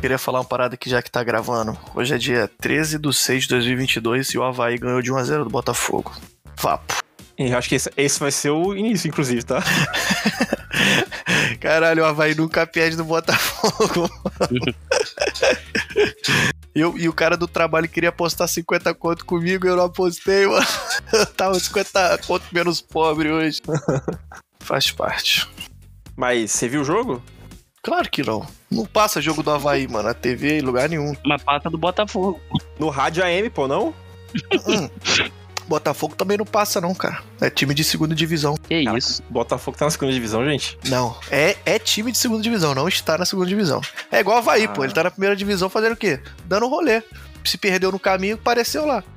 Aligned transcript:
Queria 0.00 0.16
falar 0.16 0.38
uma 0.38 0.46
parada 0.46 0.76
aqui 0.76 0.88
já 0.88 1.02
que 1.02 1.10
tá 1.10 1.22
gravando. 1.22 1.76
Hoje 1.94 2.14
é 2.14 2.18
dia 2.18 2.50
13 2.58 2.98
de 2.98 3.12
6 3.12 3.42
de 3.42 3.48
2022 3.50 4.30
e 4.30 4.38
o 4.38 4.42
Havaí 4.42 4.78
ganhou 4.78 5.02
de 5.02 5.12
1x0 5.12 5.44
do 5.44 5.50
Botafogo. 5.50 6.16
Vapo. 6.58 6.94
E 7.38 7.52
acho 7.52 7.68
que 7.68 7.74
esse, 7.74 7.90
esse 7.98 8.18
vai 8.18 8.30
ser 8.30 8.48
o 8.48 8.74
início, 8.74 9.08
inclusive, 9.08 9.42
tá? 9.42 9.62
Caralho, 11.60 12.02
o 12.02 12.06
Havaí 12.06 12.34
nunca 12.34 12.66
perde 12.66 12.96
do 12.96 13.04
Botafogo. 13.04 14.08
eu, 16.74 16.96
e 16.96 17.06
o 17.06 17.12
cara 17.12 17.36
do 17.36 17.46
trabalho 17.46 17.86
queria 17.86 18.08
apostar 18.08 18.48
50 18.48 18.94
conto 18.94 19.26
comigo, 19.26 19.66
eu 19.66 19.76
não 19.76 19.84
apostei, 19.84 20.46
mano. 20.46 20.66
Eu 21.12 21.26
tava 21.36 21.60
50 21.60 22.18
conto 22.26 22.46
menos 22.52 22.80
pobre 22.80 23.30
hoje. 23.30 23.60
Faz 24.60 24.90
parte. 24.90 25.46
Mas 26.16 26.52
você 26.52 26.68
viu 26.68 26.80
o 26.80 26.84
jogo? 26.84 27.22
Claro 27.82 28.10
que 28.10 28.22
não. 28.22 28.46
Não 28.70 28.84
passa 28.84 29.20
jogo 29.22 29.42
do 29.42 29.50
Havaí, 29.50 29.88
mano, 29.88 30.08
na 30.08 30.14
TV 30.14 30.58
em 30.58 30.60
lugar 30.60 30.88
nenhum. 30.88 31.14
Mas 31.24 31.42
passa 31.42 31.70
do 31.70 31.78
Botafogo. 31.78 32.38
No 32.78 32.88
rádio 32.90 33.24
AM, 33.24 33.48
pô, 33.50 33.66
não? 33.66 33.94
Hum. 34.66 34.88
Botafogo 35.66 36.14
também 36.16 36.36
não 36.36 36.44
passa, 36.44 36.80
não, 36.80 36.94
cara. 36.94 37.22
É 37.40 37.48
time 37.48 37.72
de 37.72 37.82
segunda 37.84 38.14
divisão. 38.14 38.54
Que 38.56 38.82
Caraca, 38.84 38.98
isso? 38.98 39.22
Botafogo 39.30 39.78
tá 39.78 39.84
na 39.86 39.90
segunda 39.90 40.12
divisão, 40.12 40.44
gente. 40.44 40.76
Não, 40.88 41.16
é, 41.30 41.56
é 41.64 41.78
time 41.78 42.10
de 42.12 42.18
segunda 42.18 42.42
divisão, 42.42 42.74
não 42.74 42.88
está 42.88 43.16
na 43.16 43.24
segunda 43.24 43.48
divisão. 43.48 43.80
É 44.10 44.20
igual 44.20 44.36
o 44.36 44.38
Havaí, 44.40 44.64
Ah. 44.64 44.68
pô. 44.68 44.84
Ele 44.84 44.92
tá 44.92 45.04
na 45.04 45.10
primeira 45.10 45.34
divisão 45.36 45.70
fazendo 45.70 45.92
o 45.92 45.96
quê? 45.96 46.20
Dando 46.44 46.68
rolê. 46.68 47.02
Se 47.44 47.56
perdeu 47.58 47.90
no 47.90 47.98
caminho, 47.98 48.34
apareceu 48.36 48.84
lá. 48.86 49.02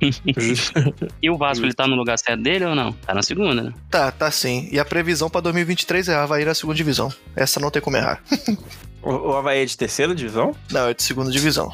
E 1.22 1.30
o 1.30 1.36
Vasco, 1.38 1.64
ele 1.64 1.72
tá 1.74 1.86
no 1.86 1.94
lugar 1.96 2.18
certo 2.18 2.42
dele 2.42 2.64
ou 2.64 2.74
não? 2.74 2.92
Tá 2.92 3.14
na 3.14 3.22
segunda, 3.22 3.62
né? 3.62 3.72
Tá, 3.90 4.10
tá 4.10 4.30
sim. 4.30 4.68
E 4.70 4.78
a 4.78 4.84
previsão 4.84 5.28
pra 5.30 5.40
2023 5.40 6.08
é 6.08 6.14
Havaí 6.14 6.44
na 6.44 6.54
segunda 6.54 6.76
divisão. 6.76 7.12
Essa 7.36 7.60
não 7.60 7.70
tem 7.70 7.80
como 7.82 7.96
errar. 7.96 8.22
o, 9.02 9.10
o 9.10 9.36
Havaí 9.36 9.62
é 9.62 9.64
de 9.64 9.76
terceira 9.76 10.14
divisão? 10.14 10.54
Não, 10.70 10.88
é 10.88 10.94
de 10.94 11.02
segunda 11.02 11.30
divisão. 11.30 11.72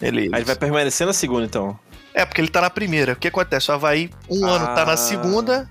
Ele. 0.00 0.22
Aí 0.32 0.40
ele 0.40 0.44
vai 0.44 0.56
permanecer 0.56 1.06
na 1.06 1.12
segunda, 1.12 1.44
então. 1.44 1.78
É, 2.14 2.24
porque 2.26 2.40
ele 2.40 2.48
tá 2.48 2.60
na 2.60 2.70
primeira. 2.70 3.12
O 3.14 3.16
que 3.16 3.28
acontece? 3.28 3.70
O 3.70 3.74
Havaí, 3.74 4.10
um 4.28 4.44
Ah. 4.44 4.50
ano 4.50 4.66
tá 4.74 4.84
na 4.84 4.96
segunda, 4.96 5.68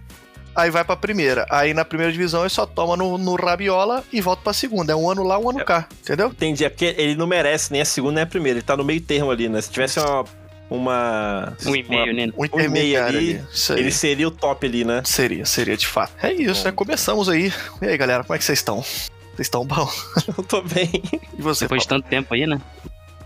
aí 0.56 0.70
vai 0.70 0.84
pra 0.84 0.96
primeira. 0.96 1.46
Aí 1.50 1.74
na 1.74 1.86
primeira 1.86 2.12
divisão 2.12 2.42
ele 2.42 2.50
só 2.50 2.66
toma 2.66 2.96
no, 2.96 3.18
no 3.18 3.36
rabiola 3.36 4.04
e 4.12 4.22
volta 4.22 4.42
pra 4.44 4.54
segunda. 4.54 4.94
É 4.94 4.96
um 4.96 5.10
ano 5.10 5.24
lá, 5.24 5.38
um 5.38 5.50
ano 5.50 5.64
cá. 5.66 5.88
Entendeu? 6.02 6.28
Entendi, 6.28 6.66
é 6.66 6.70
porque 6.70 6.96
ele 6.98 7.16
não 7.16 7.28
merece 7.28 7.72
nem 7.72 7.82
a 7.82 7.86
segunda 7.86 8.16
nem 8.16 8.24
a 8.24 8.28
primeira. 8.28 8.60
Ele 8.60 8.66
tá 8.66 8.76
no 8.76 8.84
meio 8.84 9.02
termo 9.02 9.32
ali, 9.32 9.50
né? 9.50 9.62
Se 9.62 9.72
tivesse 9.72 10.00
uma. 10.00 10.26
uma 10.70 11.58
Um 11.66 11.76
e 11.76 11.84
meio, 11.84 12.14
né? 12.14 12.24
Um 12.38 12.46
e 12.46 12.50
meio 12.50 12.56
intermediário 12.56 13.20
ali, 13.20 13.42
ali. 13.70 13.82
Ele 13.82 13.92
seria 13.92 14.28
o 14.28 14.32
top 14.32 14.66
ali, 14.66 14.84
né? 14.84 15.02
Seria, 15.06 15.46
seria 15.46 15.78
de 15.78 15.88
fato. 15.88 16.14
É 16.22 16.34
isso, 16.34 16.66
né? 16.66 16.72
Começamos 16.72 17.30
aí. 17.30 17.54
E 17.82 17.86
aí, 17.86 17.98
galera, 17.98 18.24
como 18.24 18.36
é 18.36 18.38
que 18.38 18.44
vocês 18.44 18.60
estão? 18.60 18.82
Vocês 18.82 19.48
estão 19.48 19.66
bom? 19.66 19.90
Eu 20.38 20.44
tô 20.44 20.62
bem. 20.62 20.90
E 21.38 21.42
você? 21.42 21.66
Depois 21.66 21.84
de 21.84 21.88
tanto 21.88 22.08
tempo 22.08 22.34
aí, 22.34 22.46
né? 22.46 22.62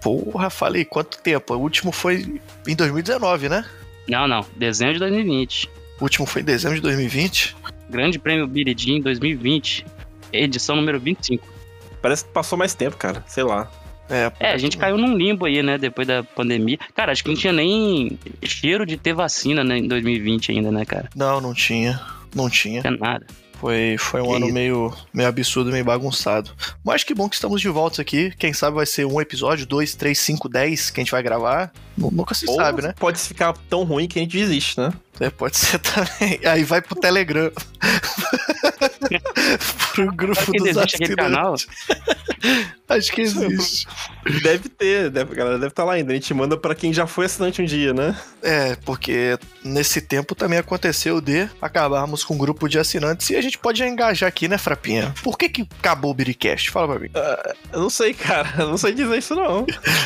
Porra, 0.01 0.51
falei, 0.51 0.85
quanto 0.85 1.17
tempo? 1.17 1.55
O 1.55 1.57
último 1.57 1.91
foi 1.91 2.39
em 2.67 2.75
2019, 2.75 3.49
né? 3.49 3.65
Não, 4.07 4.27
não. 4.27 4.45
Dezembro 4.55 4.93
de 4.93 4.99
2020. 4.99 5.67
O 5.99 6.03
último 6.03 6.25
foi 6.25 6.41
em 6.41 6.45
dezembro 6.45 6.75
de 6.75 6.81
2020. 6.81 7.55
Grande 7.89 8.19
Prêmio 8.19 8.47
Biridim 8.47 9.01
2020. 9.01 9.85
Edição 10.33 10.75
número 10.75 10.99
25. 10.99 11.47
Parece 12.02 12.25
que 12.25 12.31
passou 12.31 12.57
mais 12.57 12.73
tempo, 12.73 12.97
cara. 12.97 13.23
Sei 13.27 13.43
lá. 13.43 13.71
É, 14.09 14.31
É, 14.39 14.52
a 14.52 14.57
gente 14.57 14.77
caiu 14.77 14.97
num 14.97 15.15
limbo 15.15 15.45
aí, 15.45 15.63
né? 15.63 15.77
Depois 15.77 16.07
da 16.07 16.23
pandemia. 16.23 16.77
Cara, 16.93 17.11
acho 17.11 17.23
que 17.23 17.29
não 17.29 17.37
tinha 17.37 17.53
nem 17.53 18.19
cheiro 18.43 18.85
de 18.85 18.97
ter 18.97 19.13
vacina 19.13 19.63
né, 19.63 19.77
em 19.77 19.87
2020 19.87 20.52
ainda, 20.52 20.71
né, 20.71 20.85
cara? 20.85 21.09
Não, 21.15 21.39
não 21.41 21.53
tinha. 21.53 21.99
Não 22.35 22.49
tinha. 22.49 22.81
Não 22.83 22.91
tinha 22.91 22.97
nada. 22.99 23.25
Foi, 23.57 23.95
foi 23.97 24.21
um 24.21 24.27
Que 24.27 24.35
ano 24.35 24.45
isso. 24.47 24.53
meio, 24.53 24.93
meio 25.14 25.30
absurdo, 25.30 25.71
meio 25.71 25.86
bagunçado. 25.86 26.52
Mas 26.83 27.03
que 27.05 27.15
bom 27.15 27.27
que 27.30 27.36
estamos 27.36 27.61
de 27.61 27.70
volta 27.70 28.02
aqui. 28.02 28.31
Quem 28.37 28.52
sabe 28.53 28.75
vai 28.75 28.86
ser 28.86 29.05
um 29.05 29.20
episódio, 29.21 29.65
dois, 29.65 29.95
três, 29.95 30.20
cinco, 30.20 30.49
dez 30.49 30.91
que 30.91 30.99
a 30.99 31.03
gente 31.03 31.11
vai 31.11 31.23
gravar. 31.23 31.71
Nu- 31.97 32.11
Nunca 32.11 32.36
se 32.36 32.47
Ou 32.49 32.55
sabe, 32.58 32.81
né? 32.83 32.93
pode 32.99 33.17
ficar 33.17 33.53
tão 33.70 33.83
ruim 33.86 34.08
que 34.09 34.20
a 34.20 34.21
gente 34.21 34.37
desiste, 34.37 34.77
né? 34.80 34.91
É, 35.20 35.30
pode 35.30 35.58
ser 35.58 35.80
também. 35.83 36.39
Aí 36.45 36.64
vai 36.64 36.81
pro 36.81 36.95
Telegram. 36.95 37.52
pro 39.93 40.11
grupo 40.14 40.36
Será 40.36 40.52
que 40.52 40.58
dos 40.58 40.67
existe 40.67 40.95
aquele 40.95 41.15
canal? 41.15 41.53
assinantes. 41.53 41.86
Acho 42.87 43.11
que 43.11 43.21
existe. 43.21 43.87
Deve 44.43 44.70
ter, 44.70 45.09
deve, 45.09 45.33
a 45.33 45.36
galera 45.36 45.58
deve 45.58 45.70
estar 45.70 45.83
lá 45.83 45.93
ainda. 45.93 46.11
A 46.11 46.15
gente 46.15 46.33
manda 46.33 46.55
pra 46.55 46.76
quem 46.76 46.93
já 46.93 47.08
foi 47.08 47.26
assinante 47.26 47.61
um 47.61 47.65
dia, 47.65 47.93
né? 47.93 48.15
É, 48.43 48.76
porque 48.86 49.37
nesse 49.64 50.02
tempo 50.02 50.36
também 50.36 50.59
aconteceu 50.59 51.20
de 51.20 51.49
acabarmos 51.61 52.23
com 52.23 52.36
um 52.36 52.37
grupo 52.37 52.70
de 52.70 52.77
assinantes 52.77 53.30
e 53.30 53.36
a 53.36 53.42
gente 53.42 53.58
pode 53.58 53.83
engajar 53.83 54.27
aqui, 54.27 54.47
né, 54.47 54.58
Frapinha? 54.58 55.14
Por 55.23 55.37
que 55.37 55.49
que 55.49 55.67
acabou 55.80 56.11
o 56.11 56.14
Biricast? 56.14 56.70
Fala 56.70 56.87
pra 56.87 56.99
mim. 56.99 57.09
Eu 57.73 57.82
não 57.82 57.89
sei, 57.89 58.14
cara. 58.14 58.53
Eu 58.59 58.67
não 58.67 58.77
sei 58.77 58.93
dizer 58.93 59.17
isso, 59.17 59.36
não. 59.36 59.65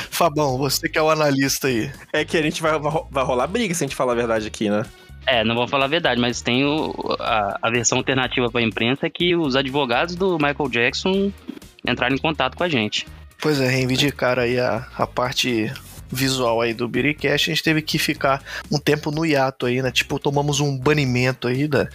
Fabão, 0.09 0.57
você 0.57 0.87
que 0.87 0.97
é 0.97 1.01
o 1.01 1.09
analista 1.09 1.67
aí. 1.67 1.91
É 2.13 2.23
que 2.23 2.37
a 2.37 2.41
gente 2.41 2.61
vai, 2.61 2.79
vai 2.79 3.23
rolar 3.23 3.47
briga 3.47 3.73
se 3.73 3.83
a 3.83 3.87
gente 3.87 3.95
falar 3.95 4.13
a 4.13 4.15
verdade 4.15 4.47
aqui, 4.47 4.69
né? 4.69 4.85
É, 5.25 5.43
não 5.43 5.55
vou 5.55 5.67
falar 5.67 5.85
a 5.85 5.89
verdade, 5.89 6.19
mas 6.19 6.41
tem 6.41 6.65
o- 6.65 6.93
a, 7.19 7.59
a 7.61 7.69
versão 7.69 7.97
alternativa 7.99 8.49
pra 8.49 8.61
imprensa 8.61 9.05
é 9.05 9.09
que 9.09 9.35
os 9.35 9.55
advogados 9.55 10.15
do 10.15 10.37
Michael 10.37 10.69
Jackson 10.69 11.31
entraram 11.87 12.15
em 12.15 12.19
contato 12.19 12.55
com 12.57 12.63
a 12.63 12.69
gente. 12.69 13.05
Pois 13.41 13.61
é, 13.61 13.67
reivindicar 13.69 14.37
aí 14.39 14.59
a, 14.59 14.87
a 14.97 15.05
parte 15.07 15.71
visual 16.11 16.59
aí 16.61 16.73
do 16.73 16.87
Biricast, 16.87 17.51
a 17.51 17.53
gente 17.53 17.63
teve 17.63 17.83
que 17.83 17.99
ficar 17.99 18.41
um 18.71 18.79
tempo 18.79 19.11
no 19.11 19.23
hiato 19.23 19.67
aí, 19.67 19.79
né? 19.81 19.91
Tipo, 19.91 20.17
tomamos 20.17 20.59
um 20.59 20.75
banimento 20.75 21.47
aí 21.47 21.67
da, 21.67 21.87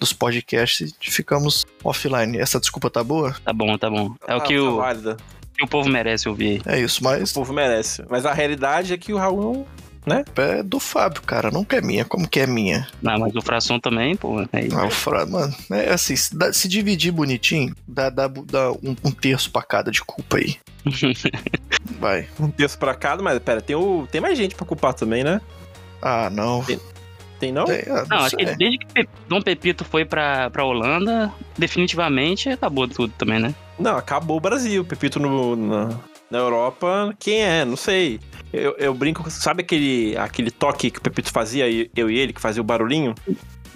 dos 0.00 0.12
podcasts 0.14 0.94
e 1.06 1.10
ficamos 1.10 1.66
offline. 1.84 2.38
Essa 2.38 2.58
desculpa 2.58 2.88
tá 2.88 3.04
boa? 3.04 3.36
Tá 3.44 3.52
bom, 3.52 3.76
tá 3.76 3.90
bom. 3.90 4.14
É 4.26 4.34
o 4.34 4.38
Tá- 4.40 4.46
que 4.46 4.54
tá 4.56 4.62
o, 4.62 4.76
válida. 4.78 5.16
que 5.54 5.62
o 5.64 5.68
povo 5.68 5.88
merece 5.90 6.26
ouvir. 6.28 6.62
É 6.64 6.80
isso, 6.80 7.00
O 7.02 7.04
mas 7.04 7.30
povo 7.30 7.52
merece. 7.52 8.02
Mas 8.08 8.24
a 8.24 8.32
realidade 8.32 8.94
é 8.94 8.96
que 8.96 9.12
o 9.12 9.18
Raul 9.18 9.68
é 10.14 10.62
do 10.62 10.78
Fábio, 10.80 11.22
cara, 11.22 11.50
nunca 11.50 11.76
é 11.76 11.80
minha. 11.80 12.04
Como 12.04 12.28
que 12.28 12.40
é 12.40 12.46
minha? 12.46 12.86
Não, 13.02 13.18
mas 13.18 13.34
o 13.34 13.42
Fração 13.42 13.78
também, 13.80 14.14
pô. 14.16 14.40
É 14.52 14.64
isso. 14.66 14.76
Ah, 14.78 14.86
o 14.86 14.90
Fra- 14.90 15.26
mano, 15.26 15.54
é 15.70 15.90
assim, 15.92 16.14
se, 16.16 16.36
dá- 16.36 16.52
se 16.52 16.68
dividir 16.68 17.12
bonitinho, 17.12 17.74
dá, 17.86 18.10
dá, 18.10 18.28
dá 18.28 18.72
um, 18.72 18.96
um 19.04 19.10
terço 19.10 19.50
pra 19.50 19.62
cada 19.62 19.90
de 19.90 20.02
culpa 20.02 20.38
aí. 20.38 20.56
Vai. 21.98 22.26
um 22.38 22.50
terço 22.50 22.78
pra 22.78 22.94
cada, 22.94 23.22
mas 23.22 23.38
pera, 23.38 23.60
tem, 23.60 23.76
o, 23.76 24.06
tem 24.10 24.20
mais 24.20 24.36
gente 24.36 24.54
pra 24.54 24.66
culpar 24.66 24.94
também, 24.94 25.24
né? 25.24 25.40
Ah, 26.00 26.30
não. 26.30 26.64
Tem 27.40 27.52
não? 27.52 27.64
Tem, 27.66 27.82
ah, 27.88 28.04
Não, 28.08 28.16
não 28.18 28.24
acho 28.24 28.36
que 28.36 28.44
desde 28.56 28.78
que 28.78 29.08
Dom 29.28 29.40
Pepito 29.40 29.84
foi 29.84 30.04
pra, 30.04 30.50
pra 30.50 30.64
Holanda, 30.64 31.32
definitivamente 31.56 32.48
acabou 32.48 32.88
tudo 32.88 33.12
também, 33.16 33.38
né? 33.38 33.54
Não, 33.78 33.96
acabou 33.96 34.36
o 34.36 34.40
Brasil. 34.40 34.84
Pepito 34.84 35.20
no, 35.20 35.54
na, 35.54 35.90
na 36.30 36.38
Europa, 36.38 37.14
quem 37.18 37.42
é? 37.42 37.64
Não 37.64 37.76
sei. 37.76 38.20
Eu, 38.52 38.74
eu 38.78 38.94
brinco, 38.94 39.30
sabe 39.30 39.62
aquele, 39.62 40.16
aquele 40.16 40.50
toque 40.50 40.90
que 40.90 40.98
o 40.98 41.02
Pepito 41.02 41.30
fazia, 41.30 41.66
eu 41.94 42.10
e 42.10 42.18
ele, 42.18 42.32
que 42.32 42.40
fazia 42.40 42.62
o 42.62 42.64
barulhinho? 42.64 43.14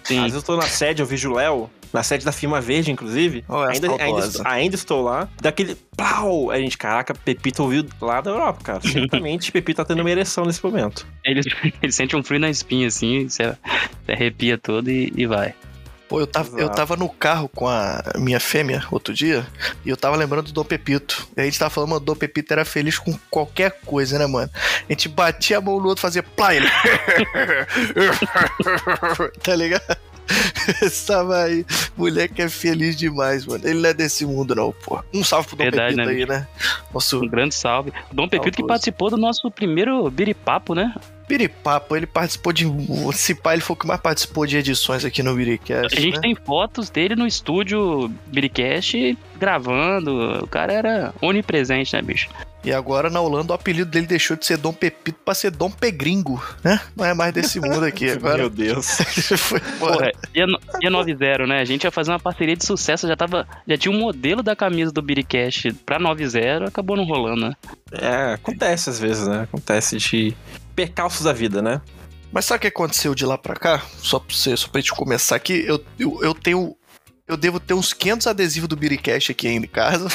Sim. 0.04 0.18
Às 0.18 0.24
vezes 0.24 0.36
eu 0.36 0.42
tô 0.42 0.56
na 0.56 0.62
sede, 0.62 1.02
eu 1.02 1.06
vejo 1.06 1.30
o 1.30 1.34
Léo, 1.34 1.70
na 1.92 2.02
sede 2.02 2.24
da 2.24 2.32
Firma 2.32 2.60
Verde, 2.60 2.90
inclusive. 2.90 3.44
Ó, 3.48 3.64
é 3.64 3.74
ainda, 3.74 4.02
ainda, 4.02 4.30
ainda 4.44 4.74
estou 4.74 5.02
lá. 5.02 5.28
Daquele 5.40 5.76
plau! 5.96 6.50
A 6.50 6.58
gente, 6.58 6.76
caraca, 6.78 7.14
Pepito 7.14 7.62
ouviu 7.62 7.86
lá 8.00 8.20
da 8.20 8.30
Europa, 8.30 8.60
cara. 8.64 8.80
Certamente 8.80 9.52
Pepito 9.52 9.76
tá 9.76 9.84
tendo 9.84 10.00
uma 10.00 10.10
ereção 10.10 10.44
nesse 10.44 10.64
momento. 10.64 11.06
Ele, 11.24 11.40
ele 11.82 11.92
sente 11.92 12.16
um 12.16 12.22
frio 12.22 12.40
na 12.40 12.50
espinha, 12.50 12.88
assim, 12.88 13.28
você, 13.28 13.54
você 14.04 14.12
arrepia 14.12 14.56
todo 14.56 14.90
e, 14.90 15.12
e 15.14 15.26
vai. 15.26 15.54
Pô, 16.12 16.20
eu 16.20 16.26
tava, 16.26 16.60
eu 16.60 16.68
tava 16.68 16.94
no 16.94 17.08
carro 17.08 17.48
com 17.48 17.66
a 17.66 18.02
minha 18.18 18.38
fêmea 18.38 18.84
outro 18.90 19.14
dia 19.14 19.46
e 19.82 19.88
eu 19.88 19.96
tava 19.96 20.14
lembrando 20.14 20.44
do 20.44 20.52
Dom 20.52 20.62
Pepito. 20.62 21.26
E 21.34 21.40
a 21.40 21.44
gente 21.44 21.58
tava 21.58 21.70
falando, 21.70 21.88
mano, 21.88 22.02
o 22.02 22.04
Dom 22.04 22.14
Pepito 22.14 22.52
era 22.52 22.66
feliz 22.66 22.98
com 22.98 23.18
qualquer 23.30 23.80
coisa, 23.86 24.18
né, 24.18 24.26
mano? 24.26 24.50
A 24.54 24.92
gente 24.92 25.08
batia 25.08 25.56
a 25.56 25.60
mão 25.62 25.80
no 25.80 25.88
outro, 25.88 26.02
fazia 26.02 26.22
plá, 26.22 26.54
ele. 26.54 26.68
tá 29.42 29.56
ligado? 29.56 29.96
Estava 30.82 31.44
aí, 31.44 31.64
moleque 31.96 32.42
é 32.42 32.48
feliz 32.50 32.94
demais, 32.94 33.46
mano. 33.46 33.66
Ele 33.66 33.80
não 33.80 33.88
é 33.88 33.94
desse 33.94 34.26
mundo, 34.26 34.54
não, 34.54 34.70
pô. 34.70 35.02
Um 35.14 35.24
salve 35.24 35.48
pro 35.48 35.56
Dom 35.56 35.64
Verdade, 35.64 35.96
Pepito 35.96 36.08
né, 36.08 36.14
aí, 36.14 36.26
né? 36.26 36.46
Nosso 36.92 37.22
Um 37.22 37.28
grande 37.28 37.54
salve. 37.54 37.90
Dom 38.12 38.28
Pepito 38.28 38.58
que 38.58 38.66
participou 38.66 39.08
do 39.08 39.16
nosso 39.16 39.50
primeiro 39.50 40.10
biripapo, 40.10 40.74
né? 40.74 40.94
Biripapo, 41.32 41.96
ele 41.96 42.06
participou 42.06 42.52
de. 42.52 42.66
Se 43.14 43.34
pá, 43.34 43.54
ele 43.54 43.62
foi 43.62 43.72
o 43.72 43.78
que 43.78 43.86
mais 43.86 44.00
participou 44.00 44.46
de 44.46 44.58
edições 44.58 45.02
aqui 45.02 45.22
no 45.22 45.34
Biricast. 45.34 45.96
A 45.96 46.00
gente 46.00 46.16
né? 46.16 46.20
tem 46.20 46.34
fotos 46.34 46.90
dele 46.90 47.16
no 47.16 47.26
estúdio 47.26 48.12
Biricast 48.26 49.16
gravando. 49.38 50.44
O 50.44 50.46
cara 50.46 50.74
era 50.74 51.14
onipresente, 51.22 51.94
né, 51.94 52.02
bicho? 52.02 52.28
E 52.64 52.72
agora 52.72 53.10
na 53.10 53.20
Holanda 53.20 53.52
o 53.52 53.56
apelido 53.56 53.90
dele 53.90 54.06
deixou 54.06 54.36
de 54.36 54.46
ser 54.46 54.56
Dom 54.56 54.72
Pepito 54.72 55.18
pra 55.24 55.34
ser 55.34 55.50
Dom 55.50 55.68
Pegringo, 55.70 56.40
né? 56.62 56.80
Não 56.96 57.04
é 57.04 57.12
mais 57.12 57.32
desse 57.32 57.58
mundo 57.58 57.84
aqui. 57.84 58.08
Agora 58.12 58.38
Meu 58.38 58.50
Deus. 58.50 58.86
foi 59.36 59.58
embora. 59.58 59.96
Porra, 59.96 60.12
dia, 60.32 60.46
no- 60.46 60.60
dia 60.80 60.90
90, 60.90 61.46
né? 61.46 61.60
A 61.60 61.64
gente 61.64 61.82
ia 61.84 61.90
fazer 61.90 62.12
uma 62.12 62.20
parceria 62.20 62.56
de 62.56 62.64
sucesso, 62.64 63.08
já 63.08 63.16
tava. 63.16 63.48
Já 63.66 63.76
tinha 63.76 63.92
um 63.92 63.98
modelo 63.98 64.42
da 64.44 64.54
camisa 64.54 64.92
do 64.92 65.02
Biricast 65.02 65.72
pra 65.84 65.98
90, 65.98 66.66
acabou 66.66 66.96
não 66.96 67.04
rolando, 67.04 67.48
né? 67.48 67.52
É, 67.90 68.34
acontece 68.34 68.88
às 68.90 69.00
vezes, 69.00 69.26
né? 69.26 69.40
Acontece 69.42 69.96
de 69.96 70.32
percalços 70.76 71.24
da 71.24 71.32
vida, 71.32 71.60
né? 71.60 71.80
Mas 72.30 72.44
sabe 72.44 72.58
o 72.58 72.60
que 72.60 72.66
aconteceu 72.68 73.14
de 73.14 73.26
lá 73.26 73.36
pra 73.36 73.54
cá? 73.56 73.82
Só 73.98 74.18
pra, 74.20 74.34
você, 74.34 74.56
só 74.56 74.68
pra 74.68 74.80
gente 74.80 74.92
começar 74.92 75.34
aqui, 75.36 75.64
eu, 75.66 75.84
eu, 75.98 76.20
eu 76.22 76.32
tenho. 76.34 76.76
Eu 77.28 77.36
devo 77.36 77.58
ter 77.60 77.72
uns 77.74 77.92
500 77.92 78.26
adesivos 78.26 78.68
do 78.68 78.76
Biricast 78.76 79.30
aqui 79.32 79.46
ainda 79.48 79.64
em 79.66 79.68
casa. 79.68 80.08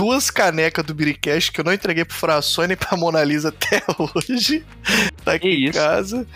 Duas 0.00 0.30
canecas 0.30 0.82
do 0.82 0.94
Biricast 0.94 1.52
que 1.52 1.60
eu 1.60 1.64
não 1.64 1.74
entreguei 1.74 2.06
pro 2.06 2.16
Frações 2.16 2.66
nem 2.68 2.76
pra 2.76 2.96
Mona 2.96 3.22
Lisa 3.22 3.50
até 3.50 3.82
hoje. 3.98 4.64
Tá 5.22 5.34
aqui 5.34 5.66
em 5.66 5.70
casa. 5.70 6.26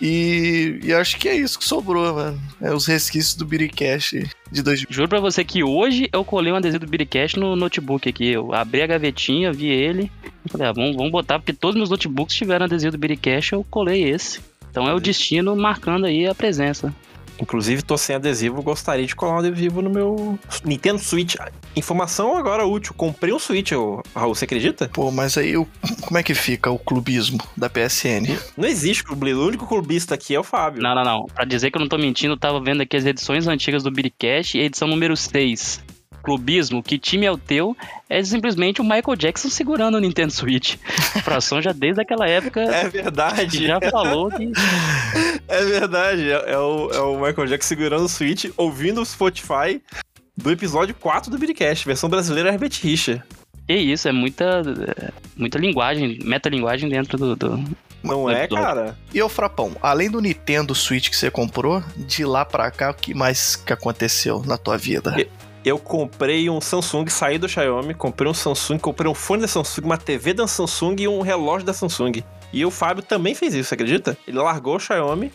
E, 0.00 0.80
e 0.82 0.92
acho 0.92 1.16
que 1.16 1.28
é 1.28 1.36
isso 1.36 1.56
que 1.56 1.64
sobrou, 1.64 2.12
mano. 2.12 2.42
É 2.60 2.74
os 2.74 2.86
resquícios 2.86 3.36
do 3.36 3.46
Biricast 3.46 4.28
de 4.50 4.62
2000. 4.62 4.88
Juro 4.90 5.08
pra 5.08 5.20
você 5.20 5.44
que 5.44 5.62
hoje 5.62 6.08
eu 6.12 6.24
colei 6.24 6.52
um 6.52 6.56
adesivo 6.56 6.84
do 6.84 6.90
Biricast 6.90 7.38
no 7.38 7.54
notebook 7.54 8.08
aqui. 8.08 8.32
Eu 8.32 8.52
abri 8.52 8.82
a 8.82 8.86
gavetinha, 8.88 9.52
vi 9.52 9.68
ele. 9.68 10.10
Falei, 10.48 10.66
ah, 10.66 10.72
vamos, 10.72 10.96
vamos 10.96 11.12
botar, 11.12 11.38
porque 11.38 11.52
todos 11.52 11.76
os 11.76 11.78
meus 11.78 11.90
notebooks 11.90 12.34
tiveram 12.34 12.66
adesivo 12.66 12.90
do 12.90 12.98
Biricast, 12.98 13.52
eu 13.52 13.64
colei 13.70 14.02
esse. 14.02 14.40
Então 14.68 14.88
é 14.88 14.92
o 14.92 14.98
destino 14.98 15.54
marcando 15.54 16.06
aí 16.06 16.26
a 16.26 16.34
presença. 16.34 16.92
Inclusive, 17.40 17.82
tô 17.82 17.96
sem 17.98 18.16
adesivo, 18.16 18.62
gostaria 18.62 19.06
de 19.06 19.14
colar 19.16 19.34
um 19.34 19.38
adesivo 19.38 19.82
no 19.82 19.90
meu 19.90 20.38
Nintendo 20.64 20.98
Switch. 20.98 21.34
Informação 21.74 22.36
agora 22.36 22.64
útil. 22.66 22.94
Comprei 22.94 23.32
um 23.32 23.38
Switch, 23.38 23.72
ô, 23.72 24.02
Raul, 24.14 24.34
você 24.34 24.44
acredita? 24.44 24.88
Pô, 24.92 25.10
mas 25.10 25.36
aí 25.36 25.56
o- 25.56 25.66
como 26.02 26.18
é 26.18 26.22
que 26.22 26.34
fica 26.34 26.70
o 26.70 26.78
clubismo 26.78 27.38
da 27.56 27.68
PSN? 27.68 28.38
Não 28.56 28.68
existe 28.68 29.02
clube. 29.02 29.32
O 29.34 29.46
único 29.46 29.66
clubista 29.66 30.14
aqui 30.14 30.34
é 30.34 30.40
o 30.40 30.44
Fábio. 30.44 30.82
Não, 30.82 30.94
não, 30.94 31.02
não. 31.04 31.26
Pra 31.34 31.44
dizer 31.44 31.70
que 31.70 31.76
eu 31.78 31.80
não 31.80 31.88
tô 31.88 31.98
mentindo, 31.98 32.34
eu 32.34 32.38
tava 32.38 32.60
vendo 32.60 32.80
aqui 32.82 32.96
as 32.96 33.04
edições 33.04 33.46
antigas 33.46 33.82
do 33.82 33.90
Biricast 33.90 34.56
e 34.56 34.60
a 34.60 34.64
edição 34.64 34.86
número 34.88 35.16
6. 35.16 35.82
Clubismo, 36.22 36.82
que 36.82 36.98
time 36.98 37.26
é 37.26 37.30
o 37.32 37.36
teu? 37.36 37.76
É 38.08 38.22
simplesmente 38.22 38.80
o 38.80 38.84
Michael 38.84 39.16
Jackson 39.16 39.48
segurando 39.48 39.96
o 39.96 40.00
Nintendo 40.00 40.32
Switch. 40.32 40.76
O 41.16 41.20
Fração 41.20 41.60
já 41.60 41.72
desde 41.72 42.00
aquela 42.00 42.26
época 42.28 42.60
É 42.62 42.88
verdade. 42.88 43.66
já 43.66 43.78
falou 43.90 44.30
que 44.30 44.50
É 45.48 45.64
verdade. 45.64 46.30
É, 46.30 46.52
é 46.52 46.58
o, 46.58 46.90
é 46.90 47.00
o 47.00 47.14
Michael 47.20 47.46
Jackson 47.48 47.68
segurando 47.68 48.04
o 48.04 48.08
Switch, 48.08 48.46
ouvindo 48.56 49.00
o 49.00 49.04
Spotify 49.06 49.80
do 50.36 50.50
episódio 50.50 50.94
4 50.94 51.30
do 51.30 51.38
Biricast, 51.38 51.84
versão 51.86 52.08
brasileira 52.08 52.48
Herbert 52.50 52.72
Richer. 52.82 53.22
Que 53.66 53.74
isso, 53.74 54.08
é 54.08 54.12
muita, 54.12 54.62
é, 54.98 55.10
muita 55.36 55.58
linguagem, 55.58 56.18
metalinguagem 56.24 56.88
dentro 56.88 57.16
do. 57.18 57.36
do- 57.36 57.64
Não 58.02 58.28
é, 58.28 58.48
cara? 58.48 58.96
E 59.14 59.22
ô 59.22 59.28
Frapão, 59.28 59.76
além 59.80 60.10
do 60.10 60.20
Nintendo 60.20 60.74
Switch 60.74 61.08
que 61.08 61.16
você 61.16 61.30
comprou, 61.30 61.82
de 61.96 62.24
lá 62.24 62.44
pra 62.44 62.70
cá, 62.70 62.90
o 62.90 62.94
que 62.94 63.14
mais 63.14 63.54
que 63.54 63.72
aconteceu 63.72 64.42
na 64.44 64.56
tua 64.58 64.76
vida? 64.76 65.14
Eu 65.64 65.78
comprei 65.78 66.50
um 66.50 66.60
Samsung, 66.60 67.06
saí 67.08 67.38
do 67.38 67.48
Xiaomi, 67.48 67.94
comprei 67.94 68.28
um 68.28 68.34
Samsung, 68.34 68.78
comprei 68.78 69.08
um 69.10 69.14
fone 69.14 69.42
da 69.42 69.48
Samsung, 69.48 69.84
uma 69.84 69.96
TV 69.96 70.34
da 70.34 70.46
Samsung 70.46 70.96
e 70.98 71.06
um 71.06 71.20
relógio 71.20 71.64
da 71.64 71.72
Samsung. 71.72 72.22
E 72.52 72.64
o 72.64 72.70
Fábio 72.70 73.02
também 73.02 73.34
fez 73.34 73.54
isso, 73.54 73.68
você 73.68 73.74
acredita? 73.74 74.16
Ele 74.26 74.38
largou 74.38 74.76
o 74.76 74.80
Xiaomi, 74.80 75.32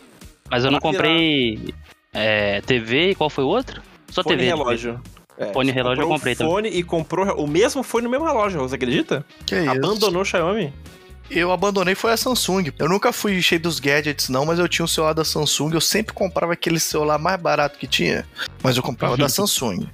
Mas 0.49 0.65
eu 0.65 0.71
não 0.71 0.79
comprei 0.79 1.73
é, 2.13 2.61
TV 2.61 3.11
e 3.11 3.15
qual 3.15 3.29
foi 3.29 3.43
o 3.43 3.47
outro? 3.47 3.81
Só 4.09 4.21
fone 4.21 4.35
e 4.35 4.39
TV. 4.39 4.49
relógio. 4.49 5.01
É, 5.37 5.53
Fone 5.53 5.69
e 5.69 5.71
relógio 5.71 6.01
eu 6.01 6.07
comprei 6.07 6.33
o 6.33 6.37
também. 6.37 6.53
fone 6.53 6.69
e 6.69 6.83
comprou 6.83 7.25
o 7.35 7.47
mesmo 7.47 7.83
fone 7.83 8.05
no 8.05 8.09
mesmo 8.09 8.25
relógio, 8.25 8.59
você 8.59 8.75
acredita? 8.75 9.23
Que 9.45 9.55
isso? 9.55 9.69
Abandonou 9.69 10.23
o 10.23 10.25
Xiaomi. 10.25 10.73
Eu 11.29 11.51
abandonei 11.51 11.93
foi 11.93 12.11
a 12.11 12.17
Samsung. 12.17 12.71
Eu 12.79 12.89
nunca 12.89 13.11
fui 13.11 13.41
cheio 13.41 13.61
dos 13.61 13.79
gadgets, 13.79 14.29
não, 14.29 14.45
mas 14.45 14.59
eu 14.59 14.67
tinha 14.67 14.85
um 14.85 14.87
celular 14.87 15.13
da 15.13 15.25
Samsung. 15.25 15.73
Eu 15.73 15.81
sempre 15.81 16.13
comprava 16.13 16.53
aquele 16.53 16.79
celular 16.79 17.19
mais 17.19 17.39
barato 17.39 17.77
que 17.77 17.85
tinha, 17.85 18.25
mas 18.63 18.77
eu 18.77 18.83
comprava 18.83 19.17
da 19.17 19.29
Samsung. 19.29 19.87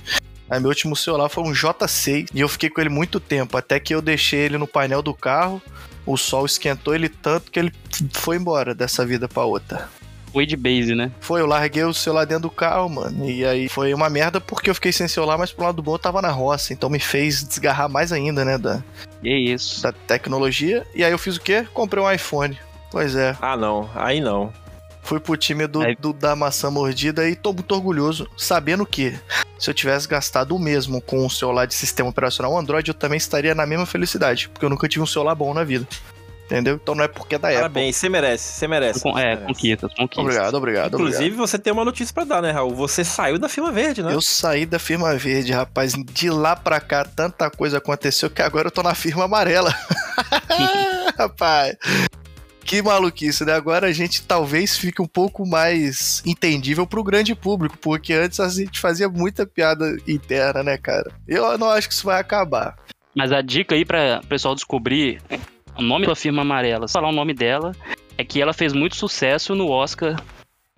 Aí 0.50 0.60
meu 0.60 0.70
último 0.70 0.96
celular 0.96 1.30
foi 1.30 1.44
um 1.44 1.52
J6 1.54 2.28
e 2.34 2.40
eu 2.42 2.50
fiquei 2.50 2.70
com 2.70 2.82
ele 2.82 2.90
muito 2.90 3.20
tempo, 3.20 3.58
até 3.58 3.80
que 3.80 3.94
eu 3.96 4.02
deixei 4.02 4.42
ele 4.42 4.58
no 4.58 4.68
painel 4.68 5.02
do 5.02 5.14
carro. 5.14 5.62
O 6.06 6.18
sol 6.18 6.46
esquentou 6.46 6.94
ele 6.94 7.08
tanto 7.08 7.50
que 7.50 7.58
ele 7.60 7.74
foi 8.12 8.36
embora 8.36 8.76
dessa 8.76 9.06
vida 9.06 9.28
pra 9.28 9.44
outra. 9.44 9.88
Foi 10.34 10.46
de 10.48 10.58
base, 10.58 10.96
né? 10.96 11.12
Foi, 11.22 11.42
eu 11.42 11.46
larguei 11.46 11.84
o 11.84 11.94
celular 11.94 12.26
dentro 12.26 12.44
do 12.44 12.50
carro, 12.50 12.90
mano. 12.90 13.30
E 13.30 13.46
aí 13.46 13.70
foi 13.70 13.94
uma 13.94 14.10
merda 14.10 14.42
porque 14.42 14.68
eu 14.70 14.74
fiquei 14.76 14.92
sem 14.92 15.08
celular, 15.08 15.38
mas 15.38 15.52
pro 15.52 15.64
lado 15.64 15.82
bom 15.82 15.94
eu 15.94 16.00
tava 16.00 16.24
na 16.24 16.32
roça. 16.32 16.74
Então 16.74 16.90
me 16.90 17.00
fez 17.00 17.44
desgarrar 17.44 17.88
mais 17.88 18.12
ainda, 18.12 18.44
né, 18.44 18.58
da, 18.58 18.84
E 19.24 19.30
é 19.30 19.38
isso. 19.38 19.82
da 19.84 19.92
tecnologia. 19.92 20.86
E 20.96 21.04
aí 21.04 21.12
eu 21.12 21.20
fiz 21.20 21.38
o 21.38 21.42
quê? 21.42 21.66
Comprei 21.72 22.04
um 22.04 22.12
iPhone. 22.12 22.58
Pois 22.92 23.16
é. 23.16 23.38
Ah, 23.40 23.56
não. 23.56 23.90
Aí 23.94 24.20
não. 24.20 24.52
Fui 25.04 25.20
pro 25.20 25.36
time 25.38 25.68
do, 25.68 25.82
Aí- 25.82 25.96
do- 26.00 26.14
da 26.14 26.36
maçã 26.36 26.72
mordida 26.72 27.28
e 27.28 27.36
tô 27.36 27.52
muito 27.54 27.74
orgulhoso, 27.76 28.28
sabendo 28.38 28.86
que 28.86 29.14
se 29.60 29.70
eu 29.70 29.74
tivesse 29.74 30.08
gastado 30.08 30.56
o 30.56 30.60
mesmo 30.60 31.02
com 31.02 31.26
um 31.26 31.30
celular 31.30 31.66
de 31.68 31.74
sistema 31.76 32.10
operacional 32.10 32.58
Android, 32.58 32.88
eu 32.90 32.94
também 32.94 33.18
estaria 33.18 33.54
na 33.54 33.66
mesma 33.66 33.86
felicidade, 33.86 34.50
porque 34.50 34.66
eu 34.66 34.70
nunca 34.70 34.88
tive 34.88 35.04
um 35.04 35.08
celular 35.08 35.36
bom 35.36 35.54
na 35.54 35.64
vida. 35.64 35.86
Entendeu? 36.46 36.76
Então 36.76 36.94
não 36.94 37.04
é 37.06 37.08
porque 37.08 37.36
é 37.36 37.40
da 37.40 37.48
Apple. 37.48 37.62
Parabéns, 37.62 37.96
você 37.96 38.10
merece, 38.10 38.54
você 38.54 38.68
merece. 38.68 39.08
É, 39.08 39.14
merece. 39.14 39.46
conquistas, 39.46 39.94
conquistas. 39.94 40.24
Obrigado, 40.26 40.56
obrigado, 40.56 40.94
Inclusive, 40.96 41.24
obrigado. 41.26 41.48
você 41.48 41.58
tem 41.58 41.74
uma 41.74 41.86
notícia 41.86 42.14
pra 42.14 42.26
dar, 42.26 42.42
né, 42.42 42.52
Raul? 42.52 42.76
Você 42.76 43.04
saiu 43.04 43.40
da 43.40 43.48
firma 43.50 43.72
verde, 43.72 44.04
né? 44.04 44.14
Eu 44.14 44.22
saí 44.22 44.66
da 44.66 44.78
firma 44.78 45.16
verde, 45.16 45.52
rapaz. 45.54 45.94
De 45.94 46.30
lá 46.30 46.56
pra 46.56 46.80
cá, 46.82 47.06
tanta 47.06 47.50
coisa 47.50 47.78
aconteceu 47.78 48.30
que 48.30 48.42
agora 48.42 48.68
eu 48.68 48.72
tô 48.72 48.84
na 48.84 48.94
firma 48.94 49.24
amarela. 49.24 49.74
rapaz. 51.18 51.76
Que 52.74 52.82
maluquice, 52.82 53.46
né? 53.46 53.54
Agora 53.54 53.86
a 53.86 53.92
gente 53.92 54.24
talvez 54.24 54.76
fique 54.76 55.00
um 55.00 55.06
pouco 55.06 55.48
mais 55.48 56.24
entendível 56.26 56.88
pro 56.88 57.04
grande 57.04 57.36
público, 57.36 57.78
porque 57.78 58.14
antes 58.14 58.40
a 58.40 58.50
gente 58.50 58.80
fazia 58.80 59.08
muita 59.08 59.46
piada 59.46 59.96
interna, 60.08 60.64
né, 60.64 60.76
cara? 60.76 61.12
Eu 61.28 61.56
não 61.56 61.70
acho 61.70 61.88
que 61.88 61.94
isso 61.94 62.08
vai 62.08 62.20
acabar. 62.20 62.76
Mas 63.16 63.32
a 63.32 63.44
dica 63.44 63.76
aí 63.76 63.86
pra 63.86 64.22
o 64.24 64.26
pessoal 64.26 64.56
descobrir 64.56 65.22
o 65.78 65.84
nome 65.84 66.08
da 66.08 66.16
firma 66.16 66.42
amarela, 66.42 66.88
falar 66.88 67.10
o 67.10 67.12
nome 67.12 67.36
dela, 67.36 67.74
é 68.18 68.26
que 68.26 68.42
ela 68.42 68.54
fez 68.54 68.74
muito 68.74 68.96
sucesso 68.96 69.54
no 69.54 69.70
Oscar, 69.70 70.20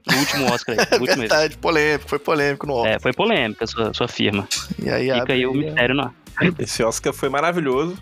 no 0.06 0.18
último 0.18 0.52
Oscar 0.54 0.76
aí. 0.78 0.86
no 1.00 1.00
último. 1.00 1.20
Verdade, 1.22 1.58
polêmico, 1.58 2.10
foi 2.10 2.20
polêmico 2.20 2.68
no 2.68 2.86
É, 2.86 3.00
foi 3.00 3.14
polêmica 3.14 3.64
a 3.64 3.68
sua, 3.68 3.94
sua 3.94 4.08
firma. 4.10 4.46
E 4.84 4.90
aí, 4.90 5.06
Fica 5.06 5.22
abre 5.22 5.34
aí 5.34 5.46
o 5.46 5.54
mistério 5.54 5.96
no 5.96 6.02
ar. 6.02 6.14
Esse 6.60 6.84
Oscar 6.84 7.14
foi 7.14 7.30
maravilhoso, 7.30 7.98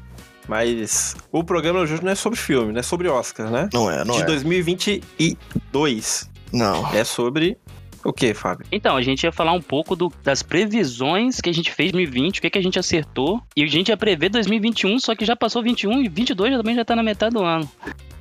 mas 0.48 1.16
o 1.32 1.44
programa 1.44 1.80
hoje 1.80 2.00
não 2.04 2.12
é 2.12 2.16
sobre 2.16 2.38
filme, 2.40 2.74
não 2.74 2.80
é 2.80 2.84
sobre 2.84 3.08
Oscar, 3.08 3.50
né? 3.50 3.70
Não 3.74 3.90
é, 3.90 4.04
não 4.04 4.16
De 4.16 4.24
é. 4.24 4.26
2022. 4.26 6.30
Não. 6.52 6.88
É 6.94 7.04
sobre 7.04 7.58
o 8.04 8.12
que, 8.12 8.34
Fábio? 8.34 8.66
Então, 8.72 8.98
a 8.98 9.02
gente 9.02 9.24
ia 9.24 9.32
falar 9.32 9.54
um 9.54 9.62
pouco 9.62 9.96
do- 9.96 10.12
das 10.24 10.44
previsões 10.44 11.40
que 11.40 11.50
a 11.50 11.54
gente 11.54 11.72
fez 11.72 11.90
em 11.90 11.94
2020, 11.94 12.38
o 12.38 12.42
que, 12.42 12.50
que 12.50 12.60
a 12.60 12.62
gente 12.62 12.78
acertou. 12.78 13.42
E 13.56 13.64
a 13.64 13.68
gente 13.68 13.90
ia 13.90 13.98
prever 13.98 14.30
2021, 14.30 15.00
só 15.00 15.16
que 15.16 15.26
já 15.26 15.36
passou 15.36 15.64
21 15.64 16.02
e 16.04 16.10
22 16.10 16.52
já 16.52 16.58
também 16.58 16.76
já 16.76 16.86
tá 16.86 16.96
na 16.96 17.04
metade 17.04 17.34
do 17.34 17.44
ano. 17.44 17.70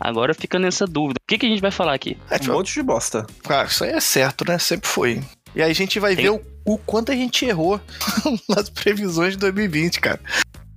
Agora 0.00 0.34
fica 0.34 0.58
nessa 0.58 0.86
dúvida. 0.86 1.18
O 1.22 1.26
que, 1.28 1.38
que 1.38 1.46
a 1.46 1.48
gente 1.48 1.60
vai 1.60 1.70
falar 1.70 1.94
aqui? 1.94 2.16
É, 2.30 2.37
Um 2.49 2.54
monte 2.54 2.73
de 2.75 2.82
bosta. 2.82 3.26
Ah, 3.49 3.64
isso 3.64 3.85
aí 3.85 3.90
é 3.90 4.00
certo, 4.00 4.44
né? 4.47 4.58
Sempre 4.58 4.88
foi. 4.88 5.23
E 5.54 5.62
aí 5.62 5.70
a 5.70 5.75
gente 5.75 6.00
vai 6.00 6.16
Tem- 6.16 6.25
ver 6.25 6.30
o, 6.30 6.40
o 6.64 6.78
quanto 6.78 7.12
a 7.12 7.14
gente 7.14 7.44
errou 7.44 7.80
nas 8.49 8.70
previsões 8.70 9.35
de 9.35 9.38
2020, 9.40 10.00
cara. 10.00 10.20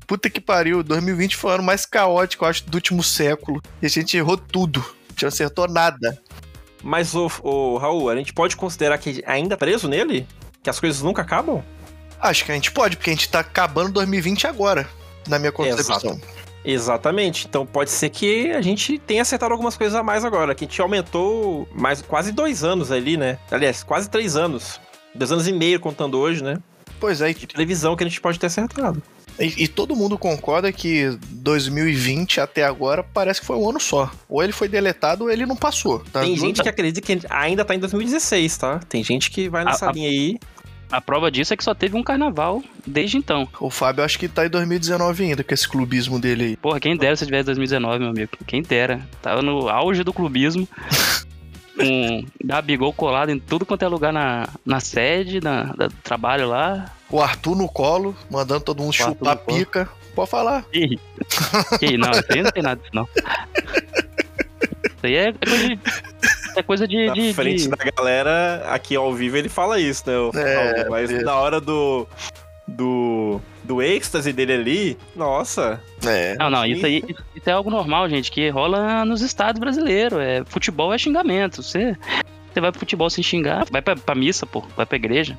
Puta 0.07 0.29
que 0.29 0.39
pariu, 0.39 0.83
2020 0.83 1.35
foi 1.35 1.51
o 1.51 1.53
ano 1.55 1.63
mais 1.63 1.85
caótico, 1.85 2.45
eu 2.45 2.49
acho, 2.49 2.63
do 2.65 2.75
último 2.75 3.03
século. 3.03 3.61
E 3.81 3.85
a 3.85 3.89
gente 3.89 4.15
errou 4.15 4.37
tudo. 4.37 4.79
A 4.79 5.11
gente 5.11 5.25
acertou 5.25 5.67
nada. 5.67 6.21
Mas, 6.83 7.15
o, 7.15 7.29
o 7.41 7.77
Raul, 7.77 8.09
a 8.09 8.15
gente 8.15 8.33
pode 8.33 8.55
considerar 8.55 8.97
que 8.97 9.23
ainda 9.25 9.57
preso 9.57 9.87
nele? 9.87 10.27
Que 10.61 10.69
as 10.69 10.79
coisas 10.79 11.01
nunca 11.01 11.23
acabam? 11.23 11.63
Acho 12.19 12.45
que 12.45 12.51
a 12.51 12.55
gente 12.55 12.71
pode, 12.71 12.97
porque 12.97 13.09
a 13.09 13.13
gente 13.13 13.29
tá 13.29 13.39
acabando 13.39 13.91
2020 13.93 14.47
agora, 14.47 14.87
na 15.27 15.39
minha 15.39 15.51
concepção. 15.51 16.19
Exatamente. 16.65 17.45
Então 17.47 17.65
pode 17.65 17.91
ser 17.91 18.09
que 18.09 18.51
a 18.51 18.61
gente 18.61 18.97
tenha 18.97 19.21
acertado 19.21 19.53
algumas 19.53 19.77
coisas 19.77 19.95
a 19.95 20.01
mais 20.01 20.25
agora. 20.25 20.55
Que 20.55 20.65
a 20.65 20.67
gente 20.67 20.81
aumentou 20.81 21.67
mais 21.71 22.01
quase 22.01 22.31
dois 22.31 22.63
anos 22.63 22.91
ali, 22.91 23.15
né? 23.17 23.37
Aliás, 23.51 23.83
quase 23.83 24.09
três 24.09 24.35
anos. 24.35 24.81
Dois 25.13 25.31
anos 25.31 25.47
e 25.47 25.53
meio 25.53 25.79
contando 25.79 26.17
hoje, 26.17 26.43
né? 26.43 26.57
Pois 26.99 27.21
é, 27.21 27.31
De 27.31 27.45
televisão 27.45 27.95
que 27.95 28.03
a 28.03 28.07
gente 28.07 28.19
pode 28.19 28.39
ter 28.39 28.47
acertado. 28.47 29.01
E, 29.39 29.63
e 29.63 29.67
todo 29.67 29.95
mundo 29.95 30.17
concorda 30.17 30.71
que 30.71 31.17
2020 31.31 32.39
até 32.41 32.63
agora 32.63 33.03
parece 33.03 33.39
que 33.41 33.45
foi 33.47 33.57
um 33.57 33.69
ano 33.69 33.79
só. 33.79 34.11
Ou 34.29 34.43
ele 34.43 34.53
foi 34.53 34.67
deletado 34.67 35.25
ou 35.25 35.31
ele 35.31 35.45
não 35.45 35.55
passou. 35.55 35.99
Tá? 36.11 36.21
Tem 36.21 36.35
gente 36.37 36.61
que 36.61 36.69
acredita 36.69 37.01
que 37.01 37.19
ainda 37.29 37.63
tá 37.65 37.75
em 37.75 37.79
2016, 37.79 38.57
tá? 38.57 38.79
Tem 38.87 39.03
gente 39.03 39.29
que 39.31 39.49
vai 39.49 39.63
nessa 39.65 39.87
A- 39.87 39.89
a- 39.89 39.91
linha 39.91 40.09
aí. 40.09 40.39
A 40.91 41.01
prova 41.01 41.31
disso 41.31 41.51
é 41.53 41.57
que 41.57 41.63
só 41.63 41.73
teve 41.73 41.97
um 41.97 42.03
carnaval 42.03 42.63
desde 42.85 43.17
então. 43.17 43.47
O 43.59 43.71
Fábio 43.71 44.03
acho 44.03 44.19
que 44.19 44.27
tá 44.27 44.45
em 44.45 44.49
2019 44.49 45.23
ainda, 45.23 45.43
com 45.43 45.51
esse 45.53 45.67
clubismo 45.67 46.19
dele 46.19 46.43
aí. 46.43 46.55
Porra, 46.57 46.79
quem 46.79 46.95
dera 46.95 47.15
se 47.15 47.25
tivesse 47.25 47.45
2019, 47.45 47.99
meu 47.99 48.09
amigo. 48.09 48.31
Quem 48.45 48.61
dera. 48.61 49.01
Tava 49.21 49.41
no 49.41 49.67
auge 49.67 50.03
do 50.03 50.13
clubismo. 50.13 50.67
Com 51.77 52.25
Gabigol 52.43 52.93
colado 52.93 53.29
em 53.29 53.39
tudo 53.39 53.65
quanto 53.65 53.83
é 53.83 53.87
lugar 53.87 54.13
na, 54.13 54.47
na 54.65 54.79
sede, 54.79 55.41
na, 55.41 55.63
da- 55.73 55.87
do 55.87 55.95
trabalho 56.03 56.47
lá. 56.49 56.85
O 57.09 57.21
Arthur 57.21 57.55
no 57.55 57.67
colo, 57.67 58.15
mandando 58.31 58.61
todo 58.61 58.79
mundo 58.79 58.89
O 58.89 58.93
chupar 58.93 59.35
no 59.35 59.41
colo. 59.41 59.57
pica. 59.57 59.89
Pode 60.15 60.29
falar. 60.29 60.65
Ih, 60.73 60.97
Ih, 61.81 61.97
não, 61.97 62.11
isso 62.11 62.23
aí 62.31 62.41
não 62.41 62.51
tem 62.51 62.63
nada 62.63 62.79
disso, 62.81 62.91
não. 62.95 63.07
Isso 63.13 65.03
aí 65.05 65.15
é 65.15 65.33
coisa 65.33 65.67
de. 65.67 65.79
É 66.57 66.63
coisa 66.63 66.87
de. 66.87 67.05
Na 67.07 67.13
de- 67.13 67.33
frente 67.33 67.63
de- 67.63 67.69
da 67.69 67.77
galera, 67.97 68.63
aqui 68.69 68.95
ao 68.95 69.13
vivo, 69.13 69.35
ele 69.35 69.49
fala 69.49 69.79
isso, 69.79 70.03
né? 70.07 70.13
É, 70.41 70.75
Raul? 70.81 70.91
mas 70.91 71.11
é. 71.11 71.21
na 71.21 71.35
hora 71.35 71.59
do. 71.59 72.07
Do. 72.67 73.41
Do 73.65 73.81
êxtase 73.81 74.31
dele 74.31 74.53
ali, 74.53 74.97
nossa. 75.15 75.81
É. 76.05 76.35
Não, 76.37 76.49
não, 76.49 76.65
isso 76.65 76.85
aí 76.85 77.03
isso, 77.35 77.49
é 77.49 77.51
algo 77.51 77.69
normal, 77.69 78.07
gente, 78.07 78.31
que 78.31 78.49
rola 78.49 79.03
nos 79.03 79.21
estados 79.21 79.59
brasileiros. 79.59 80.19
É, 80.19 80.43
futebol 80.45 80.93
é 80.93 80.97
xingamento. 80.97 81.63
Você, 81.63 81.97
você 82.53 82.61
vai 82.61 82.71
pro 82.71 82.79
futebol 82.79 83.09
sem 83.09 83.23
xingar, 83.23 83.65
vai 83.71 83.81
pra, 83.81 83.95
pra 83.95 84.15
missa, 84.15 84.45
pô, 84.45 84.63
vai 84.75 84.85
pra 84.85 84.95
igreja. 84.95 85.37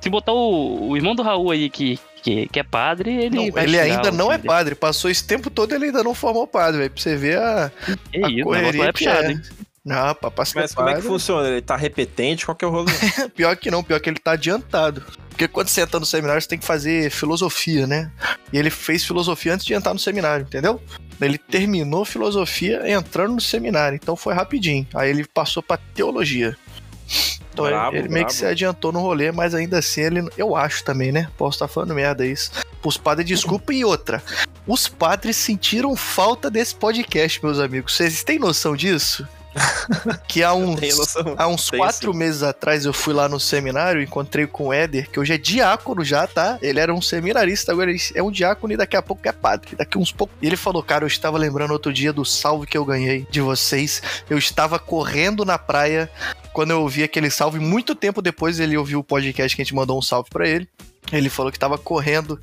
Se 0.00 0.08
botar 0.08 0.32
o, 0.32 0.90
o 0.90 0.96
irmão 0.96 1.14
do 1.14 1.22
Raul 1.22 1.50
aí 1.50 1.68
que, 1.68 1.98
que, 2.22 2.46
que 2.48 2.60
é 2.60 2.62
padre, 2.62 3.10
ele. 3.14 3.36
Não, 3.36 3.50
vai 3.50 3.64
ele 3.64 3.78
ainda 3.78 4.10
não 4.10 4.32
é 4.32 4.36
dele. 4.36 4.48
padre. 4.48 4.74
Passou 4.74 5.10
esse 5.10 5.26
tempo 5.26 5.50
todo 5.50 5.74
ele 5.74 5.86
ainda 5.86 6.04
não 6.04 6.14
formou 6.14 6.46
padre, 6.46 6.78
velho. 6.78 6.90
Pra 6.90 7.02
você 7.02 7.16
ver 7.16 7.38
a, 7.38 7.72
Que 8.12 8.24
a 8.24 8.28
isso, 8.28 8.44
correria 8.44 8.84
é 8.84 9.04
é. 9.04 9.30
hein? 9.30 9.42
Não, 9.84 10.14
papai 10.14 10.44
ser 10.44 10.60
Mas 10.60 10.74
como 10.74 10.88
é 10.88 10.96
que 10.96 11.02
funciona? 11.02 11.48
Ele 11.48 11.62
tá 11.62 11.74
repetente? 11.74 12.44
Qual 12.44 12.54
que 12.54 12.64
é 12.64 12.68
o 12.68 12.70
rolê? 12.70 12.92
Pior 13.34 13.56
que 13.56 13.70
não, 13.70 13.82
pior 13.82 13.98
que 14.00 14.10
ele 14.10 14.18
tá 14.18 14.32
adiantado. 14.32 15.02
Porque 15.38 15.46
quando 15.46 15.68
você 15.68 15.82
entra 15.82 16.00
no 16.00 16.04
seminário, 16.04 16.42
você 16.42 16.48
tem 16.48 16.58
que 16.58 16.66
fazer 16.66 17.12
filosofia, 17.12 17.86
né? 17.86 18.10
E 18.52 18.58
ele 18.58 18.70
fez 18.70 19.04
filosofia 19.04 19.54
antes 19.54 19.64
de 19.64 19.72
entrar 19.72 19.92
no 19.94 19.98
seminário, 20.00 20.44
entendeu? 20.44 20.82
Ele 21.20 21.38
terminou 21.38 22.04
filosofia 22.04 22.82
entrando 22.90 23.34
no 23.34 23.40
seminário, 23.40 23.94
então 23.94 24.16
foi 24.16 24.34
rapidinho. 24.34 24.84
Aí 24.92 25.08
ele 25.10 25.24
passou 25.24 25.62
pra 25.62 25.76
teologia. 25.94 26.56
Então 27.52 27.66
ele- 27.66 27.76
Brabo, 27.76 27.96
ele, 27.96 28.08
meio 28.08 28.26
que 28.26 28.34
se 28.34 28.44
adiantou 28.44 28.90
no 28.90 28.98
rolê, 28.98 29.30
mas 29.30 29.54
ainda 29.54 29.78
assim 29.78 30.00
ele, 30.00 30.28
eu 30.36 30.56
acho 30.56 30.82
também, 30.82 31.12
né? 31.12 31.28
Posso 31.38 31.54
estar 31.54 31.68
falando 31.68 31.94
merda 31.94 32.26
isso. 32.26 32.50
Os 32.84 32.96
padres 32.96 33.28
desculpa 33.28 33.72
e 33.72 33.84
outra. 33.84 34.20
Os 34.66 34.88
padres 34.88 35.36
sentiram 35.36 35.94
falta 35.94 36.50
desse 36.50 36.74
podcast, 36.74 37.40
meus 37.44 37.60
amigos. 37.60 37.94
Vocês 37.94 38.24
têm 38.24 38.40
noção 38.40 38.74
disso? 38.74 39.24
Que 40.26 40.42
há 40.42 40.52
uns? 40.52 41.16
Há 41.36 41.48
uns 41.48 41.70
Tem 41.70 41.78
quatro 41.78 42.12
sim. 42.12 42.18
meses 42.18 42.42
atrás 42.42 42.84
eu 42.84 42.92
fui 42.92 43.14
lá 43.14 43.28
no 43.28 43.40
seminário, 43.40 44.02
encontrei 44.02 44.46
com 44.46 44.68
o 44.68 44.72
Éder, 44.72 45.10
que 45.10 45.18
hoje 45.18 45.32
é 45.32 45.38
diácono 45.38 46.04
já, 46.04 46.26
tá? 46.26 46.58
Ele 46.60 46.78
era 46.78 46.92
um 46.92 47.00
seminarista, 47.00 47.72
agora 47.72 47.90
ele 47.90 48.00
é 48.14 48.22
um 48.22 48.30
diácono 48.30 48.72
e 48.72 48.76
daqui 48.76 48.96
a 48.96 49.02
pouco 49.02 49.26
é 49.26 49.32
padre. 49.32 49.76
Daqui 49.76 49.98
uns 49.98 50.12
poucos. 50.12 50.36
E 50.40 50.46
ele 50.46 50.56
falou, 50.56 50.82
cara, 50.82 51.04
eu 51.04 51.08
estava 51.08 51.38
lembrando 51.38 51.72
outro 51.72 51.92
dia 51.92 52.12
do 52.12 52.24
salve 52.24 52.66
que 52.66 52.76
eu 52.76 52.84
ganhei 52.84 53.26
de 53.30 53.40
vocês. 53.40 54.02
Eu 54.28 54.38
estava 54.38 54.78
correndo 54.78 55.44
na 55.44 55.58
praia 55.58 56.10
quando 56.52 56.70
eu 56.70 56.82
ouvi 56.82 57.02
aquele 57.02 57.30
salve. 57.30 57.58
Muito 57.58 57.94
tempo 57.94 58.22
depois 58.22 58.60
ele 58.60 58.76
ouviu 58.76 59.00
o 59.00 59.04
podcast 59.04 59.54
que 59.54 59.62
a 59.62 59.64
gente 59.64 59.74
mandou 59.74 59.98
um 59.98 60.02
salve 60.02 60.30
pra 60.30 60.48
ele. 60.48 60.68
Ele 61.12 61.30
falou 61.30 61.50
que 61.50 61.58
tava 61.58 61.78
correndo 61.78 62.38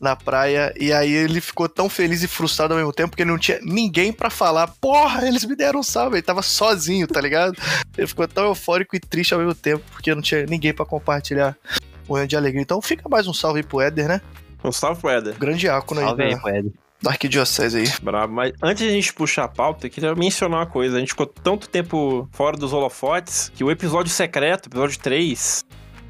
na 0.00 0.14
praia 0.14 0.72
e 0.78 0.92
aí 0.92 1.12
ele 1.12 1.40
ficou 1.40 1.68
tão 1.68 1.88
feliz 1.88 2.22
e 2.22 2.28
frustrado 2.28 2.74
ao 2.74 2.78
mesmo 2.78 2.92
tempo 2.92 3.16
que 3.16 3.22
ele 3.22 3.30
não 3.30 3.38
tinha 3.38 3.58
ninguém 3.62 4.12
pra 4.12 4.30
falar. 4.30 4.68
Porra, 4.80 5.26
eles 5.26 5.44
me 5.44 5.56
deram 5.56 5.80
um 5.80 5.82
salve, 5.82 6.16
ele 6.16 6.22
tava 6.22 6.42
sozinho, 6.42 7.06
tá 7.06 7.20
ligado? 7.20 7.56
Ele 7.96 8.06
ficou 8.06 8.26
tão 8.26 8.44
eufórico 8.44 8.96
e 8.96 9.00
triste 9.00 9.34
ao 9.34 9.40
mesmo 9.40 9.54
tempo 9.54 9.84
porque 9.90 10.14
não 10.14 10.22
tinha 10.22 10.46
ninguém 10.46 10.72
pra 10.72 10.84
compartilhar 10.84 11.56
o 12.08 12.14
momento 12.14 12.30
de 12.30 12.36
alegria. 12.36 12.62
Então 12.62 12.80
fica 12.80 13.08
mais 13.08 13.26
um 13.26 13.34
salve 13.34 13.60
aí 13.60 13.66
pro 13.66 13.80
Éder, 13.80 14.08
né? 14.08 14.20
Um 14.64 14.72
salve 14.72 15.00
pro 15.00 15.10
Éder. 15.10 15.36
Grande 15.38 15.58
diácono 15.58 16.00
aí 16.00 16.06
Salve 16.06 16.22
aí, 16.22 16.34
da, 16.34 16.40
Fred. 16.40 16.72
da 17.02 17.10
Arquidiocese 17.10 17.78
aí. 17.78 17.92
Brabo, 18.02 18.32
mas 18.32 18.52
antes 18.62 18.82
de 18.82 18.88
a 18.88 18.92
gente 18.92 19.12
puxar 19.12 19.44
a 19.44 19.48
pauta, 19.48 19.86
eu 19.86 19.90
queria 19.90 20.14
mencionar 20.14 20.60
uma 20.60 20.66
coisa. 20.66 20.96
A 20.96 21.00
gente 21.00 21.10
ficou 21.10 21.26
tanto 21.26 21.68
tempo 21.68 22.28
fora 22.32 22.56
dos 22.56 22.72
holofotes 22.72 23.52
que 23.54 23.62
o 23.62 23.70
episódio 23.70 24.12
secreto, 24.12 24.68
episódio 24.68 24.98
3, 24.98 25.64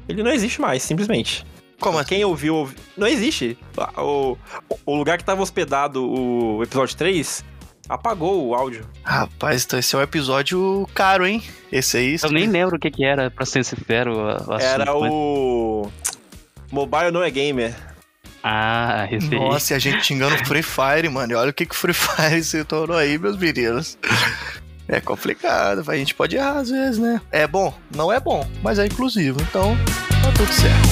ele 0.07 0.23
não 0.23 0.31
existe 0.31 0.59
mais, 0.59 0.81
simplesmente. 0.81 1.45
Como 1.79 1.97
assim? 1.97 2.09
Quem 2.09 2.25
ouviu, 2.25 2.55
ouvi- 2.55 2.75
não 2.97 3.07
existe. 3.07 3.57
O, 3.97 4.37
o 4.85 4.95
lugar 4.95 5.17
que 5.17 5.23
tava 5.23 5.41
hospedado 5.41 6.03
o 6.05 6.61
episódio 6.63 6.95
3 6.97 7.43
apagou 7.87 8.47
o 8.47 8.53
áudio. 8.55 8.85
Rapaz, 9.03 9.63
então 9.65 9.79
esse 9.79 9.95
é 9.95 9.99
um 9.99 10.01
episódio 10.01 10.87
caro, 10.93 11.25
hein? 11.25 11.41
Esse 11.71 11.97
aí. 11.97 12.17
Eu 12.21 12.31
nem 12.31 12.47
lembro 12.47 12.75
o 12.75 12.79
que, 12.79 12.91
que 12.91 13.03
era 13.05 13.31
pra 13.31 13.45
ser 13.45 13.63
sincero. 13.65 14.15
o 14.17 14.29
assunto, 14.53 14.61
Era 14.61 14.85
mas- 14.85 15.11
o. 15.11 15.89
Mobile 16.71 17.11
não 17.11 17.23
é 17.23 17.31
gamer. 17.31 17.73
Ah, 18.43 19.07
esse 19.11 19.33
aí. 19.33 19.39
Nossa, 19.39 19.73
e 19.73 19.75
a 19.75 19.79
gente 19.79 20.05
xingando 20.05 20.35
o 20.35 20.45
Free 20.45 20.61
Fire, 20.63 21.09
mano. 21.09 21.33
E 21.33 21.35
olha 21.35 21.49
o 21.49 21.53
que 21.53 21.65
que 21.65 21.73
o 21.75 21.77
Free 21.77 21.93
Fire 21.93 22.41
se 22.45 22.63
tornou 22.63 22.95
aí, 22.95 23.17
meus 23.17 23.37
meninos. 23.37 23.97
É 24.87 24.99
complicado, 24.99 25.83
a 25.87 25.95
gente 25.97 26.15
pode 26.15 26.35
errar 26.35 26.57
às 26.59 26.69
vezes, 26.69 26.97
né? 26.97 27.21
É 27.31 27.45
bom? 27.45 27.71
Não 27.95 28.11
é 28.11 28.19
bom, 28.19 28.47
mas 28.63 28.79
é 28.79 28.85
inclusivo, 28.87 29.39
então 29.41 29.75
tá 30.23 30.31
tudo 30.35 30.51
certo. 30.51 30.88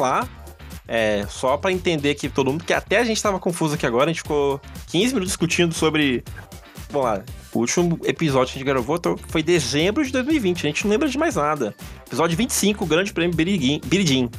Lá. 0.00 0.28
É, 0.88 1.24
só 1.28 1.56
pra 1.56 1.70
entender 1.70 2.10
aqui 2.10 2.28
todo 2.28 2.50
mundo, 2.50 2.64
que 2.64 2.72
até 2.72 2.98
a 2.98 3.04
gente 3.04 3.22
tava 3.22 3.38
confuso 3.38 3.74
aqui 3.74 3.86
agora, 3.86 4.10
a 4.10 4.12
gente 4.12 4.22
ficou 4.22 4.60
15 4.88 5.14
minutos 5.14 5.28
discutindo 5.28 5.72
sobre. 5.72 6.24
Vamos 6.90 7.06
lá, 7.06 7.22
o 7.52 7.58
último 7.60 7.98
episódio 8.04 8.52
que 8.52 8.58
a 8.58 8.60
gente 8.60 8.66
gravou 8.66 8.96
então, 8.96 9.16
foi 9.28 9.42
dezembro 9.42 10.04
de 10.04 10.10
2020, 10.10 10.58
a 10.58 10.68
gente 10.68 10.84
não 10.84 10.90
lembra 10.90 11.08
de 11.08 11.16
mais 11.16 11.36
nada. 11.36 11.74
Episódio 12.06 12.36
25, 12.36 12.82
o 12.82 12.86
Grande 12.86 13.12
Prêmio 13.12 13.36
Biridim. 13.36 14.30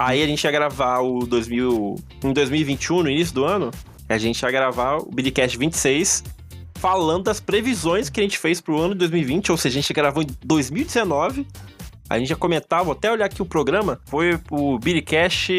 Aí 0.00 0.22
a 0.22 0.26
gente 0.26 0.44
ia 0.44 0.50
gravar 0.50 1.00
o 1.00 1.26
2000, 1.26 1.96
em 2.24 2.32
2021, 2.32 3.02
no 3.02 3.10
início 3.10 3.34
do 3.34 3.44
ano, 3.44 3.70
a 4.08 4.18
gente 4.18 4.40
ia 4.40 4.50
gravar 4.50 4.98
o 4.98 5.10
Bidcast 5.10 5.58
26, 5.58 6.24
falando 6.74 7.24
das 7.24 7.40
previsões 7.40 8.08
que 8.08 8.20
a 8.20 8.22
gente 8.22 8.38
fez 8.38 8.60
pro 8.60 8.78
ano 8.78 8.94
de 8.94 9.00
2020, 9.00 9.50
ou 9.50 9.58
seja, 9.58 9.78
a 9.78 9.82
gente 9.82 9.92
gravou 9.92 10.22
em 10.22 10.26
2019. 10.44 11.46
A 12.08 12.18
gente 12.18 12.28
já 12.28 12.36
comentava, 12.36 12.84
vou 12.84 12.92
até 12.92 13.10
olhar 13.10 13.26
aqui 13.26 13.42
o 13.42 13.46
programa, 13.46 14.00
foi 14.06 14.38
o 14.50 14.78
Bidcast, 14.78 15.52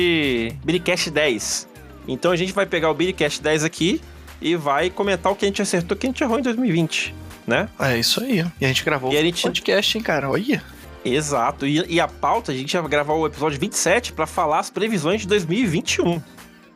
Bidcast 0.63 1.10
10. 1.12 1.68
Então 2.08 2.32
a 2.32 2.36
gente 2.36 2.54
vai 2.54 2.66
pegar 2.66 2.89
o 2.89 2.94
Bidcast 2.94 3.42
10 3.42 3.63
aqui 3.66 4.01
e 4.42 4.56
vai 4.56 4.89
comentar 4.89 5.32
o 5.32 5.36
que 5.36 5.46
a 5.46 5.48
gente 5.48 5.62
acertou 5.62 5.96
e 5.96 5.98
o 5.98 6.00
que 6.00 6.08
a 6.08 6.10
gente 6.10 6.24
errou 6.24 6.39
em 6.39 6.42
2020, 6.42 7.13
né? 7.46 7.68
É 7.80 7.98
isso 7.98 8.22
aí. 8.24 8.46
E 8.62 8.66
a 8.66 8.68
gente 8.70 8.84
gravou 8.86 9.12
E 9.12 9.18
a 9.18 9.22
gente- 9.22 9.42
podcast, 9.44 9.98
hein, 9.98 10.04
cara? 10.04 10.30
Olha. 10.30 10.63
Exato. 11.04 11.66
E, 11.68 11.84
e 11.88 12.00
a 12.00 12.08
pauta, 12.08 12.51
a 12.51 12.56
gente 12.56 12.74
ia 12.74 12.82
gravar 12.82 13.13
o 13.13 13.25
episódio 13.27 13.60
27 13.60 14.13
pra 14.13 14.25
falar 14.25 14.60
as 14.60 14.70
previsões 14.70 15.22
de 15.22 15.27
2021. 15.27 16.22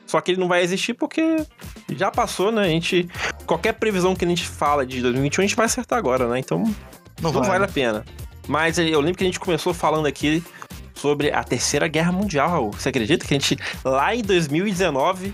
Só 0.06 0.20
que 0.20 0.32
ele 0.32 0.40
não 0.42 0.48
vai 0.50 0.62
existir 0.63 0.94
porque 0.94 1.46
já 1.96 2.12
passou, 2.12 2.51
né? 2.51 2.63
A 2.63 2.68
gente. 2.68 3.08
Qualquer 3.46 3.74
previsão 3.74 4.13
que 4.16 4.25
a 4.25 4.28
gente 4.28 4.46
fala 4.46 4.86
de 4.86 5.01
2021, 5.01 5.44
a 5.44 5.48
gente 5.48 5.56
vai 5.56 5.66
acertar 5.66 5.98
agora, 5.98 6.28
né? 6.28 6.40
Então 6.40 6.63
Não, 7.22 7.32
não, 7.32 7.42
vai. 7.42 7.51
vale 7.51 7.66
a 7.66 7.68
pena. 7.68 8.06
Mas 8.48 8.77
eu 8.77 9.00
lembro 9.00 9.17
que 9.17 9.24
a 9.24 9.27
gente 9.27 9.39
começou 9.39 9.74
falando 9.74 10.05
aqui 10.05 10.43
sobre 10.95 11.31
a 11.31 11.43
Terceira 11.43 11.88
Guerra 11.88 12.12
Mundial. 12.12 12.71
Você 12.71 12.89
acredita 12.89 13.25
que 13.25 13.33
a 13.33 13.39
gente, 13.39 13.57
lá 13.83 14.15
em 14.15 14.21
2019, 14.21 15.33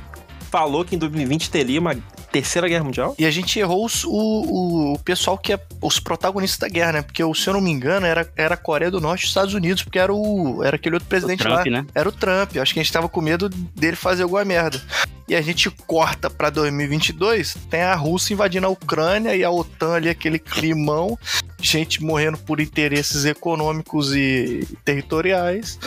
falou 0.49 0.85
que 0.85 0.95
em 0.95 0.99
2020 0.99 1.49
teria 1.49 1.79
uma 1.79 1.95
Terceira 2.31 2.67
Guerra 2.67 2.84
Mundial? 2.84 3.15
E 3.17 3.25
a 3.25 3.31
gente 3.31 3.57
errou 3.60 3.86
os- 3.86 4.03
o, 4.03 4.93
o, 4.93 5.00
pessoal 5.00 5.38
que 5.38 5.53
é 5.53 5.60
os 5.81 6.00
protagonistas 6.00 6.60
da 6.60 6.67
guerra, 6.67 6.91
né? 6.93 7.01
Porque, 7.01 7.24
se 7.36 7.48
eu 7.48 7.53
não 7.53 7.62
me 7.62 7.72
engano, 7.72 8.05
era, 8.05 8.29
era 8.36 8.53
a 8.53 8.57
Coreia 8.57 8.91
do 8.91 9.00
Norte 9.01 9.22
e 9.22 9.24
os 9.25 9.29
Estados 9.29 9.53
Unidos, 9.53 9.84
porque 9.84 9.98
era 10.00 10.13
o 10.13 10.63
era 10.63 10.75
aquele 10.75 10.96
outro 10.96 11.05
O 11.07 11.10
presidente 11.10 11.39
Trump, 11.39 11.65
lá. 11.65 11.72
né? 11.72 11.86
Era 11.96 12.07
o 12.10 12.12
Trump. 12.12 12.57
Acho 12.57 12.74
que 12.74 12.79
a 12.79 12.84
gente 12.84 12.91
tava 12.93 13.07
com 13.10 13.22
medo 13.22 13.50
dele 13.50 13.96
fazer 13.96 14.24
alguma 14.24 14.43
merda. 14.46 14.81
E 15.27 15.36
a 15.36 15.41
gente 15.41 15.69
corta 15.69 16.29
pra 16.29 16.50
2022, 16.50 17.57
tem 17.69 17.81
a 17.81 17.93
Rússia 17.96 18.34
invadindo 18.34 18.65
a 18.65 18.69
Ucrânia 18.69 19.36
e 19.36 19.43
a 19.43 19.51
OTAN 19.51 19.93
ali, 19.96 20.07
aquele 20.07 20.39
climão, 20.39 21.19
gente 21.62 22.01
morrendo 22.01 22.38
por 22.38 22.62
interesses 22.62 23.25
econômicos 23.25 24.15
e 24.15 24.65
territoriais. 24.86 25.77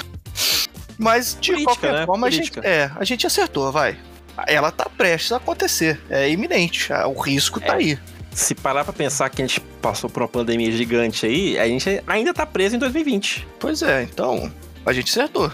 Mas, 0.98 1.36
de 1.40 1.52
Política, 1.52 1.72
qualquer 1.74 1.92
né? 2.00 2.06
forma, 2.06 2.26
a 2.26 2.30
gente, 2.30 2.52
é, 2.62 2.90
a 2.94 3.04
gente 3.04 3.26
acertou, 3.26 3.72
vai. 3.72 3.96
Ela 4.46 4.70
tá 4.70 4.88
prestes 4.88 5.32
a 5.32 5.36
acontecer. 5.36 6.00
É 6.08 6.28
iminente. 6.30 6.92
Ah, 6.92 7.06
O 7.06 7.18
risco 7.20 7.60
tá 7.60 7.74
É. 7.74 7.76
aí. 7.76 7.98
Se 8.32 8.54
parar 8.54 8.84
pra 8.84 8.92
pensar 8.92 9.28
que 9.28 9.42
a 9.42 9.46
gente 9.46 9.60
passou 9.82 10.08
por 10.08 10.22
uma 10.22 10.28
pandemia 10.28 10.70
gigante 10.70 11.26
aí, 11.26 11.58
a 11.58 11.66
gente 11.66 12.00
ainda 12.06 12.32
tá 12.32 12.46
preso 12.46 12.76
em 12.76 12.78
2020. 12.78 13.46
Pois 13.58 13.82
é, 13.82 14.02
então, 14.04 14.50
a 14.86 14.92
gente 14.92 15.10
acertou. 15.10 15.50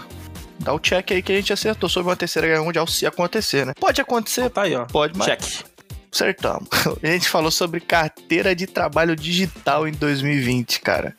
Dá 0.59 0.73
o 0.73 0.79
check 0.79 1.11
aí 1.11 1.21
que 1.21 1.31
a 1.31 1.35
gente 1.35 1.51
acertou 1.51 1.89
sobre 1.89 2.09
uma 2.09 2.15
terceira 2.15 2.47
guerra 2.47 2.63
mundial 2.63 2.85
se 2.87 3.05
acontecer, 3.05 3.65
né? 3.65 3.73
Pode 3.79 3.99
acontecer, 3.99 4.49
Tá 4.51 4.61
aí, 4.63 4.75
ó. 4.75 4.85
pode, 4.85 5.17
mas 5.17 5.25
Check. 5.27 5.41
Acertamos. 6.21 6.67
A 7.03 7.07
gente 7.07 7.29
falou 7.29 7.51
sobre 7.51 7.79
carteira 7.79 8.55
de 8.55 8.65
trabalho 8.67 9.15
digital 9.15 9.87
em 9.87 9.91
2020, 9.91 10.81
cara. 10.81 11.15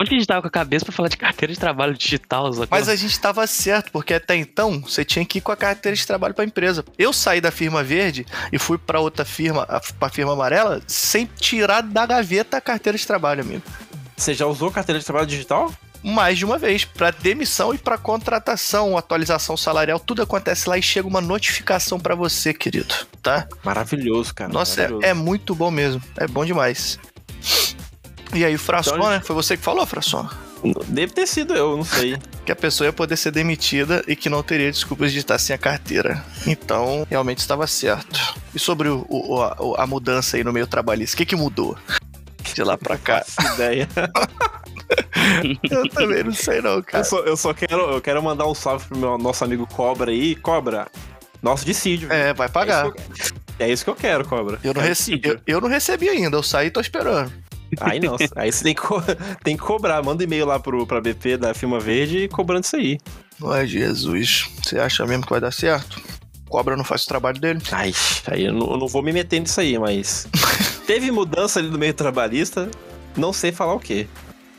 Onde 0.00 0.10
que 0.10 0.14
a 0.16 0.18
gente 0.18 0.28
tava 0.28 0.42
com 0.42 0.48
a 0.48 0.50
cabeça 0.50 0.84
pra 0.84 0.94
falar 0.94 1.08
de 1.08 1.16
carteira 1.16 1.52
de 1.52 1.58
trabalho 1.58 1.94
digital? 1.94 2.50
Mas 2.70 2.88
a 2.88 2.94
gente 2.94 3.18
tava 3.18 3.46
certo, 3.46 3.90
porque 3.90 4.14
até 4.14 4.36
então 4.36 4.80
você 4.80 5.04
tinha 5.04 5.24
que 5.24 5.38
ir 5.38 5.40
com 5.40 5.50
a 5.50 5.56
carteira 5.56 5.96
de 5.96 6.06
trabalho 6.06 6.34
pra 6.34 6.44
empresa. 6.44 6.84
Eu 6.96 7.12
saí 7.12 7.40
da 7.40 7.50
firma 7.50 7.82
verde 7.82 8.24
e 8.52 8.58
fui 8.58 8.78
pra 8.78 9.00
outra 9.00 9.24
firma, 9.24 9.62
a- 9.64 9.80
pra 9.98 10.08
firma 10.08 10.32
amarela, 10.34 10.80
sem 10.86 11.26
tirar 11.40 11.80
da 11.82 12.06
gaveta 12.06 12.58
a 12.58 12.60
carteira 12.60 12.96
de 12.96 13.06
trabalho, 13.06 13.40
amigo. 13.42 13.62
Você 14.16 14.34
já 14.34 14.46
usou 14.46 14.70
carteira 14.70 14.98
de 14.98 15.04
trabalho 15.04 15.26
digital? 15.26 15.72
Mais 16.02 16.38
de 16.38 16.44
uma 16.44 16.58
vez, 16.58 16.84
para 16.84 17.10
demissão 17.10 17.74
e 17.74 17.78
para 17.78 17.98
contratação, 17.98 18.96
atualização 18.96 19.56
salarial, 19.56 19.98
tudo 19.98 20.22
acontece 20.22 20.68
lá 20.68 20.78
e 20.78 20.82
chega 20.82 21.06
uma 21.08 21.20
notificação 21.20 21.98
para 21.98 22.14
você, 22.14 22.54
querido, 22.54 22.94
tá? 23.22 23.46
Maravilhoso, 23.64 24.34
cara. 24.34 24.52
Nossa, 24.52 24.80
é, 24.80 24.84
maravilhoso. 24.84 25.06
é 25.06 25.14
muito 25.14 25.54
bom 25.54 25.70
mesmo, 25.70 26.00
é 26.16 26.26
bom 26.26 26.44
demais. 26.44 26.98
E 28.34 28.44
aí, 28.44 28.54
o 28.54 28.58
Frasson, 28.58 28.96
Então, 28.96 29.10
né? 29.10 29.20
Foi 29.24 29.34
você 29.34 29.56
que 29.56 29.62
falou, 29.62 29.86
Frasson? 29.86 30.28
Deve 30.88 31.12
ter 31.12 31.26
sido 31.26 31.54
eu, 31.54 31.76
não 31.76 31.84
sei. 31.84 32.16
Que 32.48 32.52
a 32.52 32.56
pessoa 32.56 32.86
ia 32.88 32.92
poder 32.94 33.18
ser 33.18 33.30
demitida 33.30 34.02
e 34.08 34.16
que 34.16 34.30
não 34.30 34.42
teria 34.42 34.72
desculpas 34.72 35.12
de 35.12 35.18
estar 35.18 35.38
sem 35.38 35.52
a 35.54 35.58
carteira. 35.58 36.24
Então, 36.46 37.06
realmente 37.10 37.40
estava 37.40 37.66
certo. 37.66 38.18
E 38.54 38.58
sobre 38.58 38.88
o, 38.88 39.04
o- 39.06 39.42
a, 39.42 39.82
a 39.82 39.86
mudança 39.86 40.38
aí 40.38 40.42
no 40.42 40.50
meio 40.50 40.66
trabalhista, 40.66 41.14
o 41.14 41.18
que, 41.18 41.26
que 41.26 41.36
mudou? 41.36 41.76
De 42.54 42.62
lá 42.62 42.78
pra 42.78 42.96
cá. 42.96 43.22
Ideia. 43.54 43.86
eu 45.70 45.88
também 45.90 46.24
não 46.24 46.32
sei 46.32 46.60
não, 46.60 46.82
cara. 46.82 46.98
Eu 47.02 47.04
só, 47.04 47.18
eu 47.20 47.36
só 47.36 47.52
quero, 47.54 47.80
eu 47.90 48.00
quero 48.00 48.22
mandar 48.22 48.46
um 48.46 48.54
salve 48.54 48.86
pro 48.86 48.98
meu 48.98 49.18
nosso 49.18 49.44
amigo 49.44 49.66
Cobra 49.66 50.10
aí. 50.10 50.34
Cobra, 50.36 50.86
nosso 51.42 51.64
dissídio. 51.64 52.12
É, 52.12 52.32
vai 52.32 52.48
pagar. 52.48 52.86
É 52.86 52.88
isso, 52.88 52.94
que 52.94 53.00
eu, 53.00 53.66
é 53.66 53.70
isso 53.72 53.84
que 53.84 53.90
eu 53.90 53.94
quero, 53.96 54.24
Cobra. 54.28 54.58
Eu 54.64 54.72
não, 54.74 54.82
É 54.82 54.86
recebi, 54.88 55.28
eu, 55.28 55.38
eu 55.46 55.60
não 55.60 55.68
recebi 55.68 56.08
ainda, 56.08 56.36
eu 56.36 56.42
saí 56.42 56.68
e 56.68 56.70
tô 56.70 56.80
esperando. 56.80 57.32
Aí 57.80 58.00
não, 58.00 58.16
aí 58.36 58.50
você 58.50 58.64
tem 58.64 58.74
que, 58.74 58.80
co- 58.80 59.02
tem 59.44 59.56
que 59.56 59.62
cobrar. 59.62 60.02
Manda 60.02 60.24
e-mail 60.24 60.46
lá 60.46 60.58
pro, 60.58 60.86
pra 60.86 61.00
BP 61.02 61.36
da 61.36 61.52
Firma 61.52 61.78
Verde 61.78 62.18
e 62.24 62.28
cobrando 62.28 62.64
isso 62.64 62.76
aí. 62.76 62.98
Ai, 63.44 63.66
Jesus. 63.66 64.48
Você 64.62 64.78
acha 64.78 65.04
mesmo 65.06 65.24
que 65.24 65.30
vai 65.30 65.40
dar 65.40 65.52
certo? 65.52 66.00
Cobra 66.48 66.74
não 66.78 66.82
faz 66.84 67.04
o 67.04 67.06
trabalho 67.08 67.38
dele? 67.38 67.60
Ai, 67.70 67.92
aí 68.26 68.46
eu 68.46 68.54
não, 68.54 68.70
eu 68.70 68.78
não 68.78 68.88
vou 68.88 69.02
me 69.02 69.12
meter 69.12 69.38
nisso 69.38 69.60
aí, 69.60 69.78
mas. 69.78 70.26
Teve 70.86 71.10
mudança 71.10 71.58
ali 71.60 71.68
no 71.68 71.76
meio 71.78 71.92
trabalhista, 71.92 72.70
não 73.14 73.30
sei 73.34 73.52
falar 73.52 73.74
o 73.74 73.78
quê. 73.78 74.06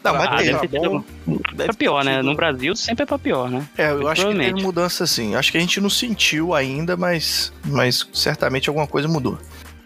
Não, 0.03 0.13
mas 0.13 0.27
Ah, 0.29 0.37
tem. 0.37 0.45
deve 0.53 0.67
ter 0.67 0.79
Deve 0.79 1.65
Pra 1.65 1.73
pior, 1.73 2.03
ter 2.03 2.09
né? 2.09 2.21
No 2.21 2.35
Brasil 2.35 2.75
sempre 2.75 3.03
é 3.03 3.05
pra 3.05 3.19
pior, 3.19 3.49
né? 3.49 3.67
É, 3.77 3.91
eu 3.91 4.07
acho 4.07 4.25
que 4.27 4.35
teve 4.35 4.61
mudança 4.61 5.05
sim. 5.05 5.35
Acho 5.35 5.51
que 5.51 5.57
a 5.57 5.61
gente 5.61 5.81
não 5.81 5.89
sentiu 5.89 6.53
ainda, 6.53 6.95
mas, 6.95 7.51
mas 7.65 8.07
certamente 8.13 8.69
alguma 8.69 8.87
coisa 8.87 9.07
mudou. 9.07 9.37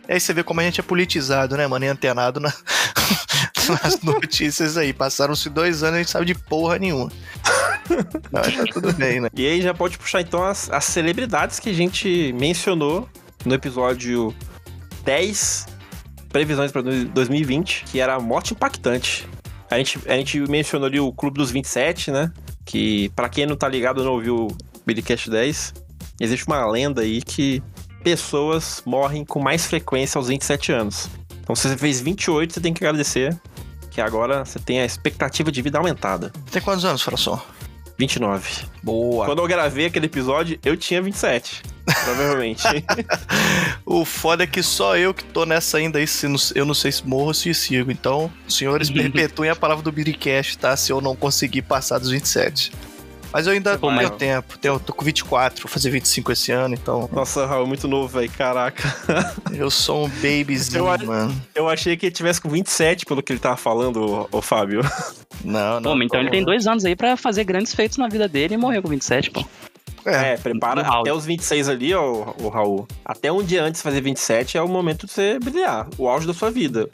Aí 0.08 0.20
você 0.20 0.34
vê 0.34 0.44
como 0.44 0.60
a 0.60 0.64
gente 0.64 0.80
é 0.80 0.84
politizado, 0.84 1.56
né, 1.58 1.66
mano? 1.66 1.86
E 1.86 1.88
antenado 1.88 2.40
na- 2.40 2.54
nas 3.84 4.02
notícias 4.02 4.78
aí. 4.78 4.94
Passaram-se 4.94 5.50
dois 5.50 5.82
anos 5.82 5.96
e 5.96 6.00
a 6.00 6.04
gente 6.04 6.12
sabe 6.12 6.26
de 6.26 6.36
porra 6.36 6.78
nenhuma. 6.78 7.12
Mas 8.32 8.56
tá 8.56 8.64
tudo 8.72 8.94
bem, 8.94 9.22
né? 9.22 9.30
E 9.36 9.48
aí 9.48 9.62
já 9.62 9.74
pode 9.74 9.98
puxar 9.98 10.22
então 10.22 10.44
as, 10.44 10.70
as 10.70 10.84
celebridades 10.86 11.60
que 11.60 11.70
a 11.70 11.74
gente 11.74 12.34
mencionou 12.38 13.10
no 13.46 13.54
episódio 13.56 14.34
10, 15.06 15.68
previsões 16.30 16.72
para 16.72 16.82
2020, 16.82 17.86
que 17.86 18.00
era 18.00 18.16
a 18.16 18.20
morte 18.20 18.54
impactante. 18.54 19.28
A 19.70 19.78
gente, 19.78 20.00
a 20.08 20.14
gente 20.16 20.40
mencionou 20.42 20.88
ali 20.88 21.00
o 21.00 21.12
Clube 21.12 21.38
dos 21.38 21.52
27, 21.52 22.12
né? 22.12 22.32
Que 22.66 23.10
pra 23.16 23.30
quem 23.30 23.46
não 23.46 23.56
tá 23.56 23.68
ligado, 23.68 24.04
não 24.04 24.14
ouviu 24.14 24.48
o 24.48 24.58
Billycast 24.86 25.30
10, 25.30 25.74
existe 26.20 26.46
uma 26.48 26.66
lenda 26.66 27.02
aí 27.02 27.22
que 27.22 27.62
pessoas 28.04 28.82
morrem 28.86 29.24
com 29.26 29.40
mais 29.40 29.66
frequência 29.66 30.18
aos 30.18 30.28
27 30.28 30.72
anos. 30.72 31.10
Então 31.42 31.56
se 31.56 31.68
você 31.68 31.78
fez 31.78 32.02
28, 32.02 32.54
você 32.54 32.62
tem 32.62 32.74
que 32.74 32.84
agradecer 32.84 33.40
que 33.90 34.02
agora 34.02 34.44
você 34.44 34.60
tem 34.60 34.80
a 34.80 34.86
expectativa 34.86 35.52
de 35.52 35.62
vida 35.62 35.78
aumentada. 35.78 36.32
Tem 36.52 36.62
quantos 36.62 36.84
anos, 36.84 37.02
Fração? 37.02 37.42
29. 37.98 38.66
Boa. 38.82 39.26
Quando 39.26 39.40
eu 39.40 39.48
gravei 39.48 39.86
aquele 39.86 40.08
episódio, 40.08 40.60
eu 40.66 40.76
tinha 40.76 41.02
27. 41.02 41.62
Provavelmente. 41.86 42.64
O 43.86 44.06
foda 44.06 44.44
é 44.44 44.48
que 44.48 44.64
só 44.64 44.98
eu 44.98 45.14
que 45.14 45.24
tô 45.24 45.46
nessa 45.46 45.78
ainda 45.78 46.00
aí, 46.00 46.08
se 46.08 46.28
não- 46.28 46.38
eu 46.56 46.66
não 46.66 46.74
sei 46.74 46.92
se 46.92 47.06
morro 47.06 47.28
ou 47.28 47.34
se 47.34 47.54
sigo. 47.54 47.92
Então, 47.92 48.32
senhores, 48.48 48.90
perpetuem 48.90 49.50
a 49.50 49.56
palavra 49.56 49.84
do 49.84 49.92
Biricast, 49.92 50.58
tá? 50.58 50.76
Se 50.78 50.92
eu 50.92 51.02
não 51.02 51.16
conseguir 51.16 51.62
passar 51.64 52.00
dos 52.00 52.10
27. 52.10 52.72
Mas 53.32 53.48
eu 53.48 53.54
ainda 53.54 53.78
tenho 53.78 54.10
tempo. 54.12 54.58
Tenho, 54.60 54.80
tô 54.80 54.94
com 54.94 55.04
24, 55.04 55.64
vou 55.64 55.70
fazer 55.70 55.90
25 55.90 56.32
esse 56.32 56.52
ano, 56.52 56.76
então 56.76 57.10
Nossa, 57.12 57.46
Raul, 57.48 57.66
muito 57.68 57.88
novo, 57.88 58.08
velho. 58.20 58.30
Caraca. 58.32 58.96
eu 59.54 59.70
sou 59.72 60.06
um 60.06 60.10
babyzinho, 60.10 60.88
Eu 60.88 61.06
mano. 61.08 61.42
Eu 61.56 61.68
achei 61.68 61.98
que 61.98 62.06
ele 62.06 62.14
tivesse 62.16 62.40
com 62.40 62.48
27, 62.50 63.06
pelo 63.06 63.22
que 63.24 63.34
ele 63.34 63.40
tava 63.40 63.58
falando, 63.58 64.28
ô, 64.32 64.38
ô 64.38 64.42
Fábio. 64.42 64.82
Não, 65.44 65.80
não. 65.82 65.92
Pô, 65.92 65.96
mas 65.98 66.06
então 66.06 66.20
ele 66.22 66.30
tem 66.30 66.44
dois 66.44 66.68
anos 66.68 66.86
aí 66.86 66.96
pra 66.96 67.18
fazer 67.18 67.44
grandes 67.44 67.74
feitos 67.74 67.98
na 67.98 68.08
vida 68.08 68.28
dele 68.28 68.54
e 68.54 68.58
morreu 68.58 68.82
com 68.82 68.88
27, 68.90 69.32
pô. 69.32 69.44
É, 70.06 70.34
É, 70.34 70.38
prepara 70.38 70.82
até 70.82 71.14
os 71.14 71.26
26 71.26 71.70
ali, 71.70 71.94
ó, 71.94 72.34
o 72.40 72.50
Raul. 72.50 72.88
Até 73.06 73.32
um 73.32 73.44
dia 73.44 73.64
antes 73.64 73.80
de 73.80 73.84
fazer 73.84 74.02
27 74.02 74.58
é 74.58 74.62
o 74.62 74.68
momento 74.68 75.06
de 75.06 75.12
você 75.14 75.40
brilhar. 75.40 75.88
O 75.98 76.08
auge 76.10 76.28
da 76.28 76.34
sua 76.34 76.52
vida. 76.52 76.90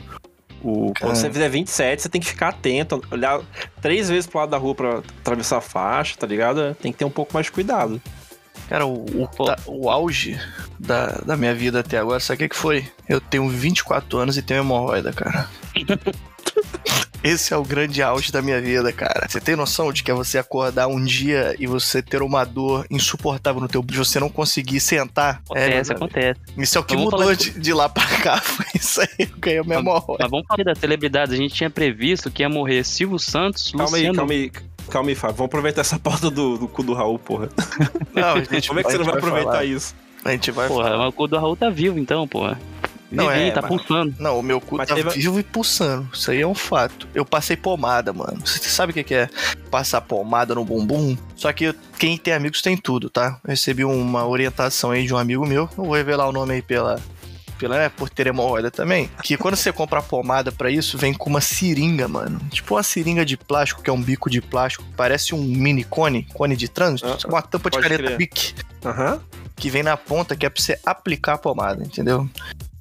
O, 0.61 0.91
quando 0.99 1.15
você 1.15 1.29
fizer 1.31 1.47
27, 1.49 2.01
você 2.01 2.09
tem 2.09 2.19
que 2.19 2.27
ficar 2.27 2.49
atento, 2.49 3.01
olhar 3.11 3.39
três 3.81 4.09
vezes 4.09 4.27
pro 4.27 4.39
lado 4.39 4.49
da 4.49 4.57
rua 4.57 4.75
pra 4.75 4.97
atravessar 5.21 5.57
a 5.57 5.61
faixa, 5.61 6.17
tá 6.17 6.27
ligado? 6.27 6.75
Tem 6.81 6.91
que 6.91 6.97
ter 6.97 7.05
um 7.05 7.09
pouco 7.09 7.33
mais 7.33 7.45
de 7.45 7.51
cuidado. 7.53 8.01
cara, 8.67 8.85
o, 8.85 9.05
o, 9.23 9.27
tá- 9.27 9.57
o 9.65 9.89
auge 9.89 10.37
da, 10.77 11.07
da 11.25 11.37
minha 11.37 11.55
vida 11.55 11.79
até 11.79 11.97
agora, 11.97 12.19
sabe 12.19 12.35
o 12.35 12.39
que, 12.39 12.49
que 12.49 12.55
foi? 12.57 12.85
Eu 13.07 13.21
tenho 13.21 13.47
24 13.47 14.17
anos 14.17 14.37
e 14.37 14.41
tenho 14.41 14.59
hemorroida, 14.59 15.13
cara. 15.13 15.47
Esse 17.23 17.53
é 17.53 17.57
o 17.57 17.63
grande 17.63 18.01
auge 18.01 18.31
da 18.31 18.41
minha 18.41 18.61
vida, 18.61 18.93
cara. 18.93 19.27
Você 19.27 19.41
tem 19.41 19.53
noção 19.55 19.91
de 19.91 20.03
que 20.03 20.09
é 20.09 20.13
você 20.13 20.37
acordar 20.37 20.87
um 20.87 21.03
dia 21.03 21.53
e 21.59 21.67
você 21.67 22.01
ter 22.01 22.21
uma 22.21 22.45
dor 22.45 22.85
insuportável 22.89 23.59
no 23.59 23.67
teu 23.67 23.81
de 23.83 23.97
você 23.97 24.19
não 24.21 24.29
conseguir 24.29 24.79
sentar? 24.79 25.41
Acontece, 25.45 25.91
É, 25.91 25.95
acontece. 25.95 26.39
isso 26.57 26.77
é 26.77 26.81
o 26.81 26.83
que 26.83 26.93
Vamos 26.95 27.05
mudou 27.11 27.19
falar 27.19 27.35
de, 27.35 27.59
de 27.59 27.73
lá 27.73 27.89
pra 27.89 28.05
cá. 28.21 28.37
Foi 28.41 28.65
isso 28.73 29.01
aí. 29.01 29.07
Eu 29.19 29.27
ganhei 29.37 29.61
minha 29.63 29.79
hemorroida. 29.79 30.23
Mas 30.23 30.31
vamos 30.31 30.47
falar 30.47 30.63
das 30.63 30.79
celebridades. 30.79 31.33
A 31.33 31.37
gente 31.37 31.53
tinha 31.53 31.69
previsto 31.69 32.31
que 32.31 32.41
ia 32.41 32.47
morrer 32.49 32.85
Silvio 32.85 33.19
Santos, 33.19 33.69
Calma 33.71 33.83
aí, 33.97 34.03
Luciano. 34.07 34.15
calma 34.15 34.31
aí. 34.33 34.51
Calma 34.89 35.09
aí, 35.09 35.15
Fábio. 35.15 35.35
Vamos 35.35 35.49
aproveitar 35.49 35.81
essa 35.81 35.99
porta 35.99 36.31
do, 36.31 36.57
do 36.57 36.67
cu 36.69 36.83
do 36.83 36.93
Raul, 36.93 37.19
porra. 37.19 37.49
Não, 38.13 38.37
gente, 38.45 38.69
Como 38.69 38.79
é 38.79 38.83
que 38.83 38.91
você 38.91 38.97
não 38.97 39.03
gente 39.03 39.11
vai 39.11 39.17
aproveitar 39.19 39.51
falar. 39.51 39.65
isso? 39.65 39.93
A 40.23 40.31
gente 40.31 40.51
vai 40.51 40.67
Porra, 40.67 40.97
mas 40.97 41.09
o 41.09 41.11
cu 41.11 41.27
do 41.27 41.37
Raul 41.37 41.55
tá 41.55 41.69
vivo 41.69 41.99
então, 41.99 42.27
porra. 42.27 42.59
Não, 43.11 43.27
Vive 43.27 43.39
aí, 43.39 43.47
é, 43.49 43.51
tá 43.51 43.61
mas- 43.61 43.69
pulsando. 43.69 44.15
Não, 44.19 44.37
o 44.39 44.43
meu 44.43 44.61
cu 44.61 44.77
Mas 44.77 44.87
tá 44.87 44.95
teve- 44.95 45.09
vivo 45.09 45.39
e 45.39 45.43
pulsando. 45.43 46.07
Isso 46.13 46.29
aí 46.29 46.41
é 46.41 46.47
um 46.47 46.53
fato. 46.53 47.07
Eu 47.13 47.25
passei 47.25 47.57
pomada, 47.57 48.13
mano. 48.13 48.39
Você 48.45 48.59
sabe 48.69 48.91
o 48.91 48.93
que 48.93 49.03
que 49.03 49.15
é 49.15 49.29
passar 49.71 50.01
pomada 50.01 50.53
no 50.53 50.63
bumbum? 50.63 51.17
Só 51.35 51.51
que 51.51 51.73
quem 51.97 52.17
tem 52.17 52.33
amigos 52.33 52.61
tem 52.61 52.77
tudo, 52.77 53.09
tá? 53.09 53.39
Eu 53.43 53.49
recebi 53.49 53.83
uma 53.83 54.27
orientação 54.27 54.91
aí 54.91 55.05
de 55.05 55.13
um 55.13 55.17
amigo 55.17 55.45
meu. 55.45 55.67
Não 55.77 55.85
vou 55.85 55.95
revelar 55.95 56.27
o 56.27 56.31
nome 56.31 56.53
aí 56.53 56.61
pela. 56.61 56.99
Pela, 57.57 57.77
né, 57.77 57.89
por 57.89 58.09
ter 58.09 58.25
hemorroida 58.27 58.71
também. 58.71 59.09
Que 59.21 59.35
quando 59.35 59.57
você 59.57 59.73
compra 59.73 60.01
pomada 60.01 60.49
pra 60.49 60.71
isso, 60.71 60.97
vem 60.97 61.13
com 61.13 61.29
uma 61.29 61.41
seringa, 61.41 62.07
mano. 62.07 62.39
Tipo 62.51 62.75
uma 62.75 62.83
seringa 62.83 63.25
de 63.25 63.35
plástico, 63.35 63.81
que 63.83 63.89
é 63.89 63.93
um 63.93 64.01
bico 64.01 64.29
de 64.29 64.39
plástico. 64.39 64.85
Parece 64.95 65.35
um 65.35 65.43
mini 65.43 65.83
cone, 65.83 66.25
cone 66.33 66.55
de 66.55 66.69
trânsito. 66.69 67.09
Ah, 67.09 67.27
uma 67.27 67.41
tampa 67.41 67.69
de 67.69 67.75
pode 67.75 67.83
caneta 67.89 68.03
crer. 68.03 68.17
Bic 68.17 68.53
Aham. 68.85 69.19
que 69.57 69.69
vem 69.69 69.83
na 69.83 69.97
ponta, 69.97 70.37
que 70.37 70.45
é 70.45 70.49
pra 70.49 70.63
você 70.63 70.79
aplicar 70.85 71.33
a 71.33 71.37
pomada, 71.37 71.83
entendeu? 71.83 72.29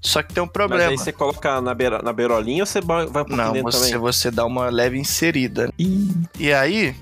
Só 0.01 0.23
que 0.23 0.33
tem 0.33 0.43
um 0.43 0.47
Mas 0.47 0.53
problema. 0.53 0.91
aí 0.91 0.97
você 0.97 1.13
coloca 1.13 1.61
na, 1.61 1.75
beira, 1.75 2.01
na 2.03 2.13
beirolinha 2.13 2.63
ou 2.63 2.67
você 2.67 2.81
vai 2.81 3.05
um 3.05 3.13
pouquinho 3.13 3.37
Não, 3.37 3.53
dentro 3.53 3.73
você, 3.73 3.87
também? 3.87 3.99
você 3.99 4.31
dá 4.31 4.45
uma 4.45 4.71
leve 4.71 4.99
inserida. 4.99 5.73
E 5.79 6.53
aí, 6.53 6.95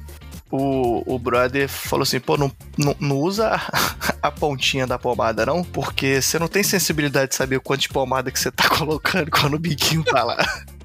o, 0.51 1.15
o 1.15 1.19
brother 1.19 1.69
falou 1.69 2.03
assim: 2.05 2.21
pô, 2.21 2.37
não, 2.37 2.51
não, 2.77 2.97
não 2.99 3.17
usa 3.17 3.49
a, 3.55 4.29
a 4.29 4.31
pontinha 4.31 4.87
da 4.87 4.99
pomada, 4.99 5.45
não, 5.45 5.63
porque 5.63 6.21
você 6.23 6.39
não 6.39 6.49
tem 6.49 6.63
sensibilidade 6.63 7.31
de 7.31 7.37
saber 7.37 7.57
o 7.57 7.61
quanto 7.61 7.83
de 7.83 7.89
pomada 7.89 8.31
que 8.31 8.39
você 8.39 8.51
tá 8.51 8.69
colocando 8.71 9.31
quando 9.31 9.55
o 9.55 9.59
biquinho 9.59 10.03
tá 10.05 10.23
lá. 10.23 10.37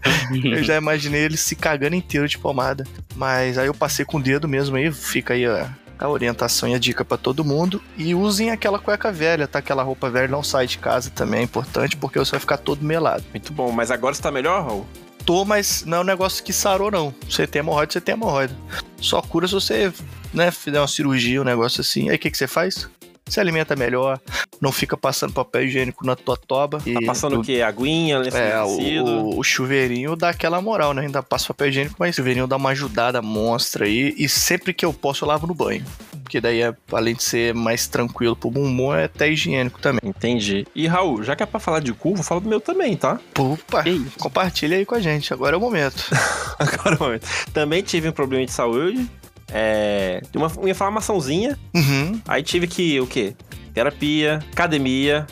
Eu 0.44 0.64
já 0.64 0.76
imaginei 0.76 1.22
ele 1.22 1.38
se 1.38 1.56
cagando 1.56 1.96
inteiro 1.96 2.28
de 2.28 2.38
pomada. 2.38 2.84
Mas 3.16 3.58
aí 3.60 3.68
eu 3.68 3.74
passei 3.74 4.04
com 4.04 4.18
o 4.18 4.22
dedo 4.22 4.48
mesmo 4.48 4.76
aí, 4.76 4.92
fica 4.92 5.36
aí 5.36 5.46
a, 5.46 5.70
a 6.02 6.10
orientação 6.10 6.68
e 6.68 6.74
a 6.74 6.80
dica 6.80 7.06
pra 7.06 7.18
todo 7.18 7.46
mundo. 7.46 7.82
E 7.98 8.16
usem 8.16 8.50
aquela 8.50 8.80
cueca 8.80 9.12
velha, 9.12 9.48
tá? 9.48 9.60
Aquela 9.60 9.84
roupa 9.84 10.10
velha 10.10 10.28
não 10.28 10.44
sai 10.44 10.66
de 10.66 10.78
casa 10.78 11.10
também, 11.12 11.42
é 11.42 11.44
importante, 11.44 11.96
porque 11.96 12.18
você 12.18 12.32
vai 12.32 12.40
ficar 12.40 12.58
todo 12.58 12.84
melado. 12.84 13.24
Muito 13.32 13.54
bom, 13.54 13.72
mas 13.72 13.92
agora 13.92 14.14
você 14.14 14.22
tá 14.22 14.32
melhor, 14.32 14.66
Raul? 14.66 14.86
Tô, 15.26 15.46
mas 15.46 15.86
não 15.86 16.00
é 16.00 16.02
um 16.02 16.06
negócio 16.06 16.44
que 16.44 16.52
sarou, 16.52 16.90
não. 16.90 17.14
Você 17.30 17.46
tem 17.46 17.60
hemorroida, 17.60 17.94
você 17.94 18.02
tem 18.02 18.14
hemorroida. 18.14 18.56
Só 19.00 19.22
cura 19.22 19.48
se 19.48 19.54
você, 19.54 19.94
né, 20.34 20.50
fizer 20.50 20.80
uma 20.80 20.88
cirurgia, 20.88 21.42
um 21.42 21.46
negócio 21.46 21.82
assim. 21.82 22.10
Aí 22.10 22.16
o 22.16 22.20
que, 22.20 22.32
que 22.32 22.38
você 22.38 22.48
faz? 22.48 22.90
Se 23.32 23.40
alimenta 23.40 23.78
melhor, 23.78 24.20
não 24.60 24.74
fica 24.74 24.98
passando 24.98 25.32
papel 25.32 25.64
higiênico 25.64 26.06
na 26.06 26.18
tua 26.18 26.36
toba. 26.36 26.80
Tá 26.80 27.00
passando 27.06 27.40
o 27.40 27.42
quê? 27.44 27.62
Aguinha, 27.62 28.16
É, 28.34 28.62
umedecido? 28.62 29.06
o, 29.10 29.40
o 29.40 29.44
chuveirinho 29.44 30.18
dá 30.18 30.30
aquela 30.32 30.62
moral, 30.62 30.94
né? 30.94 31.04
Ainda 31.04 31.24
passa 31.24 31.48
papel 31.48 31.70
higiênico, 31.70 31.96
mas 31.98 32.14
o 32.14 32.18
chuveirinho 32.18 32.46
dá 32.46 32.58
uma 32.58 32.72
ajudada 32.72 33.22
monstra 33.22 33.86
aí. 33.86 34.14
E 34.18 34.28
sempre 34.28 34.74
que 34.74 34.84
eu 34.86 34.92
posso, 34.92 35.24
eu 35.24 35.30
lavo 35.30 35.48
no 35.48 35.56
banho. 35.56 35.86
Porque 36.24 36.42
daí, 36.42 36.62
é, 36.62 36.76
além 36.92 37.16
de 37.16 37.24
ser 37.24 37.54
mais 37.54 37.88
tranquilo 37.88 38.36
pro 38.36 38.52
bumbum, 38.52 38.94
é 38.94 39.06
até 39.06 39.30
higiênico 39.32 39.80
também. 39.80 40.02
Entendi. 40.04 40.68
E 40.76 40.86
Raul, 40.86 41.24
já 41.24 41.34
que 41.34 41.42
é 41.42 41.46
pra 41.46 41.60
falar 41.60 41.80
de 41.80 41.94
cu, 41.94 42.16
vou 42.16 42.24
falar 42.26 42.42
do 42.42 42.50
meu 42.50 42.60
também, 42.60 42.98
tá? 42.98 43.18
Opa, 43.40 43.84
compartilha 44.20 44.76
aí 44.76 44.86
com 44.86 44.96
a 44.96 45.00
gente. 45.00 45.34
Agora 45.34 45.56
é 45.56 45.58
o 45.58 45.62
momento. 45.62 46.04
Agora, 46.60 46.96
um 46.96 47.00
momento. 47.06 47.26
Também 47.54 47.82
tive 47.82 48.10
um 48.10 48.12
problema 48.12 48.46
de 48.46 48.52
saúde. 48.52 49.10
É. 49.52 50.22
de 50.32 50.38
Uma, 50.38 50.48
uma 50.48 50.70
inflamaçãozinha. 50.70 51.58
Uhum. 51.74 52.20
Aí 52.28 52.44
tive 52.44 52.68
que, 52.68 53.00
o 53.00 53.08
quê? 53.08 53.36
Terapia, 53.74 54.40
academia 54.52 55.26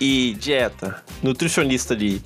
e 0.00 0.36
dieta. 0.38 1.02
Nutricionista 1.22 1.94
ali. 1.94 2.22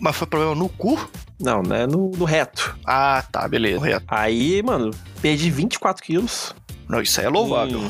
Mas 0.00 0.16
foi 0.16 0.26
problema 0.26 0.54
no 0.54 0.68
cu? 0.68 0.98
Não, 1.38 1.62
né? 1.62 1.86
No, 1.86 2.10
no 2.10 2.24
reto. 2.24 2.76
Ah, 2.86 3.24
tá, 3.30 3.46
beleza. 3.48 3.84
Reto. 3.84 4.04
Aí, 4.08 4.62
mano, 4.62 4.90
perdi 5.20 5.50
24 5.50 6.02
quilos. 6.02 6.54
Não, 6.88 7.00
isso 7.00 7.20
aí 7.20 7.26
é 7.26 7.30
louvável. 7.30 7.80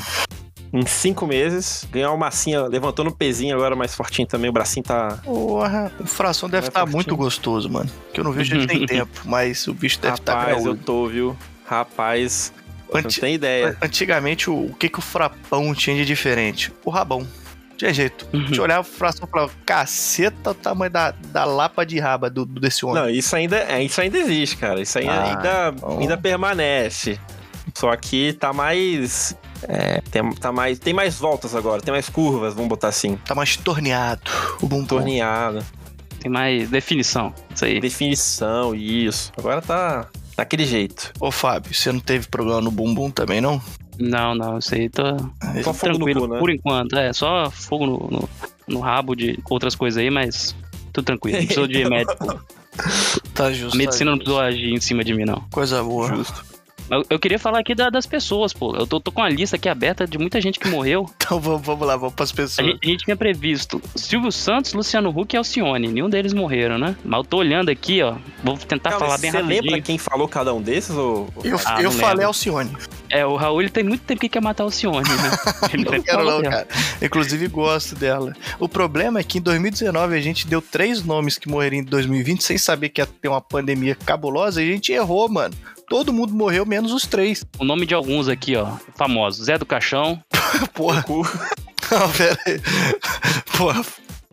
Em, 0.73 0.79
em 0.79 0.85
cinco 0.85 1.25
meses. 1.25 1.87
Ganhei 1.91 2.07
uma 2.07 2.17
massinha, 2.17 2.63
levantando 2.63 3.09
o 3.09 3.15
pezinho 3.15 3.55
agora 3.55 3.75
mais 3.75 3.95
fortinho 3.95 4.27
também. 4.27 4.49
O 4.49 4.53
bracinho 4.53 4.83
tá. 4.83 5.19
Porra, 5.23 5.91
o 5.99 6.05
fração 6.05 6.49
deve 6.49 6.67
estar 6.67 6.81
fortinho. 6.81 6.95
muito 6.95 7.15
gostoso, 7.17 7.69
mano. 7.69 7.89
Que 8.13 8.19
eu 8.19 8.23
não 8.23 8.31
vejo 8.31 8.55
ele 8.55 8.67
tem 8.67 8.85
tempo, 8.87 9.21
mas 9.25 9.67
o 9.67 9.73
bicho 9.73 9.99
deve 9.99 10.15
estar 10.15 10.35
Rapaz, 10.35 10.65
eu 10.65 10.75
tô, 10.75 11.07
viu? 11.07 11.35
Rapaz, 11.65 12.53
Anti- 12.97 13.17
não 13.17 13.21
tem 13.21 13.35
ideia. 13.35 13.77
Antigamente, 13.81 14.49
o, 14.49 14.65
o 14.67 14.73
que, 14.75 14.89
que 14.89 14.99
o 14.99 15.01
frapão 15.01 15.73
tinha 15.73 15.95
de 15.95 16.05
diferente? 16.05 16.71
O 16.83 16.89
rabão. 16.89 17.25
tinha 17.77 17.93
jeito. 17.93 18.27
A 18.33 18.37
gente 18.37 18.59
olhava 18.61 18.83
pra 18.87 18.97
fração 18.97 19.27
e 19.27 19.31
falava, 19.31 19.51
caceta 19.65 20.51
o 20.51 20.53
tamanho 20.53 20.91
da, 20.91 21.11
da 21.11 21.45
lapa 21.45 21.85
de 21.85 21.99
raba 21.99 22.29
do, 22.29 22.45
do- 22.45 22.59
desse 22.59 22.85
homem. 22.85 23.01
Não, 23.01 23.09
isso 23.09 23.35
ainda, 23.35 23.57
é, 23.57 23.83
isso 23.83 23.99
ainda 24.01 24.17
existe, 24.17 24.57
cara. 24.57 24.81
Isso 24.81 24.97
ainda, 24.99 25.11
Ah, 25.13 25.29
ainda, 25.71 25.97
ainda 25.99 26.17
permanece. 26.17 27.19
Só 27.75 27.95
que 27.95 28.33
tá 28.33 28.51
mais. 28.51 29.35
É, 29.67 30.01
tem, 30.11 30.29
tá 30.33 30.51
mais. 30.51 30.77
Tem 30.79 30.93
mais 30.93 31.15
voltas 31.17 31.55
agora, 31.55 31.81
tem 31.81 31.91
mais 31.93 32.09
curvas, 32.09 32.53
vamos 32.53 32.67
botar 32.69 32.89
assim. 32.89 33.15
Tá 33.25 33.33
mais 33.33 33.55
torneado 33.55 34.21
o 34.61 34.67
bumbum. 34.67 34.85
Torneado. 34.85 35.63
Tem 36.19 36.29
mais 36.31 36.69
definição. 36.69 37.33
Isso 37.55 37.65
aí. 37.65 37.79
Definição, 37.79 38.75
isso. 38.75 39.31
Agora 39.37 39.61
tá 39.61 40.07
daquele 40.41 40.65
jeito. 40.65 41.13
Ô, 41.19 41.31
Fábio, 41.31 41.73
você 41.73 41.91
não 41.91 41.99
teve 41.99 42.27
problema 42.27 42.61
no 42.61 42.71
bumbum 42.71 43.11
também, 43.11 43.39
não? 43.39 43.61
Não, 43.99 44.33
não, 44.33 44.57
isso 44.57 44.73
aí 44.73 44.89
tá 44.89 45.15
Só 45.63 45.73
fogo 45.73 45.93
no 45.93 45.97
tranquilo 45.99 46.21
cu, 46.21 46.33
né? 46.33 46.39
por 46.39 46.49
enquanto. 46.49 46.97
É, 46.97 47.13
só 47.13 47.49
fogo 47.51 47.85
no, 47.85 47.97
no, 48.09 48.29
no 48.67 48.79
rabo 48.79 49.15
de 49.15 49.37
outras 49.49 49.75
coisas 49.75 50.01
aí, 50.01 50.09
mas 50.09 50.55
tudo 50.91 51.05
tranquilo. 51.05 51.37
Não 51.37 51.45
precisou 51.45 51.67
de 51.67 51.85
médico. 51.87 52.43
Tá 53.35 53.51
justo. 53.51 53.75
A 53.75 53.77
medicina 53.77 54.09
tá 54.09 54.11
não 54.11 54.17
precisou 54.17 54.39
agir 54.39 54.73
em 54.73 54.79
cima 54.79 55.03
de 55.03 55.13
mim, 55.13 55.25
não. 55.25 55.35
justo. 55.35 55.49
Coisa 55.51 55.83
boa. 55.83 56.15
Justo. 56.15 56.50
Eu, 56.91 57.05
eu 57.09 57.17
queria 57.19 57.39
falar 57.39 57.59
aqui 57.59 57.73
da- 57.73 57.89
das 57.89 58.05
pessoas, 58.05 58.51
pô. 58.51 58.75
Eu 58.75 58.85
tô, 58.85 58.99
tô 58.99 59.11
com 59.13 59.21
a 59.23 59.29
lista 59.29 59.55
aqui 59.55 59.69
aberta 59.69 60.05
de 60.05 60.17
muita 60.17 60.41
gente 60.41 60.59
que 60.59 60.67
morreu. 60.67 61.05
Então 61.31 61.39
vamos, 61.39 61.61
vamos 61.65 61.87
lá, 61.87 61.95
vamos 61.95 62.13
pras 62.13 62.31
A 62.31 62.35
pessoas. 62.35 62.67
gente, 62.67 62.79
a 62.83 62.87
gente 62.89 63.05
tinha 63.05 63.15
previsto 63.15 63.81
Silvio 63.95 64.29
Santos, 64.33 64.73
Luciano 64.73 65.09
Huck 65.09 65.33
e 65.33 65.37
Alcione. 65.37 65.87
Nenhum 65.87 66.09
deles 66.09 66.33
morreram, 66.33 66.77
né? 66.77 66.93
Mas 67.05 67.19
eu 67.19 67.23
tô 67.23 67.37
olhando 67.37 67.69
aqui, 67.69 68.01
ó. 68.03 68.15
Vou 68.43 68.57
tentar 68.57 68.89
Cara, 68.89 68.99
falar 69.05 69.17
bem 69.17 69.31
você 69.31 69.37
rapidinho. 69.37 69.63
lembra 69.63 69.81
quem 69.81 69.97
falou 69.97 70.27
cada 70.27 70.53
um 70.53 70.61
desses? 70.61 70.93
Ou... 70.93 71.29
Eu, 71.41 71.57
Ah, 71.65 71.81
eu 71.81 71.89
falei 71.89 72.09
lembro. 72.15 72.25
Alcione. 72.27 72.71
É, 73.09 73.25
o 73.25 73.37
Raul 73.37 73.61
ele 73.61 73.69
tem 73.69 73.81
muito 73.83 74.01
tempo 74.01 74.19
que 74.19 74.27
quer 74.27 74.41
matar 74.41 74.63
Alcione, 74.63 75.07
né? 75.07 75.31
Ele 75.73 75.85
Não 75.85 76.01
quero 76.01 76.25
não, 76.25 76.41
dela. 76.41 76.43
cara. 76.43 76.67
Inclusive 77.01 77.47
gosto 77.47 77.95
dela. 77.95 78.33
O 78.59 78.67
problema 78.67 79.19
é 79.19 79.23
que 79.23 79.37
em 79.37 79.41
2019 79.41 80.15
a 80.17 80.21
gente 80.21 80.45
deu 80.47 80.61
três 80.61 81.01
nomes 81.03 81.37
que 81.37 81.47
morreriam 81.49 81.81
em 81.81 81.85
2020 81.85 82.43
sem 82.43 82.57
saber 82.57 82.89
que 82.89 82.99
ia 83.01 83.05
ter 83.05 83.27
uma 83.29 83.41
pandemia 83.41 83.95
cabulosa 83.95 84.61
e 84.61 84.69
a 84.69 84.73
gente 84.73 84.91
errou, 84.91 85.29
mano. 85.29 85.53
Todo 85.91 86.13
mundo 86.13 86.33
morreu, 86.33 86.65
menos 86.65 86.93
os 86.93 87.05
três. 87.05 87.45
O 87.59 87.65
nome 87.65 87.85
de 87.85 87.93
alguns 87.93 88.29
aqui, 88.29 88.55
ó. 88.55 88.77
Famosos. 88.95 89.45
Zé 89.45 89.57
do 89.57 89.65
Caixão, 89.65 90.23
Porra. 90.73 91.03
Não, 91.91 92.09
pera 92.13 92.37
aí. 92.47 92.61
Porra. 93.57 93.81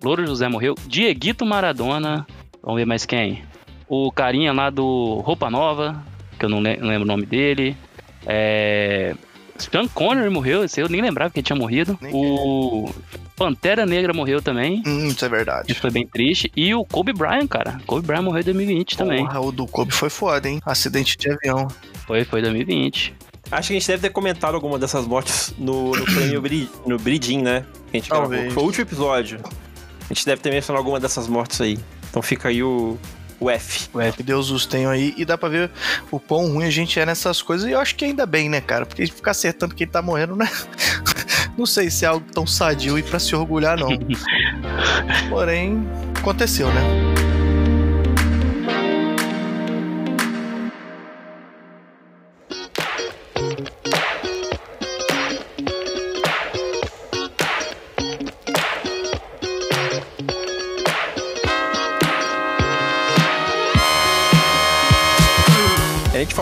Louro 0.01 0.25
José 0.25 0.47
morreu. 0.49 0.77
Dieguito 0.87 1.45
Maradona. 1.45 2.25
Vamos 2.63 2.79
ver 2.79 2.87
mais 2.87 3.05
quem. 3.05 3.43
O 3.89 4.13
carinha 4.13 4.53
lá 4.53 4.71
do 4.71 5.17
Roupa 5.25 5.51
Nova, 5.51 6.01
que 6.39 6.45
eu 6.45 6.49
não 6.49 6.61
le- 6.61 6.77
não 6.77 6.87
lembro 6.87 7.03
o 7.03 7.09
nome 7.09 7.27
dele. 7.27 7.77
É. 8.25 9.17
Sean 9.59 9.89
Connery 9.89 10.31
morreu, 10.31 10.65
esse 10.65 10.81
eu 10.81 10.89
nem 10.89 11.01
lembrava 11.03 11.31
que 11.31 11.39
ele 11.41 11.45
tinha 11.47 11.57
morrido. 11.59 11.99
Nem 12.01 12.13
O 12.15 12.91
Pantera 13.37 13.85
Negra 13.87 14.13
morreu 14.13 14.41
também. 14.43 14.83
Hum, 14.87 15.09
isso 15.09 15.25
é 15.25 15.29
verdade. 15.29 15.71
Isso 15.73 15.81
foi 15.81 15.91
bem 15.91 16.07
triste. 16.07 16.51
E 16.57 16.75
o 16.75 16.85
Kobe 16.85 17.13
Bryant, 17.13 17.47
cara. 17.49 17.81
Kobe 17.87 18.07
Bryant 18.07 18.23
morreu 18.23 18.41
em 18.41 18.45
2020 18.45 18.97
também. 18.97 19.25
Porra, 19.27 19.41
o 19.41 19.53
do 19.53 19.67
Kobe 19.67 19.93
foi 19.93 20.11
foda, 20.11 20.49
hein? 20.49 20.61
Acidente 20.65 21.17
de 21.17 21.31
avião. 21.31 21.69
Foi, 22.07 22.25
foi 22.25 22.41
2020. 22.43 23.15
Acho 23.51 23.69
que 23.69 23.75
a 23.77 23.79
gente 23.79 23.89
deve 23.89 24.03
ter 24.03 24.11
comentado 24.11 24.55
alguma 24.55 24.79
dessas 24.79 25.07
mortes 25.07 25.55
no, 25.59 25.93
no 25.93 26.05
prêmio 26.07 26.41
Bri- 26.43 26.69
no 26.87 26.99
Bridin, 26.99 27.43
né? 27.43 27.65
Que 27.91 27.97
a 27.97 28.01
gente 28.01 28.11
gravou. 28.11 28.29
Talvez. 28.31 28.53
Foi 28.55 28.63
o 28.63 28.67
último 28.67 28.85
episódio. 28.85 29.41
A 30.11 30.15
gente 30.15 30.25
deve 30.27 30.41
ter 30.43 30.51
mencionado 30.51 30.79
alguma 30.81 31.01
dessas 31.01 31.27
mortes 31.29 31.61
aí. 31.61 31.79
Então 32.11 32.21
fica 32.23 32.49
aí 32.49 32.63
o, 32.63 32.99
o 33.41 33.51
F. 33.51 33.89
Que 34.17 34.23
Deus 34.23 34.51
os 34.51 34.67
tenha 34.67 34.91
aí. 34.91 35.15
E 35.17 35.25
dá 35.25 35.39
pra 35.39 35.49
ver 35.49 35.71
o 36.11 36.19
quão 36.19 36.53
ruim 36.53 36.65
a 36.65 36.71
gente 36.71 36.99
é 36.99 37.07
nessas 37.07 37.41
coisas. 37.43 37.69
E 37.69 37.73
eu 37.73 37.81
acho 37.81 37.95
que 37.95 38.05
ainda 38.05 38.27
bem, 38.27 38.49
né, 38.49 38.61
cara? 38.61 38.87
Porque 38.87 39.07
ficar 39.07 39.33
acertando 39.33 39.75
quem 39.75 39.87
tá 39.87 40.03
morrendo, 40.03 40.37
né? 40.37 40.51
Não 41.57 41.67
sei 41.67 41.91
se 41.91 42.05
é 42.05 42.09
algo 42.09 42.25
tão 42.33 42.47
sadio 42.47 42.99
e 42.99 43.03
pra 43.03 43.19
se 43.19 43.35
orgulhar, 43.35 43.77
não. 43.77 43.89
Porém, 45.29 45.85
aconteceu, 46.17 46.73
né? 46.73 47.08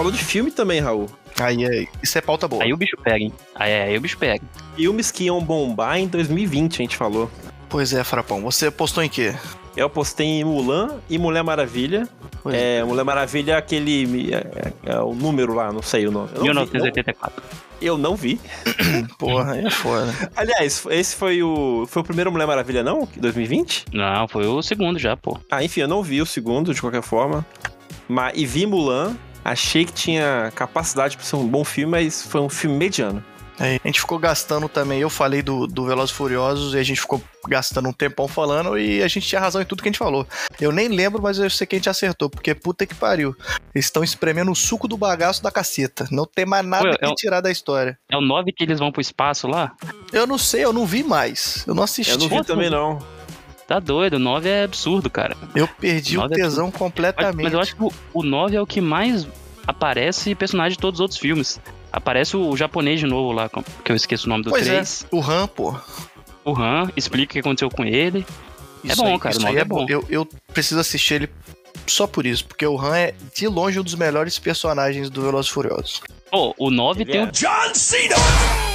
Falou 0.06 0.12
de 0.12 0.24
filme 0.24 0.50
também, 0.50 0.80
Raul. 0.80 1.06
Aí, 1.40 1.64
é, 1.64 1.86
isso 2.02 2.16
é 2.16 2.20
pauta 2.20 2.46
boa. 2.48 2.62
Aí 2.62 2.72
o 2.72 2.76
bicho 2.76 2.96
pega, 3.02 3.18
hein? 3.18 3.32
Aí, 3.54 3.70
é, 3.70 3.82
aí 3.84 3.96
o 3.96 4.00
bicho 4.00 4.16
pega. 4.16 4.42
Filmes 4.76 5.10
que 5.10 5.24
iam 5.24 5.40
bombar 5.42 5.98
em 5.98 6.06
2020, 6.06 6.74
a 6.74 6.82
gente 6.82 6.96
falou. 6.96 7.30
Pois 7.68 7.92
é, 7.92 8.02
Frapão. 8.04 8.40
Você 8.42 8.70
postou 8.70 9.02
em 9.02 9.08
quê? 9.08 9.34
Eu 9.76 9.90
postei 9.90 10.26
em 10.26 10.44
Mulan 10.44 10.96
e 11.10 11.18
Mulher 11.18 11.42
Maravilha. 11.42 12.08
Pois 12.42 12.54
É, 12.54 12.82
Mulher 12.84 13.04
Maravilha 13.04 13.52
é 13.52 13.56
aquele. 13.56 14.32
É, 14.32 14.36
é- 14.36 14.72
é 14.94 15.00
o 15.00 15.12
número 15.14 15.52
lá, 15.52 15.70
não 15.72 15.82
sei 15.82 16.06
o 16.06 16.10
nome. 16.10 16.30
Eu 16.36 16.54
não, 16.54 16.64
vi, 16.64 16.72
1984. 16.72 17.42
não- 17.42 17.58
eu 17.82 17.98
não 17.98 18.16
vi. 18.16 18.40
Porra, 19.18 19.52
aí 19.52 19.66
é 19.66 19.70
foda. 19.70 20.14
Aliás, 20.34 20.86
esse 20.88 21.14
foi 21.16 21.42
o. 21.42 21.84
Foi 21.88 22.00
o 22.00 22.04
primeiro 22.04 22.32
Mulher 22.32 22.46
Maravilha, 22.46 22.82
não? 22.82 23.06
2020? 23.16 23.84
Não, 23.92 24.26
foi 24.28 24.46
o 24.46 24.62
segundo 24.62 24.98
já, 24.98 25.14
pô. 25.16 25.38
Ah, 25.50 25.62
enfim, 25.62 25.80
eu 25.80 25.88
não 25.88 26.02
vi 26.02 26.22
o 26.22 26.26
segundo, 26.26 26.72
de 26.72 26.80
qualquer 26.80 27.02
forma. 27.02 27.44
Mas, 28.08 28.32
e 28.38 28.46
vi 28.46 28.64
Mulan. 28.64 29.14
Achei 29.46 29.84
que 29.84 29.92
tinha 29.92 30.52
capacidade 30.56 31.16
pra 31.16 31.24
ser 31.24 31.36
um 31.36 31.46
bom 31.46 31.62
filme, 31.62 31.92
mas 31.92 32.22
foi 32.22 32.40
um 32.40 32.48
filme 32.48 32.76
mediano. 32.76 33.22
É, 33.60 33.80
a 33.82 33.86
gente 33.86 34.00
ficou 34.00 34.18
gastando 34.18 34.68
também. 34.68 35.00
Eu 35.00 35.08
falei 35.08 35.40
do, 35.40 35.68
do 35.68 35.86
Velozes 35.86 36.10
e 36.10 36.14
Furiosos 36.14 36.74
e 36.74 36.78
a 36.78 36.82
gente 36.82 37.00
ficou 37.00 37.22
gastando 37.48 37.88
um 37.88 37.92
tempão 37.92 38.26
falando 38.26 38.76
e 38.76 39.02
a 39.02 39.08
gente 39.08 39.28
tinha 39.28 39.40
razão 39.40 39.62
em 39.62 39.64
tudo 39.64 39.82
que 39.82 39.88
a 39.88 39.92
gente 39.92 40.00
falou. 40.00 40.26
Eu 40.60 40.72
nem 40.72 40.88
lembro, 40.88 41.22
mas 41.22 41.38
eu 41.38 41.48
sei 41.48 41.64
que 41.64 41.76
a 41.76 41.78
gente 41.78 41.88
acertou, 41.88 42.28
porque 42.28 42.54
puta 42.56 42.84
que 42.84 42.94
pariu. 42.94 43.36
Eles 43.72 43.86
estão 43.86 44.02
espremendo 44.02 44.50
o 44.50 44.56
suco 44.56 44.88
do 44.88 44.96
bagaço 44.96 45.42
da 45.42 45.52
caceta. 45.52 46.08
Não 46.10 46.26
tem 46.26 46.44
mais 46.44 46.66
nada 46.66 46.88
Ué, 46.88 46.96
que 46.96 47.04
é 47.04 47.14
tirar 47.14 47.40
da 47.40 47.50
história. 47.50 47.96
É 48.10 48.16
o 48.16 48.20
9 48.20 48.52
que 48.52 48.64
eles 48.64 48.80
vão 48.80 48.90
pro 48.90 49.00
espaço 49.00 49.46
lá? 49.46 49.72
Eu 50.12 50.26
não 50.26 50.38
sei, 50.38 50.64
eu 50.64 50.72
não 50.72 50.84
vi 50.84 51.04
mais. 51.04 51.64
Eu 51.68 51.74
não 51.74 51.84
assisti. 51.84 52.12
Eu 52.12 52.18
não 52.18 52.28
vi 52.28 52.44
também, 52.44 52.68
não. 52.68 52.98
Tá 53.66 53.80
doido, 53.80 54.14
o 54.14 54.18
9 54.18 54.48
é 54.48 54.62
absurdo, 54.64 55.10
cara. 55.10 55.36
Eu 55.54 55.66
perdi 55.66 56.16
o 56.16 56.20
Nove 56.22 56.34
é 56.34 56.36
tesão 56.44 56.66
Mas, 56.66 56.76
completamente. 56.76 57.42
mas 57.42 57.52
eu 57.52 57.60
acho 57.60 57.74
que 57.74 57.82
o, 57.82 57.92
o 58.14 58.22
9 58.22 58.56
é 58.56 58.60
o 58.62 58.66
que 58.66 58.80
mais 58.80 59.26
aparece 59.66 60.34
personagem 60.36 60.76
de 60.76 60.78
todos 60.80 61.00
os 61.00 61.02
outros 61.02 61.18
filmes. 61.18 61.60
Aparece 61.92 62.36
o, 62.36 62.56
japonês 62.56 63.00
de 63.00 63.06
novo 63.06 63.32
lá, 63.32 63.48
que 63.84 63.90
eu 63.90 63.96
esqueço 63.96 64.26
o 64.26 64.28
nome 64.28 64.44
do 64.44 64.50
Pois 64.50 64.66
3. 64.66 65.06
é, 65.10 65.16
o 65.16 65.20
Han, 65.20 65.48
pô. 65.48 65.74
O 66.44 66.52
Han, 66.56 66.90
explica 66.96 67.30
o 67.30 67.34
que 67.34 67.38
aconteceu 67.40 67.68
com 67.70 67.84
ele. 67.84 68.24
É 68.88 68.94
bom, 68.94 69.06
aí- 69.14 69.18
cara, 69.18 69.34
o 69.34 69.38
Isso 69.38 69.46
aí 69.48 69.56
é 69.56 69.60
é 69.60 69.64
bom. 69.64 69.84
Eu, 69.88 70.04
eu 70.08 70.28
preciso 70.54 70.78
assistir 70.80 71.14
ele 71.14 71.30
só 71.88 72.06
por 72.06 72.24
isso, 72.24 72.44
porque 72.46 72.66
o 72.66 72.78
Han 72.80 72.96
é 72.96 73.14
de 73.34 73.48
longe 73.48 73.80
um 73.80 73.82
dos 73.82 73.94
melhores 73.96 74.38
personagens 74.38 75.10
do 75.10 75.22
Velozes 75.22 75.50
e 75.50 75.54
Furiosos. 75.54 76.02
Pô, 76.30 76.54
o 76.56 76.70
9 76.70 77.02
Ele 77.02 77.10
tem 77.12 77.20
é. 77.22 77.24
o. 77.24 78.65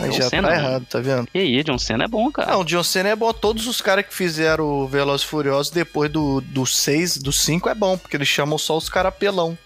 Aí 0.00 0.10
John 0.10 0.16
já 0.16 0.28
Cena, 0.30 0.48
tá 0.48 0.54
mano. 0.54 0.68
errado, 0.68 0.86
tá 0.88 1.00
vendo? 1.00 1.26
Que 1.30 1.38
aí, 1.38 1.62
John 1.62 1.78
Cena 1.78 2.04
é 2.04 2.08
bom, 2.08 2.30
cara. 2.30 2.52
Não, 2.52 2.60
o 2.60 2.64
John 2.64 2.82
Cena 2.82 3.10
é 3.10 3.16
bom. 3.16 3.32
Todos 3.32 3.66
os 3.66 3.80
caras 3.80 4.04
que 4.06 4.14
fizeram 4.14 4.64
o 4.64 4.86
Velozes 4.88 5.24
e 5.26 5.28
Furiosos 5.28 5.70
depois 5.70 6.10
do 6.10 6.40
6, 6.40 6.52
do, 6.52 6.66
seis, 6.66 7.16
do 7.18 7.32
5 7.32 7.68
é 7.68 7.74
bom, 7.74 7.96
porque 7.96 8.16
eles 8.16 8.28
chamam 8.28 8.58
só 8.58 8.76
os 8.76 8.88
caras 8.88 9.14
pelão. 9.14 9.56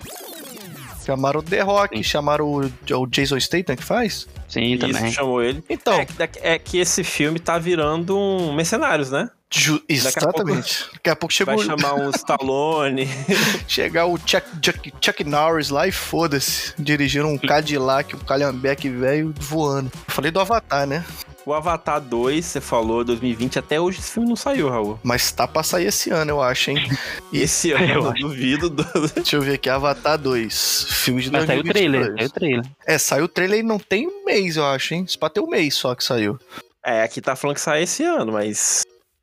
Chamaram 1.05 1.39
o 1.39 1.43
The 1.43 1.61
Rock, 1.61 1.97
Sim. 1.97 2.03
chamaram 2.03 2.47
o, 2.47 2.65
o 2.67 3.07
Jason 3.07 3.39
Statham 3.39 3.77
que 3.77 3.85
faz. 3.85 4.27
Sim, 4.49 4.73
Isso, 4.73 4.81
também. 4.89 5.12
chamou 5.12 5.41
ele. 5.41 5.62
Então, 5.71 5.95
É, 5.95 6.07
é 6.55 6.59
que 6.59 6.79
esse 6.79 7.05
filme 7.05 7.39
tá 7.39 7.59
virando 7.59 8.19
um 8.19 8.53
Mercenários, 8.53 9.11
né? 9.12 9.31
Ju- 9.53 9.81
Daqui 9.89 10.19
a 10.19 10.23
pouco- 10.23 10.41
exatamente. 10.41 10.87
Daqui 10.95 11.11
a 11.11 11.17
pouco 11.17 11.33
chegou, 11.35 11.57
Vai 11.57 11.65
chamar 11.67 11.95
um 11.95 12.11
Stallone. 12.15 13.09
chegar 13.69 14.07
o 14.07 14.17
Chuck, 14.19 14.47
Chuck, 14.63 14.93
Chuck 15.01 15.25
Norris 15.25 15.71
lá 15.71 15.87
e 15.87 15.93
foda-se. 15.93 16.73
Dirigindo 16.79 17.27
um 17.29 17.39
Cadillac, 17.39 18.15
um 18.15 18.19
Calhambeque 18.21 18.89
velho 18.89 19.33
voando. 19.39 19.91
Eu 20.09 20.15
falei 20.15 20.31
do 20.31 20.41
Avatar, 20.41 20.87
né? 20.87 21.05
o 21.45 21.55
Avatar 21.55 22.01
2, 22.01 22.45
você 22.45 22.61
falou, 22.61 23.05
2020. 23.05 23.57
Até 23.61 23.81
hoje 23.81 24.01
esse 24.01 24.11
filme 24.11 24.29
não 24.29 24.35
saiu, 24.35 24.69
Raul. 24.69 24.99
Mas 25.05 25.31
tá 25.31 25.47
pra 25.47 25.63
sair 25.63 25.87
esse 25.87 26.11
ano, 26.11 26.33
eu 26.33 26.43
acho, 26.43 26.73
hein? 26.73 26.91
E 27.33 27.39
esse 27.41 27.71
ano, 27.71 27.87
Eu 28.09 28.13
duvido. 28.15 28.69
do- 28.69 28.85
Deixa 29.15 29.37
eu 29.37 29.43
ver 29.43 29.55
aqui, 29.55 29.71
Avatar 29.71 30.19
2. 30.19 30.87
Filme 30.91 31.23
de 31.23 31.31
Mas 31.31 31.47
saiu 31.47 31.61
o 31.61 31.63
2022. 31.63 31.73
trailer, 32.03 32.17
saiu 32.19 32.27
o 32.27 32.33
trailer. 32.33 32.65
É, 32.85 32.99
saiu 32.99 33.25
o 33.27 33.29
trailer 33.29 33.61
e 33.61 33.63
não 33.63 33.79
tem 33.79 34.09
um 34.09 34.25
mês, 34.25 34.57
eu 34.57 34.65
acho, 34.67 34.95
hein? 34.95 35.05
Isso 35.07 35.17
pra 35.17 35.31
ter 35.31 35.39
um 35.39 35.47
mês 35.47 35.73
só 35.77 35.95
que 35.95 36.03
saiu. 36.03 36.37
É, 36.85 37.05
aqui 37.05 37.21
tá 37.21 37.37
falando 37.37 37.55
que 37.55 37.61
sai 37.63 37.85
esse 37.85 38.03
ano, 38.03 38.33
mas. 38.33 38.83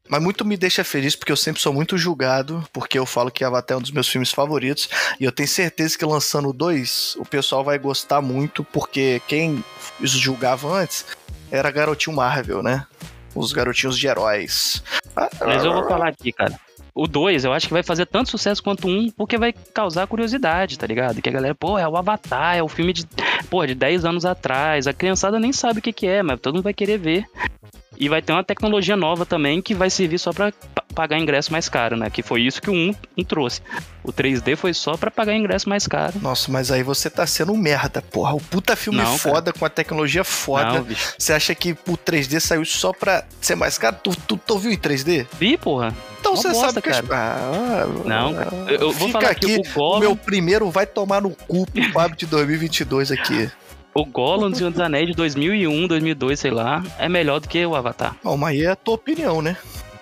Mas 0.09 0.21
muito 0.21 0.43
me 0.43 0.57
deixa 0.57 0.83
feliz 0.83 1.15
porque 1.15 1.31
eu 1.31 1.37
sempre 1.37 1.61
sou 1.61 1.73
muito 1.73 1.97
julgado, 1.97 2.63
porque 2.73 2.99
eu 2.99 3.05
falo 3.05 3.31
que 3.31 3.43
Avatar 3.43 3.75
é 3.75 3.79
um 3.79 3.81
dos 3.81 3.91
meus 3.91 4.07
filmes 4.07 4.31
favoritos. 4.31 4.89
E 5.19 5.23
eu 5.23 5.31
tenho 5.31 5.47
certeza 5.47 5.97
que 5.97 6.05
lançando 6.05 6.49
o 6.49 6.53
2, 6.53 7.15
o 7.19 7.25
pessoal 7.25 7.63
vai 7.63 7.79
gostar 7.79 8.21
muito, 8.21 8.63
porque 8.65 9.21
quem 9.27 9.63
os 10.01 10.11
julgava 10.11 10.67
antes 10.67 11.05
era 11.49 11.71
garotinho 11.71 12.15
Marvel, 12.15 12.61
né? 12.61 12.85
Os 13.33 13.53
garotinhos 13.53 13.97
de 13.97 14.07
heróis. 14.07 14.83
Mas 15.39 15.63
eu 15.63 15.73
vou 15.73 15.87
falar 15.87 16.09
aqui, 16.09 16.31
cara. 16.31 16.59
O 16.95 17.07
2, 17.07 17.45
eu 17.45 17.53
acho 17.53 17.67
que 17.67 17.73
vai 17.73 17.81
fazer 17.81 18.05
tanto 18.05 18.29
sucesso 18.29 18.61
quanto 18.61 18.87
um, 18.87 19.09
porque 19.09 19.35
vai 19.35 19.51
causar 19.51 20.05
curiosidade, 20.05 20.77
tá 20.77 20.85
ligado? 20.85 21.21
Que 21.21 21.29
a 21.29 21.33
galera, 21.33 21.55
pô, 21.55 21.77
é 21.79 21.87
o 21.87 21.97
Avatar, 21.97 22.55
é 22.55 22.61
o 22.61 22.67
filme 22.67 22.93
de, 22.93 23.07
pô, 23.49 23.65
de 23.65 23.73
10 23.73 24.05
anos 24.05 24.25
atrás. 24.25 24.85
A 24.85 24.93
criançada 24.93 25.39
nem 25.39 25.51
sabe 25.51 25.79
o 25.79 25.81
que, 25.81 25.91
que 25.91 26.05
é, 26.05 26.21
mas 26.21 26.39
todo 26.39 26.53
mundo 26.53 26.65
vai 26.65 26.73
querer 26.73 26.99
ver. 26.99 27.25
E 27.97 28.09
vai 28.09 28.21
ter 28.21 28.33
uma 28.33 28.43
tecnologia 28.43 28.95
nova 28.97 29.25
também 29.25 29.61
que 29.61 29.73
vai 29.75 29.89
servir 29.89 30.17
só 30.19 30.33
pra 30.33 30.51
pa- 30.73 30.83
pagar 30.93 31.17
ingresso 31.19 31.51
mais 31.51 31.69
caro, 31.69 31.95
né? 31.95 32.09
Que 32.09 32.21
foi 32.21 32.41
isso 32.41 32.61
que 32.61 32.69
o 32.69 32.73
1, 32.73 32.93
1 33.17 33.23
trouxe. 33.23 33.61
O 34.03 34.11
3D 34.11 34.55
foi 34.55 34.73
só 34.73 34.97
pra 34.97 35.09
pagar 35.09 35.33
ingresso 35.35 35.69
mais 35.69 35.87
caro. 35.87 36.13
Nossa, 36.21 36.51
mas 36.51 36.69
aí 36.71 36.83
você 36.83 37.09
tá 37.09 37.25
sendo 37.25 37.53
um 37.53 37.57
merda, 37.57 38.01
porra. 38.01 38.33
O 38.35 38.41
puta 38.41 38.75
filme 38.75 38.99
Não, 38.99 39.17
foda, 39.17 39.53
com 39.53 39.65
a 39.65 39.69
tecnologia 39.69 40.23
foda. 40.23 40.73
Não. 40.79 40.87
Você 41.17 41.33
acha 41.33 41.55
que 41.55 41.71
o 41.87 41.97
3D 41.97 42.39
saiu 42.39 42.65
só 42.65 42.91
pra 42.91 43.23
ser 43.39 43.55
mais 43.55 43.77
caro? 43.77 43.95
Tu, 44.03 44.11
tu, 44.27 44.37
tu 44.37 44.57
viu 44.57 44.71
em 44.71 44.77
3D? 44.77 45.25
Vi, 45.39 45.55
porra. 45.57 45.95
Então 46.19 46.33
Uma 46.33 46.41
você 46.41 46.49
bosta, 46.49 46.67
sabe 46.73 46.81
que... 46.81 46.89
as- 46.89 47.03
Ah, 47.11 47.85
Não, 48.05 48.33
cara. 48.33 48.49
Eu, 48.69 48.79
eu 48.79 48.91
vou 48.91 49.09
falar 49.09 49.29
aqui, 49.29 49.61
O 49.75 49.99
meu 49.99 50.15
primeiro 50.15 50.69
vai 50.71 50.85
tomar 50.85 51.21
no 51.21 51.31
cu 51.31 51.65
pro 51.69 51.83
Fábio 51.91 52.17
de 52.17 52.25
2022 52.25 53.11
aqui. 53.11 53.49
o 53.93 54.05
Gollum 54.05 54.49
do 54.51 54.57
Senhor 54.57 54.71
dos 54.71 54.79
Anéis 54.79 55.07
de 55.07 55.13
2001, 55.13 55.87
2002, 55.87 56.39
sei 56.39 56.51
lá, 56.51 56.83
é 56.97 57.07
melhor 57.07 57.39
do 57.39 57.47
que 57.47 57.65
o 57.65 57.75
Avatar. 57.75 58.15
Bom, 58.23 58.35
mas 58.37 58.55
aí 58.57 58.65
é 58.65 58.69
a 58.71 58.75
tua 58.75 58.95
opinião, 58.95 59.41
né? 59.41 59.55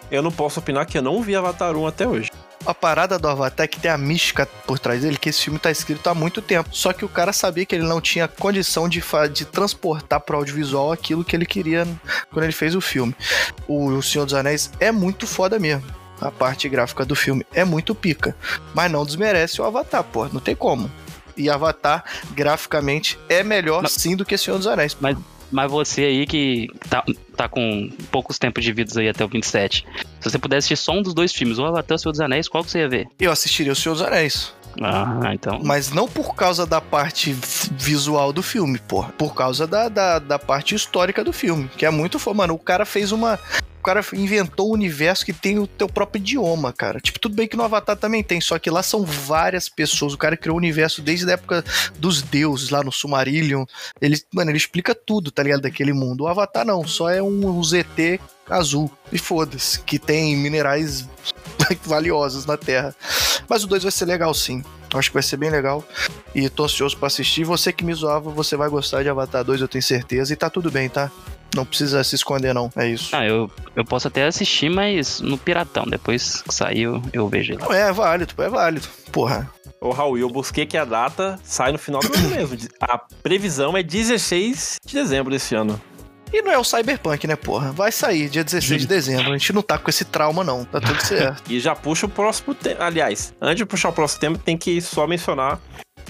Eu 0.09 0.21
não 0.21 0.31
posso 0.31 0.59
opinar 0.59 0.85
que 0.85 0.97
eu 0.97 1.01
não 1.01 1.21
vi 1.21 1.35
Avatar 1.35 1.75
1 1.75 1.87
até 1.87 2.07
hoje. 2.07 2.29
A 2.65 2.75
parada 2.75 3.17
do 3.17 3.27
Avatar 3.27 3.63
é 3.63 3.67
que 3.67 3.79
tem 3.79 3.89
a 3.89 3.97
mística 3.97 4.45
por 4.67 4.77
trás 4.77 5.01
dele, 5.01 5.17
que 5.17 5.29
esse 5.29 5.41
filme 5.41 5.57
tá 5.57 5.71
escrito 5.71 6.07
há 6.07 6.13
muito 6.13 6.41
tempo. 6.41 6.69
Só 6.71 6.93
que 6.93 7.03
o 7.03 7.09
cara 7.09 7.33
sabia 7.33 7.65
que 7.65 7.73
ele 7.73 7.85
não 7.87 7.99
tinha 7.99 8.27
condição 8.27 8.87
de, 8.87 9.01
fa- 9.01 9.25
de 9.27 9.45
transportar 9.45 10.19
pro 10.19 10.37
audiovisual 10.37 10.91
aquilo 10.91 11.23
que 11.23 11.35
ele 11.35 11.45
queria 11.45 11.87
quando 12.31 12.43
ele 12.43 12.53
fez 12.53 12.75
o 12.75 12.81
filme. 12.81 13.15
O, 13.67 13.87
o 13.87 14.03
Senhor 14.03 14.25
dos 14.25 14.35
Anéis 14.35 14.69
é 14.79 14.91
muito 14.91 15.25
foda 15.25 15.57
mesmo. 15.57 15.83
A 16.19 16.29
parte 16.29 16.69
gráfica 16.69 17.03
do 17.03 17.15
filme 17.15 17.43
é 17.51 17.65
muito 17.65 17.95
pica. 17.95 18.35
Mas 18.75 18.91
não 18.91 19.03
desmerece 19.05 19.59
o 19.59 19.65
Avatar, 19.65 20.03
pô. 20.03 20.27
Não 20.27 20.39
tem 20.39 20.55
como. 20.55 20.91
E 21.37 21.49
Avatar, 21.49 22.03
graficamente, 22.33 23.17
é 23.29 23.43
melhor 23.43 23.81
Mas- 23.83 23.93
sim 23.93 24.15
do 24.15 24.25
que 24.25 24.37
Senhor 24.37 24.57
dos 24.57 24.67
Anéis. 24.67 24.95
Mas 24.99 25.69
você 25.69 26.05
aí 26.05 26.25
que 26.25 26.67
tá, 26.89 27.03
tá 27.35 27.49
com 27.49 27.89
poucos 28.09 28.39
tempos 28.39 28.63
de 28.63 28.71
vidas 28.71 28.95
aí 28.95 29.09
até 29.09 29.23
o 29.25 29.27
27, 29.27 29.85
se 30.19 30.29
você 30.29 30.39
pudesse 30.39 30.67
assistir 30.67 30.77
só 30.85 30.93
um 30.93 31.01
dos 31.01 31.13
dois 31.13 31.33
filmes, 31.33 31.57
o 31.59 31.65
Avatar 31.65 31.95
e 31.95 31.97
o 31.97 31.99
Senhor 31.99 32.11
dos 32.13 32.21
Anéis, 32.21 32.47
qual 32.47 32.63
que 32.63 32.71
você 32.71 32.79
ia 32.79 32.87
ver? 32.87 33.07
Eu 33.19 33.31
assistiria 33.31 33.73
o 33.73 33.75
Senhor 33.75 33.95
dos 33.95 34.01
Anéis. 34.01 34.53
Ah, 34.79 35.31
então. 35.33 35.59
Mas 35.63 35.91
não 35.91 36.07
por 36.07 36.35
causa 36.35 36.65
da 36.65 36.79
parte 36.79 37.35
visual 37.73 38.31
do 38.31 38.43
filme, 38.43 38.79
porra. 38.79 39.11
Por 39.17 39.33
causa 39.33 39.67
da, 39.67 39.89
da, 39.89 40.19
da 40.19 40.39
parte 40.39 40.75
histórica 40.75 41.23
do 41.23 41.33
filme. 41.33 41.69
Que 41.75 41.85
é 41.85 41.89
muito. 41.89 42.19
Mano, 42.33 42.53
o 42.53 42.59
cara 42.59 42.85
fez 42.85 43.11
uma. 43.11 43.39
O 43.79 43.83
cara 43.83 44.05
inventou 44.13 44.69
um 44.69 44.73
universo 44.73 45.25
que 45.25 45.33
tem 45.33 45.57
o 45.57 45.65
teu 45.65 45.87
próprio 45.87 46.19
idioma, 46.19 46.71
cara. 46.71 46.99
Tipo, 46.99 47.19
tudo 47.19 47.33
bem 47.33 47.47
que 47.47 47.57
no 47.57 47.63
Avatar 47.63 47.97
também 47.97 48.21
tem, 48.21 48.39
só 48.39 48.59
que 48.59 48.69
lá 48.69 48.83
são 48.83 49.03
várias 49.03 49.67
pessoas. 49.67 50.13
O 50.13 50.19
cara 50.19 50.37
criou 50.37 50.55
o 50.55 50.59
universo 50.59 51.01
desde 51.01 51.27
a 51.27 51.33
época 51.33 51.65
dos 51.97 52.21
deuses, 52.21 52.69
lá 52.69 52.83
no 52.83 52.91
Sumarillion. 52.91 53.65
Ele, 53.99 54.21
mano, 54.31 54.51
ele 54.51 54.57
explica 54.57 54.93
tudo, 54.93 55.31
tá 55.31 55.41
ligado? 55.41 55.61
Daquele 55.61 55.93
mundo. 55.93 56.25
O 56.25 56.27
Avatar 56.27 56.63
não, 56.63 56.85
só 56.85 57.09
é 57.09 57.23
um, 57.23 57.47
um 57.47 57.63
ZT 57.63 58.19
azul. 58.47 58.91
E 59.11 59.17
foda-se, 59.17 59.81
que 59.81 59.97
tem 59.97 60.37
minerais 60.37 61.07
valiosos 61.85 62.45
na 62.45 62.57
Terra. 62.57 62.95
Mas 63.47 63.63
o 63.63 63.67
2 63.67 63.83
vai 63.83 63.91
ser 63.91 64.05
legal 64.05 64.33
sim. 64.33 64.63
Acho 64.93 65.09
que 65.09 65.13
vai 65.13 65.23
ser 65.23 65.37
bem 65.37 65.49
legal. 65.49 65.83
E 66.35 66.49
tô 66.49 66.65
ansioso 66.65 66.97
pra 66.97 67.07
assistir. 67.07 67.43
Você 67.43 67.71
que 67.71 67.83
me 67.83 67.93
zoava, 67.93 68.29
você 68.29 68.55
vai 68.55 68.69
gostar 68.69 69.03
de 69.03 69.09
Avatar 69.09 69.43
2, 69.43 69.61
eu 69.61 69.67
tenho 69.67 69.81
certeza. 69.81 70.33
E 70.33 70.35
tá 70.35 70.49
tudo 70.49 70.69
bem, 70.69 70.89
tá? 70.89 71.09
Não 71.55 71.65
precisa 71.65 72.03
se 72.03 72.15
esconder, 72.15 72.53
não. 72.53 72.71
É 72.75 72.87
isso. 72.87 73.13
Ah, 73.15 73.25
eu, 73.25 73.51
eu 73.75 73.83
posso 73.83 74.07
até 74.07 74.25
assistir, 74.25 74.69
mas 74.69 75.19
no 75.19 75.37
Piratão. 75.37 75.85
Depois 75.85 76.41
que 76.41 76.53
sair, 76.53 76.83
eu, 76.83 77.01
eu 77.11 77.27
vejo 77.27 77.53
ele. 77.53 77.61
Não, 77.61 77.73
é 77.73 77.91
válido, 77.91 78.33
é 78.37 78.49
válido. 78.49 78.87
Porra. 79.11 79.49
Ô, 79.81 79.91
Raul, 79.91 80.17
eu 80.17 80.29
busquei 80.29 80.65
que 80.65 80.77
a 80.77 80.85
data 80.85 81.39
sai 81.43 81.71
no 81.71 81.79
final 81.79 82.01
do 82.01 82.13
ano 82.15 82.29
mesmo. 82.29 82.57
A 82.79 82.97
previsão 82.97 83.75
é 83.75 83.83
16 83.83 84.77
de 84.85 84.93
dezembro 84.93 85.31
desse 85.31 85.55
ano. 85.55 85.81
E 86.33 86.41
não 86.41 86.51
é 86.51 86.57
o 86.57 86.63
Cyberpunk, 86.63 87.27
né, 87.27 87.35
porra? 87.35 87.71
Vai 87.71 87.91
sair 87.91 88.29
dia 88.29 88.43
16 88.43 88.81
de 88.81 88.87
dezembro. 88.87 89.33
A 89.33 89.37
gente 89.37 89.51
não 89.51 89.61
tá 89.61 89.77
com 89.77 89.89
esse 89.89 90.05
trauma, 90.05 90.43
não. 90.43 90.63
Tá 90.63 90.79
tudo 90.79 91.01
certo. 91.01 91.43
E 91.51 91.59
já 91.59 91.75
puxa 91.75 92.05
o 92.05 92.09
próximo 92.09 92.55
tema. 92.55 92.85
Aliás, 92.85 93.33
antes 93.41 93.57
de 93.57 93.65
puxar 93.65 93.89
o 93.89 93.93
próximo 93.93 94.21
tema, 94.21 94.37
tem 94.37 94.57
que 94.57 94.79
só 94.79 95.05
mencionar 95.05 95.59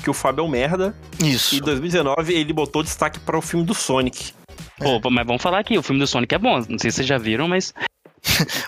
que 0.03 0.09
o 0.09 0.13
Fábio 0.13 0.43
é 0.43 0.45
um 0.45 0.49
merda. 0.49 0.95
Isso. 1.19 1.55
E 1.55 1.57
em 1.57 1.61
2019 1.61 2.33
ele 2.33 2.53
botou 2.53 2.83
destaque 2.83 3.19
para 3.19 3.37
o 3.37 3.41
filme 3.41 3.65
do 3.65 3.73
Sonic. 3.73 4.33
Pô, 4.77 5.09
mas 5.09 5.25
vamos 5.25 5.41
falar 5.41 5.59
aqui, 5.59 5.77
o 5.77 5.83
filme 5.83 5.99
do 5.99 6.07
Sonic 6.07 6.33
é 6.35 6.37
bom. 6.37 6.57
Não 6.67 6.77
sei 6.77 6.91
se 6.91 6.97
vocês 6.97 7.07
já 7.07 7.17
viram, 7.17 7.47
mas 7.47 7.73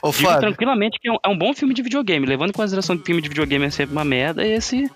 Ô, 0.01 0.11
digo 0.11 0.27
Fábio, 0.27 0.41
tranquilamente 0.41 0.99
que 0.99 1.07
é 1.07 1.11
um, 1.11 1.17
é 1.23 1.29
um 1.29 1.37
bom 1.37 1.53
filme 1.53 1.73
de 1.73 1.81
videogame. 1.81 2.25
Levando 2.25 2.49
em 2.49 2.53
consideração 2.53 2.97
que 2.97 3.05
filme 3.05 3.21
de 3.21 3.29
videogame 3.29 3.65
é 3.65 3.69
sempre 3.69 3.93
uma 3.93 4.03
merda, 4.03 4.45
esse, 4.45 4.89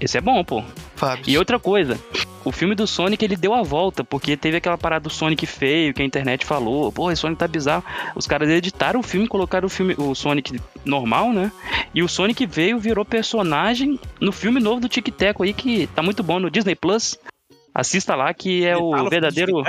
esse 0.00 0.16
é 0.16 0.20
bom, 0.20 0.42
pô. 0.42 0.62
Fábio. 0.96 1.24
E 1.26 1.36
outra 1.36 1.58
coisa, 1.58 1.98
o 2.44 2.50
filme 2.50 2.74
do 2.74 2.86
Sonic 2.86 3.24
ele 3.24 3.36
deu 3.36 3.54
a 3.54 3.62
volta, 3.62 4.02
porque 4.02 4.36
teve 4.36 4.56
aquela 4.56 4.78
parada 4.78 5.04
do 5.04 5.10
Sonic 5.10 5.46
feio 5.46 5.92
que 5.92 6.02
a 6.02 6.04
internet 6.04 6.46
falou, 6.46 6.90
pô, 6.90 7.10
esse 7.10 7.20
Sonic 7.20 7.38
tá 7.38 7.46
bizarro. 7.46 7.84
Os 8.14 8.26
caras 8.26 8.48
editaram 8.48 9.00
o 9.00 9.02
filme, 9.02 9.28
colocaram 9.28 9.66
o 9.66 9.70
filme, 9.70 9.94
o 9.98 10.14
Sonic 10.14 10.58
normal, 10.84 11.32
né? 11.32 11.52
E 11.94 12.02
o 12.02 12.08
Sonic 12.08 12.46
veio, 12.46 12.78
virou 12.78 13.04
personagem 13.04 13.98
no 14.20 14.32
filme 14.32 14.60
novo 14.60 14.80
do 14.80 14.88
Tic 14.88 15.08
Teco 15.08 15.42
aí, 15.42 15.52
que 15.52 15.86
tá 15.88 16.02
muito 16.02 16.22
bom 16.22 16.38
no 16.38 16.50
Disney 16.50 16.74
Plus. 16.74 17.18
Assista 17.74 18.16
lá, 18.16 18.32
que 18.32 18.64
é 18.64 18.72
Ele 18.72 18.82
o 18.82 19.08
verdadeiro. 19.08 19.62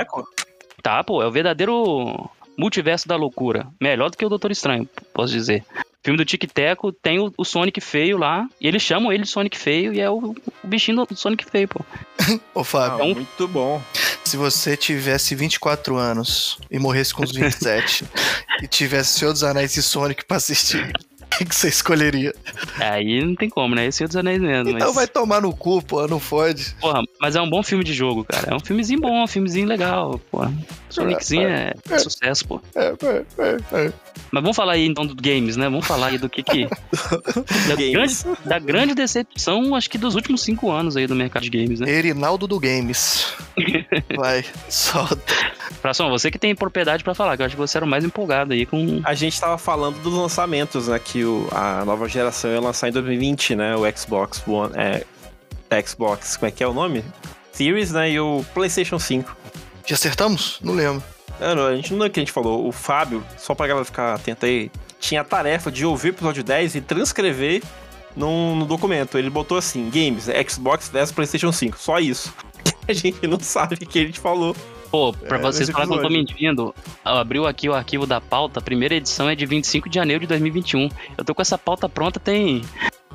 Tá, 0.82 1.04
pô, 1.04 1.22
é 1.22 1.26
o 1.26 1.30
verdadeiro 1.30 2.28
multiverso 2.58 3.06
da 3.08 3.16
loucura. 3.16 3.66
Melhor 3.80 4.10
do 4.10 4.16
que 4.16 4.24
o 4.24 4.28
Doutor 4.28 4.50
Estranho, 4.50 4.88
posso 5.14 5.32
dizer. 5.32 5.64
O 5.74 6.04
filme 6.04 6.16
do 6.18 6.24
Tic 6.24 6.44
Teco 6.52 6.90
tem 6.92 7.20
o, 7.20 7.32
o 7.38 7.44
Sonic 7.44 7.80
feio 7.80 8.18
lá, 8.18 8.46
e 8.60 8.66
eles 8.66 8.82
chamam 8.82 9.12
ele 9.12 9.22
de 9.22 9.28
Sonic 9.28 9.56
feio, 9.56 9.94
e 9.94 10.00
é 10.00 10.10
o, 10.10 10.34
o 10.64 10.66
bichinho 10.66 11.04
do 11.06 11.16
Sonic 11.16 11.44
feio, 11.48 11.68
pô. 11.68 11.80
Ô, 12.54 12.64
Fábio, 12.64 13.00
Ah, 13.00 13.04
um- 13.06 13.14
muito 13.14 13.46
bom. 13.48 13.80
se 14.24 14.36
você 14.36 14.76
tivesse 14.76 15.34
24 15.36 15.96
anos 15.96 16.58
e 16.70 16.78
morresse 16.78 17.14
com 17.14 17.22
os 17.22 17.30
27 17.32 18.04
e 18.62 18.66
tivesse 18.66 19.18
Senhor 19.18 19.32
dos 19.32 19.44
Anéis 19.44 19.76
e 19.76 19.82
Sonic 19.82 20.24
pra 20.24 20.38
assistir, 20.38 20.92
o 21.20 21.36
que, 21.38 21.44
que 21.44 21.54
você 21.54 21.68
escolheria? 21.68 22.34
Aí 22.80 23.24
não 23.24 23.36
tem 23.36 23.48
como, 23.48 23.74
né? 23.76 23.86
Esse 23.86 24.02
é 24.02 24.06
o 24.06 24.08
dos 24.08 24.16
Anéis 24.16 24.40
mesmo. 24.40 24.70
Então 24.70 24.88
mas, 24.88 24.94
vai 24.96 25.06
tomar 25.06 25.40
no 25.40 25.54
cu, 25.54 25.80
pô, 25.82 26.04
não 26.08 26.18
fode. 26.18 26.74
porra, 26.80 27.00
mas 27.20 27.36
é 27.36 27.40
um 27.40 27.48
bom 27.48 27.62
filme 27.62 27.84
de 27.84 27.94
jogo, 27.94 28.24
cara. 28.24 28.50
É 28.50 28.54
um 28.56 28.60
filmezinho 28.60 29.00
bom, 29.00 29.22
um 29.22 29.26
filmezinho 29.28 29.66
legal, 29.68 30.18
porra. 30.32 30.52
Soniczinho 30.92 31.48
é, 31.48 31.72
é 31.90 31.98
sucesso, 31.98 32.46
pô. 32.46 32.60
É, 32.74 32.88
é, 32.88 33.24
é, 33.38 33.86
é. 33.86 33.92
Mas 34.30 34.42
vamos 34.42 34.56
falar 34.56 34.72
aí 34.72 34.86
então 34.86 35.06
dos 35.06 35.16
games, 35.16 35.56
né? 35.56 35.64
Vamos 35.64 35.86
falar 35.86 36.08
aí 36.08 36.18
do 36.18 36.28
que 36.28 36.42
que. 36.42 36.66
da, 37.68 37.76
grande, 37.76 38.14
da 38.44 38.58
grande 38.58 38.94
decepção, 38.94 39.74
acho 39.74 39.90
que 39.90 39.98
dos 39.98 40.14
últimos 40.14 40.42
cinco 40.42 40.70
anos 40.70 40.96
aí 40.96 41.06
do 41.06 41.14
mercado 41.14 41.42
de 41.42 41.50
games, 41.50 41.80
né? 41.80 41.90
Erinaldo 41.90 42.46
do 42.46 42.58
Games. 42.60 43.34
Vai, 44.16 44.44
solta. 44.68 45.34
Fração, 45.80 46.10
você 46.10 46.30
que 46.30 46.38
tem 46.38 46.54
propriedade 46.54 47.02
pra 47.02 47.14
falar, 47.14 47.36
que 47.36 47.42
eu 47.42 47.46
acho 47.46 47.54
que 47.54 47.60
você 47.60 47.78
era 47.78 47.84
o 47.84 47.88
mais 47.88 48.04
empolgado 48.04 48.52
aí 48.52 48.64
com. 48.64 49.00
A 49.04 49.14
gente 49.14 49.40
tava 49.40 49.58
falando 49.58 50.00
dos 50.02 50.14
lançamentos, 50.14 50.88
né? 50.88 50.98
Que 50.98 51.24
o, 51.24 51.48
a 51.50 51.84
nova 51.84 52.08
geração 52.08 52.50
ia 52.50 52.60
lançar 52.60 52.88
em 52.88 52.92
2020, 52.92 53.56
né? 53.56 53.76
O 53.76 53.82
Xbox 53.96 54.42
One. 54.46 54.72
É, 54.76 55.04
Xbox, 55.82 56.36
como 56.36 56.48
é 56.48 56.50
que 56.50 56.62
é 56.62 56.66
o 56.66 56.74
nome? 56.74 57.02
Series, 57.52 57.92
né? 57.92 58.10
E 58.10 58.20
o 58.20 58.44
PlayStation 58.54 58.98
5. 58.98 59.41
Já 59.86 59.94
acertamos? 59.94 60.58
Não 60.62 60.74
lembro. 60.74 61.02
Não, 61.40 61.54
não, 61.54 61.66
a 61.66 61.74
gente 61.74 61.92
não 61.94 62.04
é 62.04 62.08
o 62.08 62.10
que 62.10 62.20
a 62.20 62.22
gente 62.22 62.32
falou. 62.32 62.66
O 62.66 62.72
Fábio, 62.72 63.24
só 63.36 63.54
pra 63.54 63.66
galera 63.66 63.84
ficar 63.84 64.14
atenta 64.14 64.46
aí, 64.46 64.70
tinha 65.00 65.22
a 65.22 65.24
tarefa 65.24 65.70
de 65.72 65.84
ouvir 65.84 66.10
o 66.10 66.12
episódio 66.12 66.44
10 66.44 66.76
e 66.76 66.80
transcrever 66.80 67.62
num, 68.16 68.54
no 68.56 68.64
documento. 68.64 69.18
Ele 69.18 69.30
botou 69.30 69.58
assim: 69.58 69.90
Games, 69.90 70.28
Xbox 70.48 70.88
vs 70.88 71.12
PlayStation 71.12 71.50
5. 71.52 71.78
Só 71.78 71.98
isso. 71.98 72.32
A 72.86 72.92
gente 72.92 73.26
não 73.26 73.38
sabe 73.40 73.74
o 73.74 73.78
que 73.78 74.00
a 74.00 74.04
gente 74.04 74.18
falou. 74.18 74.56
Pô, 74.90 75.12
pra 75.12 75.38
É, 75.38 75.40
vocês 75.40 75.70
falarem 75.70 75.92
que 75.92 75.98
eu 75.98 76.02
tô 76.02 76.10
mentindo, 76.10 76.74
abriu 77.04 77.46
aqui 77.46 77.68
o 77.68 77.74
arquivo 77.74 78.06
da 78.06 78.20
pauta, 78.20 78.58
a 78.60 78.62
primeira 78.62 78.94
edição 78.94 79.28
é 79.28 79.34
de 79.34 79.46
25 79.46 79.88
de 79.88 79.94
janeiro 79.94 80.20
de 80.20 80.26
2021. 80.26 80.88
Eu 81.16 81.24
tô 81.24 81.34
com 81.34 81.40
essa 81.40 81.56
pauta 81.56 81.88
pronta 81.88 82.20
tem. 82.20 82.62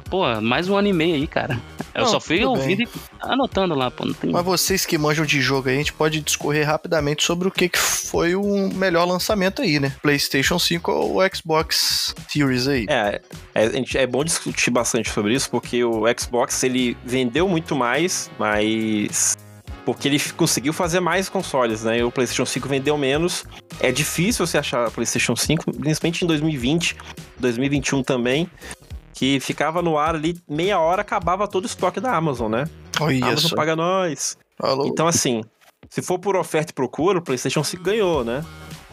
Pô, 0.10 0.24
mais 0.42 0.70
um 0.70 0.78
ano 0.78 0.88
e 0.88 0.94
meio 0.94 1.16
aí, 1.16 1.28
cara. 1.28 1.60
Eu 1.94 2.04
Não, 2.04 2.12
só 2.12 2.20
fui 2.20 2.44
ouvindo 2.46 2.84
e 2.84 2.88
anotando 3.20 3.76
lá, 3.76 3.92
pô. 3.92 4.06
Não 4.06 4.14
tem... 4.14 4.32
Mas 4.32 4.46
vocês 4.46 4.86
que 4.86 4.98
manjam 4.98 5.26
de 5.26 5.42
jogo 5.42 5.68
aí, 5.68 5.76
a 5.76 5.78
gente 5.80 5.92
pode 5.94 6.22
discorrer 6.22 6.66
rapidamente 6.66 7.24
sobre 7.26 7.48
o 7.48 7.52
que, 7.52 7.68
que 7.68 7.78
foi 7.80 8.34
o 8.36 8.70
melhor 8.74 9.06
lançamento 9.06 9.62
aí, 9.62 9.80
né? 9.80 9.94
PlayStation 10.02 10.58
5 10.58 10.92
ou 10.92 11.18
o 11.22 11.36
Xbox 11.36 12.16
Series 12.30 12.68
aí. 12.68 12.86
É, 12.88 13.20
é, 13.54 13.64
a 13.66 13.70
gente- 13.72 13.98
é 13.98 14.08
bom 14.08 14.24
discutir 14.24 14.72
bastante 14.72 15.10
sobre 15.10 15.34
isso, 15.34 15.50
porque 15.50 15.84
o 15.84 16.04
Xbox 16.18 16.64
ele 16.64 16.96
vendeu 17.04 17.50
muito 17.50 17.76
mais, 17.76 18.30
mas. 18.40 19.36
Porque 19.86 20.08
ele 20.10 20.20
conseguiu 20.36 20.74
fazer 20.74 21.00
mais 21.00 21.30
consoles, 21.30 21.84
né? 21.86 22.00
E 22.00 22.04
o 22.04 22.12
PlayStation 22.12 22.46
5 22.46 22.68
vendeu 22.68 22.98
menos. 22.98 23.46
É 23.80 23.90
difícil 23.90 24.46
você 24.46 24.58
achar 24.58 24.92
PlayStation 24.92 25.34
5, 25.36 25.72
principalmente 25.80 26.24
em 26.26 26.28
2020, 26.28 26.96
2021 27.40 28.04
também, 28.04 28.50
que 29.18 29.40
ficava 29.40 29.82
no 29.82 29.98
ar 29.98 30.14
ali, 30.14 30.38
meia 30.48 30.80
hora 30.80 31.02
acabava 31.02 31.48
todo 31.48 31.64
o 31.64 31.66
estoque 31.68 32.00
da 32.00 32.16
Amazon, 32.16 32.52
né? 32.52 32.66
Olha 33.02 33.26
A 33.26 33.28
Amazon 33.30 33.52
paga 33.56 33.76
nós. 33.76 34.38
Alô? 34.62 34.86
Então, 34.86 35.08
assim, 35.08 35.42
se 35.90 36.04
for 36.04 36.20
por 36.20 36.36
oferta 36.36 36.72
e 36.72 36.74
procura, 36.76 37.18
o 37.18 37.22
PlayStation 37.24 37.64
5 37.64 37.82
ganhou, 37.84 38.24
né? 38.24 38.46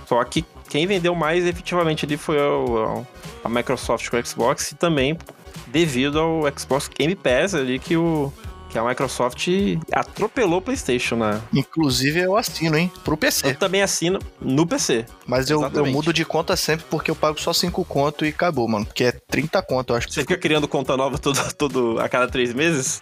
Só 0.06 0.24
que 0.24 0.42
quem 0.70 0.87
vendeu 0.87 1.14
mais 1.14 1.44
efetivamente 1.44 2.06
ali 2.06 2.16
foi 2.16 2.38
o- 2.38 3.06
a 3.44 3.48
Microsoft 3.50 4.08
com 4.08 4.16
o 4.16 4.24
Xbox 4.26 4.72
e 4.72 4.76
também 4.76 5.18
devido 5.66 6.18
ao 6.18 6.40
Xbox 6.58 6.88
Game 6.88 7.14
Pass 7.14 7.54
ali 7.54 7.78
que 7.78 7.94
o 7.94 8.32
Que 8.74 8.78
a 8.80 8.82
Microsoft 8.82 9.46
atropelou 9.92 10.58
o 10.58 10.60
PlayStation, 10.60 11.14
né? 11.14 11.40
Inclusive 11.52 12.18
eu 12.18 12.37
assino, 12.37 12.76
hein? 12.76 12.90
Pro 13.04 13.16
PC. 13.16 13.50
Eu 13.50 13.54
também 13.54 13.82
assino 13.82 14.18
no 14.40 14.66
PC. 14.66 15.06
Mas 15.28 15.48
eu, 15.48 15.62
eu 15.72 15.87
mudo 15.87 16.12
de 16.12 16.24
conta 16.24 16.56
sempre 16.56 16.84
porque 16.90 17.08
eu 17.08 17.14
pago 17.14 17.40
só 17.40 17.52
5 17.52 17.84
conto 17.84 18.26
e 18.26 18.30
acabou, 18.30 18.66
mano. 18.66 18.84
Porque 18.84 19.04
é 19.04 19.12
30 19.12 19.62
conto, 19.62 19.92
eu 19.92 19.96
acho. 19.96 20.10
Você 20.10 20.22
fica 20.22 20.37
criando 20.37 20.66
conta 20.66 20.96
nova 20.96 21.16
todo, 21.18 21.38
todo 21.54 22.00
a 22.00 22.08
cada 22.08 22.26
três 22.26 22.52
meses? 22.52 23.00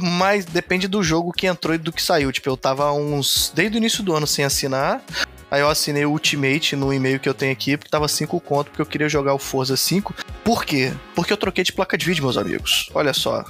Mas 0.00 0.46
depende 0.46 0.88
do 0.88 1.02
jogo 1.02 1.32
que 1.32 1.46
entrou 1.46 1.74
e 1.74 1.78
do 1.78 1.92
que 1.92 2.02
saiu. 2.02 2.32
Tipo, 2.32 2.48
eu 2.48 2.56
tava 2.56 2.90
uns. 2.90 3.52
Desde 3.54 3.76
o 3.76 3.78
início 3.78 4.02
do 4.02 4.16
ano 4.16 4.26
sem 4.26 4.46
assinar. 4.46 5.02
Aí 5.50 5.60
eu 5.60 5.68
assinei 5.68 6.06
o 6.06 6.12
Ultimate 6.12 6.76
no 6.76 6.94
e-mail 6.94 7.20
que 7.20 7.28
eu 7.28 7.34
tenho 7.34 7.52
aqui, 7.52 7.76
porque 7.76 7.90
tava 7.90 8.08
5 8.08 8.40
conto, 8.40 8.68
porque 8.68 8.80
eu 8.80 8.86
queria 8.86 9.08
jogar 9.10 9.34
o 9.34 9.38
Forza 9.38 9.76
5. 9.76 10.14
Por 10.42 10.64
quê? 10.64 10.94
Porque 11.14 11.30
eu 11.30 11.36
troquei 11.36 11.62
de 11.62 11.74
placa 11.74 11.98
de 11.98 12.06
vídeo, 12.06 12.24
meus 12.24 12.38
amigos. 12.38 12.88
Olha 12.94 13.12
só. 13.12 13.44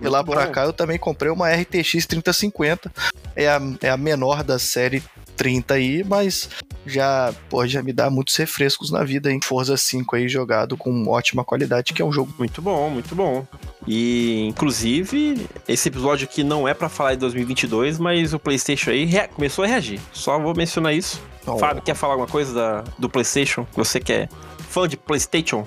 E 0.00 0.08
lá 0.08 0.22
bom. 0.22 0.34
cá 0.50 0.64
eu 0.64 0.72
também 0.72 0.98
comprei 0.98 1.30
uma 1.30 1.50
RTX 1.50 2.06
3050. 2.06 2.92
É 3.36 3.48
a, 3.48 3.60
é 3.82 3.90
a 3.90 3.96
menor 3.96 4.42
da 4.42 4.58
série 4.58 5.02
30 5.36 5.74
aí, 5.74 6.04
mas 6.04 6.48
já, 6.86 7.32
pô, 7.48 7.66
já 7.66 7.82
me 7.82 7.92
dá 7.92 8.08
muitos 8.10 8.36
refrescos 8.36 8.90
na 8.90 9.02
vida, 9.02 9.30
hein? 9.30 9.40
Forza 9.42 9.76
5 9.76 10.16
aí 10.16 10.28
jogado 10.28 10.76
com 10.76 11.08
ótima 11.08 11.44
qualidade, 11.44 11.92
que 11.92 12.02
é 12.02 12.04
um 12.04 12.12
jogo. 12.12 12.32
Muito 12.38 12.60
bom, 12.62 12.90
muito 12.90 13.14
bom. 13.14 13.46
E, 13.86 14.46
inclusive, 14.48 15.46
esse 15.68 15.88
episódio 15.88 16.26
aqui 16.26 16.42
não 16.42 16.66
é 16.66 16.74
pra 16.74 16.88
falar 16.88 17.14
de 17.14 17.20
2022, 17.20 17.98
mas 17.98 18.32
o 18.32 18.38
PlayStation 18.38 18.90
aí 18.90 19.10
começou 19.28 19.64
a 19.64 19.68
reagir. 19.68 20.00
Só 20.12 20.38
vou 20.38 20.54
mencionar 20.54 20.94
isso. 20.94 21.20
Ó, 21.46 21.58
Fábio, 21.58 21.82
quer 21.82 21.94
falar 21.94 22.14
alguma 22.14 22.28
coisa 22.28 22.54
da, 22.54 22.84
do 22.98 23.08
PlayStation? 23.08 23.66
Você 23.74 24.00
que 24.00 24.12
é 24.12 24.28
fã 24.68 24.88
de 24.88 24.96
PlayStation? 24.96 25.66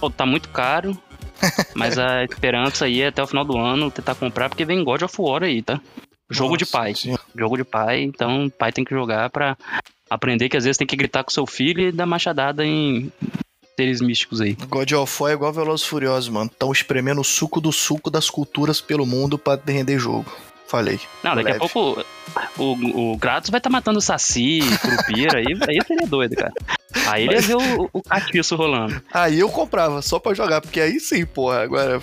Pô, 0.00 0.10
tá 0.10 0.24
muito 0.24 0.48
caro. 0.50 0.96
Mas 1.74 1.98
a 1.98 2.24
esperança 2.24 2.84
aí 2.84 3.02
é 3.02 3.08
até 3.08 3.22
o 3.22 3.26
final 3.26 3.44
do 3.44 3.56
ano 3.56 3.90
tentar 3.90 4.14
comprar, 4.14 4.48
porque 4.48 4.64
vem 4.64 4.84
God 4.84 5.02
of 5.02 5.14
War 5.18 5.42
aí, 5.42 5.62
tá? 5.62 5.80
Jogo 6.30 6.56
de 6.56 6.64
nossa 6.64 6.78
pai. 6.78 6.94
senhora. 6.94 7.22
Jogo 7.36 7.56
de 7.56 7.64
pai, 7.64 8.02
então 8.02 8.46
o 8.46 8.50
pai 8.50 8.72
tem 8.72 8.84
que 8.84 8.94
jogar 8.94 9.30
pra 9.30 9.56
aprender 10.10 10.48
que 10.48 10.56
às 10.56 10.64
vezes 10.64 10.76
tem 10.76 10.86
que 10.86 10.96
gritar 10.96 11.24
com 11.24 11.30
seu 11.30 11.46
filho 11.46 11.88
e 11.88 11.92
dar 11.92 12.06
machadada 12.06 12.64
em 12.64 13.10
seres 13.76 14.00
místicos 14.00 14.40
aí. 14.40 14.54
God 14.68 14.92
of 14.92 15.22
War 15.22 15.30
é 15.30 15.34
igual 15.34 15.52
Velozes 15.52 15.86
Furiosos, 15.86 16.28
mano. 16.28 16.50
Estão 16.52 16.72
espremendo 16.72 17.20
o 17.20 17.24
suco 17.24 17.60
do 17.60 17.72
suco 17.72 18.10
das 18.10 18.28
culturas 18.28 18.80
pelo 18.80 19.06
mundo 19.06 19.38
pra 19.38 19.58
render 19.64 19.98
jogo. 19.98 20.30
Falei. 20.68 21.00
Não, 21.24 21.34
daqui 21.34 21.50
Leve. 21.50 21.56
a 21.56 21.60
pouco 21.60 22.04
o, 22.58 23.12
o 23.12 23.18
Kratos 23.18 23.48
vai 23.48 23.58
estar 23.58 23.70
matando 23.70 24.02
Saci, 24.02 24.60
Curupira, 24.82 25.38
aí, 25.38 25.46
aí 25.66 25.78
seria 25.86 26.06
doido, 26.06 26.36
cara. 26.36 26.52
Aí 27.06 27.24
ele 27.24 27.34
ia 27.34 27.40
ver 27.40 27.56
o, 27.56 27.90
o 27.90 28.02
catiço 28.02 28.54
rolando. 28.54 29.00
Aí 29.12 29.40
eu 29.40 29.48
comprava 29.48 30.02
só 30.02 30.18
pra 30.18 30.34
jogar, 30.34 30.60
porque 30.60 30.78
aí 30.78 31.00
sim, 31.00 31.24
porra. 31.24 31.62
Agora 31.62 32.02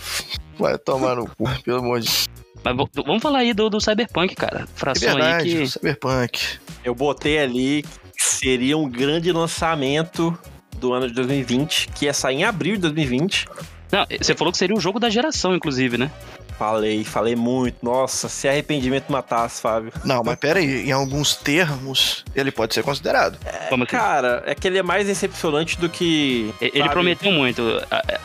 vai 0.58 0.78
tomar 0.80 1.16
no 1.16 1.28
cu, 1.28 1.48
pelo 1.64 1.78
amor 1.78 2.00
de 2.00 2.08
Deus. 2.08 2.28
Mas 2.64 2.76
vamos 3.06 3.22
falar 3.22 3.40
aí 3.40 3.54
do, 3.54 3.70
do 3.70 3.80
Cyberpunk, 3.80 4.36
cara. 4.36 4.62
É 4.64 4.68
Fração 4.76 5.10
aí 5.10 5.16
verdade, 5.16 5.44
que. 5.44 5.68
Cyberpunk. 5.68 6.60
Eu 6.84 6.96
botei 6.96 7.38
ali 7.38 7.84
que 7.84 8.26
seria 8.26 8.76
um 8.76 8.90
grande 8.90 9.32
lançamento 9.32 10.36
do 10.78 10.92
ano 10.92 11.08
de 11.08 11.14
2020, 11.14 11.90
que 11.90 12.06
ia 12.06 12.14
sair 12.14 12.38
em 12.38 12.44
abril 12.44 12.76
de 12.76 12.82
2020. 12.82 13.46
Não, 13.92 14.06
você 14.20 14.34
falou 14.34 14.52
que 14.52 14.58
seria 14.58 14.76
o 14.76 14.80
jogo 14.80 15.00
da 15.00 15.10
geração, 15.10 15.56
inclusive, 15.56 15.98
né? 15.98 16.10
Falei, 16.58 17.04
falei 17.04 17.36
muito. 17.36 17.78
Nossa, 17.84 18.30
se 18.30 18.48
arrependimento 18.48 19.12
matasse, 19.12 19.62
Fábio. 19.62 19.92
Não, 20.06 20.24
mas 20.24 20.36
pera 20.38 20.60
aí, 20.60 20.88
em 20.88 20.92
alguns 20.92 21.36
termos, 21.36 22.24
ele 22.34 22.50
pode 22.52 22.74
ser 22.74 22.82
considerado. 22.84 23.38
Como 23.70 23.84
assim? 23.84 23.92
Cara, 23.92 24.42
é 24.46 24.56
que 24.56 24.66
ele 24.68 24.78
é 24.78 24.84
mais 24.84 25.06
decepcionante 25.06 25.78
do 25.78 25.90
que. 25.90 26.54
Ele 26.62 26.78
sabe? 26.80 26.90
prometeu 26.92 27.32
muito. 27.32 27.62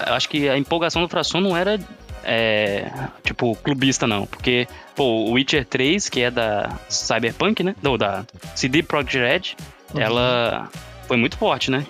Acho 0.06 0.28
que 0.28 0.48
a 0.48 0.56
empolgação 0.56 1.02
do 1.02 1.08
Fração 1.08 1.40
não 1.40 1.56
era, 1.56 1.76
é, 2.22 2.88
tipo, 3.24 3.56
clubista, 3.56 4.06
não. 4.06 4.26
Porque, 4.26 4.68
pô, 4.94 5.04
o 5.04 5.32
Witcher 5.32 5.64
3, 5.66 6.08
que 6.08 6.20
é 6.20 6.30
da 6.30 6.70
Cyberpunk, 6.88 7.64
né? 7.64 7.74
Não, 7.82 7.98
da 7.98 8.24
CD 8.54 8.82
Projekt 8.82 9.18
Red, 9.18 9.56
Uhum. 9.92 10.00
ela 10.00 10.68
foi 11.08 11.16
muito 11.16 11.36
forte, 11.36 11.68
né? 11.68 11.84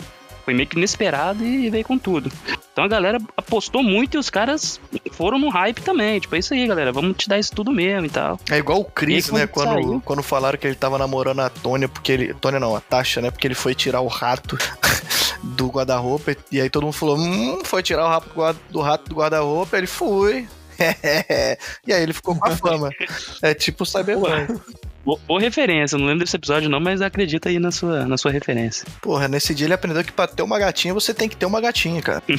Foi 0.51 0.55
meio 0.57 0.69
que 0.69 0.77
inesperado 0.77 1.45
e 1.45 1.71
veio 1.71 1.85
com 1.85 1.97
tudo. 1.97 2.29
Então 2.73 2.83
a 2.83 2.89
galera 2.89 3.19
apostou 3.37 3.85
muito 3.85 4.17
e 4.17 4.19
os 4.19 4.29
caras 4.29 4.81
foram 5.13 5.39
no 5.39 5.49
hype 5.49 5.81
também. 5.81 6.19
Tipo, 6.19 6.35
é 6.35 6.41
isso 6.41 6.53
aí, 6.53 6.67
galera. 6.67 6.91
Vamos 6.91 7.17
te 7.19 7.29
dar 7.29 7.39
isso 7.39 7.53
tudo 7.53 7.71
mesmo 7.71 8.07
e 8.07 8.11
tal. 8.11 8.37
É 8.51 8.59
igual 8.59 8.81
o 8.81 8.85
Chris, 8.85 9.29
aí, 9.29 9.39
né? 9.43 9.47
quando 9.47 9.69
Quando, 9.69 9.83
saiu? 9.85 10.03
quando 10.05 10.23
falaram 10.25 10.59
que 10.59 10.67
ele 10.67 10.75
tava 10.75 10.99
namorando 10.99 11.39
a 11.39 11.49
Tônia, 11.49 11.89
porque 11.89 12.11
ele. 12.11 12.35
Tônia 12.35 12.59
não, 12.59 12.75
a 12.75 12.81
Tasha, 12.81 13.21
né? 13.21 13.31
Porque 13.31 13.47
ele 13.47 13.55
foi 13.55 13.77
tirar 13.77 14.01
o 14.01 14.09
rato 14.09 14.59
do 15.41 15.69
guarda-roupa. 15.69 16.35
E 16.51 16.61
aí 16.61 16.69
todo 16.69 16.83
mundo 16.83 16.95
falou: 16.95 17.17
hum, 17.17 17.61
foi 17.65 17.81
tirar 17.81 18.05
o 18.05 18.09
rato 18.09 18.29
do 18.71 18.81
rato 18.81 19.09
do 19.09 19.15
guarda-roupa. 19.15 19.79
Ele 19.79 19.87
foi. 19.87 20.49
e 21.87 21.93
aí 21.93 22.03
ele 22.03 22.13
ficou 22.13 22.35
com 22.35 22.49
a 22.49 22.57
fama. 22.57 22.91
É 23.41 23.55
tipo 23.55 23.85
o 23.85 23.87
Cyberpunk. 23.87 24.61
Boa, 25.05 25.41
referência, 25.41 25.97
não 25.99 26.07
lembro 26.07 26.25
desse 26.25 26.37
episódio 26.37 26.69
não, 26.69 26.79
mas 26.81 27.01
acredita 27.01 27.49
aí 27.49 27.59
na 27.59 27.71
sua, 27.71 28.05
na 28.07 28.17
sua 28.19 28.31
referência. 28.31 28.87
Porra, 29.01 29.27
nesse 29.29 29.55
dia 29.55 29.67
ele 29.67 29.75
aprendeu 29.75 30.05
que 30.05 30.13
pra 30.13 30.27
ter 30.27 30.43
uma 30.43 30.59
gatinha 30.59 30.93
você 30.95 31.15
tem 31.15 31.29
que 31.29 31.37
ter 31.37 31.47
uma 31.47 31.61
gatinha, 31.61 32.01
cara. 32.03 32.23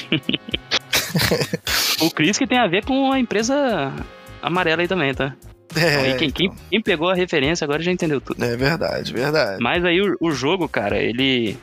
O 2.01 2.09
Chris 2.09 2.37
que 2.37 2.47
tem 2.47 2.57
a 2.57 2.67
ver 2.67 2.85
com 2.85 3.11
a 3.11 3.19
empresa 3.19 3.93
amarela 4.41 4.81
aí 4.81 4.87
também, 4.87 5.13
tá? 5.13 5.35
Então, 5.71 5.83
É, 5.83 5.95
aí 6.13 6.17
quem, 6.17 6.31
quem- 6.31 6.51
quem 6.69 6.81
pegou 6.81 7.09
a 7.09 7.13
referência 7.15 7.63
agora 7.65 7.81
já 7.81 7.91
entendeu 7.91 8.19
tudo. 8.21 8.43
é 8.43 8.55
verdade, 8.55 9.11
verdade. 9.13 9.61
Mas 9.61 9.83
aí 9.85 10.01
o, 10.01 10.15
o 10.19 10.31
jogo, 10.31 10.67
cara, 10.67 10.97
ele. 10.97 11.57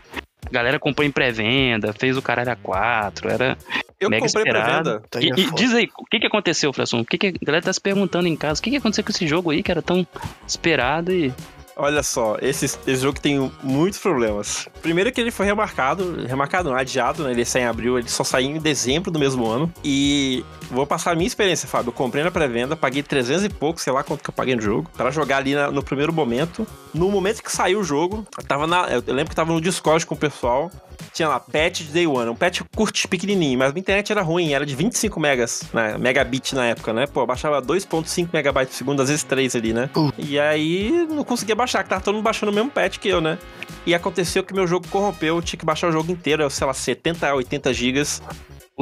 A 0.48 0.52
galera 0.52 0.78
comprou 0.78 1.06
em 1.06 1.10
pré-venda, 1.10 1.92
fez 1.92 2.16
o 2.16 2.22
caralho 2.22 2.50
a 2.50 2.56
4, 2.56 3.30
era 3.30 3.58
Eu 4.00 4.08
mega 4.08 4.24
comprei 4.24 4.42
esperado. 4.44 5.02
Tá 5.10 5.18
aí 5.18 5.30
E, 5.36 5.40
e 5.42 5.54
diz 5.54 5.74
aí, 5.74 5.88
o 5.98 6.04
que 6.04 6.18
que 6.18 6.26
aconteceu, 6.26 6.72
Frasson? 6.72 7.00
O 7.00 7.04
que 7.04 7.18
que 7.18 7.26
a 7.28 7.32
galera 7.44 7.64
tá 7.64 7.72
se 7.72 7.80
perguntando 7.80 8.26
em 8.26 8.36
casa? 8.36 8.60
O 8.60 8.62
que 8.62 8.70
que 8.70 8.76
aconteceu 8.76 9.04
com 9.04 9.10
esse 9.10 9.26
jogo 9.26 9.50
aí 9.50 9.62
que 9.62 9.70
era 9.70 9.82
tão 9.82 10.06
esperado 10.46 11.12
e. 11.12 11.32
Olha 11.80 12.02
só, 12.02 12.36
esse, 12.42 12.64
esse 12.66 12.96
jogo 12.96 13.20
tem 13.20 13.52
muitos 13.62 14.00
problemas. 14.00 14.68
Primeiro 14.82 15.12
que 15.12 15.20
ele 15.20 15.30
foi 15.30 15.46
remarcado, 15.46 16.26
remarcado 16.26 16.68
não, 16.70 16.76
adiado, 16.76 17.22
né? 17.22 17.30
Ele 17.30 17.44
sai 17.44 17.62
em 17.62 17.66
abril, 17.66 17.96
ele 17.98 18.08
só 18.08 18.24
saiu 18.24 18.50
em 18.50 18.58
dezembro 18.58 19.10
do 19.12 19.18
mesmo 19.18 19.46
ano. 19.46 19.72
E 19.84 20.44
vou 20.70 20.84
passar 20.86 21.12
a 21.12 21.14
minha 21.14 21.26
experiência, 21.28 21.68
Fábio. 21.68 21.90
Eu 21.90 21.92
comprei 21.92 22.24
na 22.24 22.30
pré-venda, 22.32 22.74
paguei 22.76 23.02
300 23.02 23.44
e 23.44 23.48
pouco, 23.48 23.80
sei 23.80 23.92
lá 23.92 24.02
quanto 24.02 24.24
que 24.24 24.30
eu 24.30 24.34
paguei 24.34 24.56
no 24.56 24.60
jogo, 24.62 24.90
pra 24.96 25.10
jogar 25.12 25.36
ali 25.36 25.54
na- 25.54 25.70
no 25.70 25.82
primeiro 25.82 26.12
momento. 26.12 26.66
No 26.92 27.08
momento 27.10 27.42
que 27.42 27.52
saiu 27.52 27.78
o 27.80 27.84
jogo, 27.84 28.26
eu 28.36 28.44
tava 28.44 28.66
na. 28.66 28.88
Eu 28.88 29.02
lembro 29.14 29.30
que 29.30 29.36
tava 29.36 29.52
no 29.52 29.60
Discord 29.60 30.04
com 30.04 30.14
o 30.14 30.18
pessoal. 30.18 30.70
Tinha 31.12 31.28
lá, 31.28 31.38
patch 31.38 31.78
de 31.82 31.92
Day 31.92 32.06
One, 32.08 32.28
um 32.30 32.34
patch 32.34 32.60
curto, 32.74 33.08
pequenininho, 33.08 33.56
mas 33.58 33.74
a 33.74 33.78
internet 33.78 34.10
era 34.10 34.20
ruim, 34.20 34.52
era 34.52 34.66
de 34.66 34.74
25 34.74 35.18
megas, 35.20 35.62
né, 35.72 35.96
megabit 35.96 36.54
na 36.56 36.66
época, 36.66 36.92
né? 36.92 37.06
Pô, 37.06 37.24
baixava 37.24 37.62
2.5 37.62 38.30
megabytes 38.32 38.74
por 38.74 38.78
segundo, 38.78 39.00
às 39.02 39.08
vezes 39.08 39.22
3 39.22 39.54
ali, 39.54 39.72
né? 39.72 39.88
E 40.18 40.38
aí 40.40 41.06
não 41.08 41.22
conseguia 41.22 41.54
baixar, 41.54 41.67
que 41.82 41.88
tava 41.88 42.00
todo 42.00 42.14
mundo 42.14 42.24
baixando 42.24 42.50
o 42.50 42.54
mesmo 42.54 42.70
patch 42.70 42.98
que 42.98 43.08
eu, 43.08 43.20
né? 43.20 43.38
E 43.86 43.94
aconteceu 43.94 44.42
que 44.42 44.54
meu 44.54 44.66
jogo 44.66 44.86
corrompeu, 44.88 45.36
eu 45.36 45.42
tinha 45.42 45.58
que 45.58 45.64
baixar 45.64 45.88
o 45.88 45.92
jogo 45.92 46.10
inteiro, 46.10 46.48
sei 46.50 46.66
lá, 46.66 46.74
70 46.74 47.28
a 47.28 47.34
80 47.34 47.72
gigas. 47.74 48.22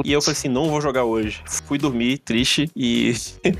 E 0.03 0.11
eu 0.11 0.21
falei 0.21 0.37
assim, 0.37 0.47
não 0.47 0.69
vou 0.69 0.79
jogar 0.79 1.03
hoje. 1.03 1.41
Fui 1.65 1.77
dormir, 1.77 2.19
triste, 2.19 2.69
e 2.75 3.15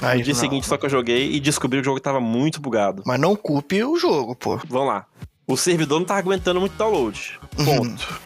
Aí, 0.00 0.18
no 0.18 0.24
dia 0.24 0.34
não. 0.34 0.40
seguinte 0.40 0.66
só 0.66 0.76
que 0.76 0.86
eu 0.86 0.90
joguei 0.90 1.32
e 1.32 1.40
descobri 1.40 1.78
que 1.78 1.82
o 1.82 1.84
jogo 1.84 2.00
tava 2.00 2.20
muito 2.20 2.60
bugado. 2.60 3.02
Mas 3.06 3.18
não 3.18 3.34
culpe 3.34 3.82
o 3.82 3.96
jogo, 3.96 4.34
pô. 4.34 4.60
Vamos 4.68 4.88
lá. 4.88 5.06
O 5.46 5.56
servidor 5.56 5.98
não 5.98 6.06
tava 6.06 6.20
aguentando 6.20 6.60
muito 6.60 6.76
download. 6.76 7.40
Ponto. 7.64 8.20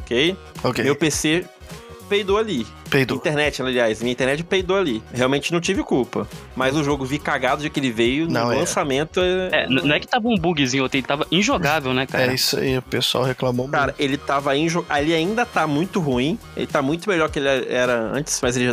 Ok? 0.00 0.36
Ok. 0.62 0.84
Meu 0.84 0.96
PC 0.96 1.44
peidou 2.08 2.38
ali. 2.38 2.66
Peidou. 2.90 3.18
Internet, 3.18 3.60
aliás, 3.62 4.00
minha 4.00 4.12
internet 4.12 4.42
peidou 4.44 4.76
ali. 4.76 5.02
Realmente 5.12 5.52
não 5.52 5.60
tive 5.60 5.82
culpa. 5.82 6.26
Mas 6.56 6.76
o 6.76 6.82
jogo 6.82 7.04
vi 7.04 7.18
cagado 7.18 7.62
de 7.62 7.70
que 7.70 7.78
ele 7.78 7.90
veio 7.90 8.28
Não, 8.28 8.46
no 8.46 8.52
é. 8.52 8.56
lançamento. 8.56 9.20
É, 9.20 9.64
É, 9.64 9.68
não 9.68 9.94
é 9.94 10.00
que 10.00 10.06
tava 10.06 10.28
um 10.28 10.36
bugzinho, 10.36 10.88
ele 10.92 11.02
tava 11.02 11.26
injogável, 11.30 11.92
né, 11.92 12.06
cara? 12.06 12.32
É 12.32 12.34
isso 12.34 12.58
aí, 12.58 12.78
o 12.78 12.82
pessoal 12.82 13.24
reclamou 13.24 13.68
Cara, 13.68 13.94
ele 13.98 14.16
tava 14.16 14.56
jogo. 14.68 14.86
Ele 14.96 15.14
ainda 15.14 15.44
tá 15.44 15.66
muito 15.66 16.00
ruim. 16.00 16.38
Ele 16.56 16.66
tá 16.66 16.80
muito 16.82 17.08
melhor 17.08 17.30
que 17.30 17.38
ele 17.38 17.48
era 17.68 18.10
antes, 18.12 18.40
mas 18.42 18.56
ele 18.56 18.72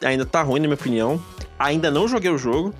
já 0.00 0.08
ainda 0.08 0.24
tá 0.24 0.42
ruim, 0.42 0.60
na 0.60 0.66
minha 0.66 0.74
opinião. 0.74 1.22
Ainda 1.58 1.90
não 1.90 2.08
joguei 2.08 2.30
o 2.30 2.38
jogo. 2.38 2.74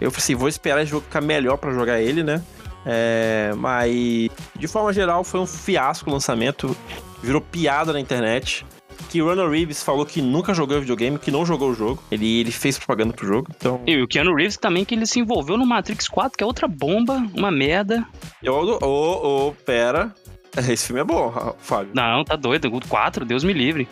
Eu 0.00 0.10
falei 0.10 0.22
assim, 0.22 0.34
vou 0.34 0.48
esperar 0.48 0.82
esse 0.82 0.90
jogo 0.90 1.04
ficar 1.04 1.20
melhor 1.20 1.56
pra 1.56 1.72
jogar 1.72 2.00
ele, 2.00 2.22
né? 2.22 2.42
É, 2.86 3.52
mas 3.56 4.30
de 4.56 4.66
forma 4.66 4.92
geral 4.92 5.24
foi 5.24 5.40
um 5.40 5.46
fiasco 5.46 6.08
o 6.08 6.12
lançamento. 6.12 6.76
Virou 7.22 7.40
piada 7.40 7.92
na 7.92 8.00
internet. 8.00 8.64
Que 9.10 9.20
Ronald 9.20 9.50
Reeves 9.50 9.82
falou 9.82 10.04
que 10.04 10.20
nunca 10.20 10.52
jogou 10.52 10.80
videogame, 10.80 11.18
que 11.18 11.30
não 11.30 11.46
jogou 11.46 11.70
o 11.70 11.74
jogo. 11.74 12.02
Ele, 12.10 12.40
ele 12.40 12.50
fez 12.50 12.78
propaganda 12.78 13.12
pro 13.12 13.26
jogo. 13.26 13.48
Então. 13.56 13.80
E 13.86 14.02
o 14.02 14.08
Keanu 14.08 14.34
Reeves 14.34 14.56
também, 14.56 14.84
que 14.84 14.94
ele 14.94 15.06
se 15.06 15.20
envolveu 15.20 15.56
no 15.56 15.66
Matrix 15.66 16.08
4, 16.08 16.36
que 16.36 16.44
é 16.44 16.46
outra 16.46 16.68
bomba, 16.68 17.14
uma 17.34 17.50
merda. 17.50 18.06
Eu. 18.42 18.54
Ô, 18.54 19.48
ô, 19.48 19.52
pera. 19.64 20.12
Esse 20.68 20.86
filme 20.86 21.00
é 21.00 21.04
bom, 21.04 21.54
Fábio. 21.58 21.92
Não, 21.94 22.24
tá 22.24 22.36
doido. 22.36 22.68
O 22.74 22.80
4, 22.86 23.24
Deus 23.24 23.44
me 23.44 23.52
livre. 23.52 23.88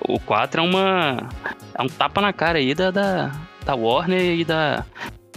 O 0.00 0.18
4 0.20 0.60
é 0.60 0.64
uma. 0.64 1.28
É 1.74 1.82
um 1.82 1.88
tapa 1.88 2.20
na 2.20 2.32
cara 2.32 2.58
aí 2.58 2.74
da, 2.74 2.90
da, 2.90 3.32
da 3.64 3.74
Warner 3.74 4.38
e 4.38 4.44
da. 4.44 4.84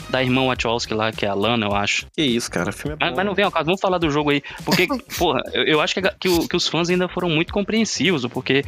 Da 0.09 0.23
irmã 0.23 0.47
Wachowski 0.47 0.91
lá, 0.95 1.11
que 1.11 1.23
é 1.23 1.29
a 1.29 1.35
Lana, 1.35 1.67
eu 1.67 1.75
acho. 1.75 2.07
Que 2.17 2.23
isso, 2.23 2.49
cara. 2.49 2.71
O 2.71 2.73
filme 2.73 2.93
é 2.93 2.97
bom. 2.97 3.05
Mas, 3.05 3.15
mas 3.15 3.25
não 3.27 3.35
vem 3.35 3.45
ao 3.45 3.51
caso, 3.51 3.65
vamos 3.65 3.79
falar 3.79 3.99
do 3.99 4.09
jogo 4.09 4.31
aí. 4.31 4.41
Porque, 4.65 4.87
porra, 5.19 5.39
eu, 5.53 5.63
eu 5.65 5.81
acho 5.81 5.93
que, 5.93 6.01
que, 6.01 6.47
que 6.47 6.55
os 6.55 6.67
fãs 6.67 6.89
ainda 6.89 7.07
foram 7.07 7.29
muito 7.29 7.53
compreensivos, 7.53 8.25
porque 8.25 8.63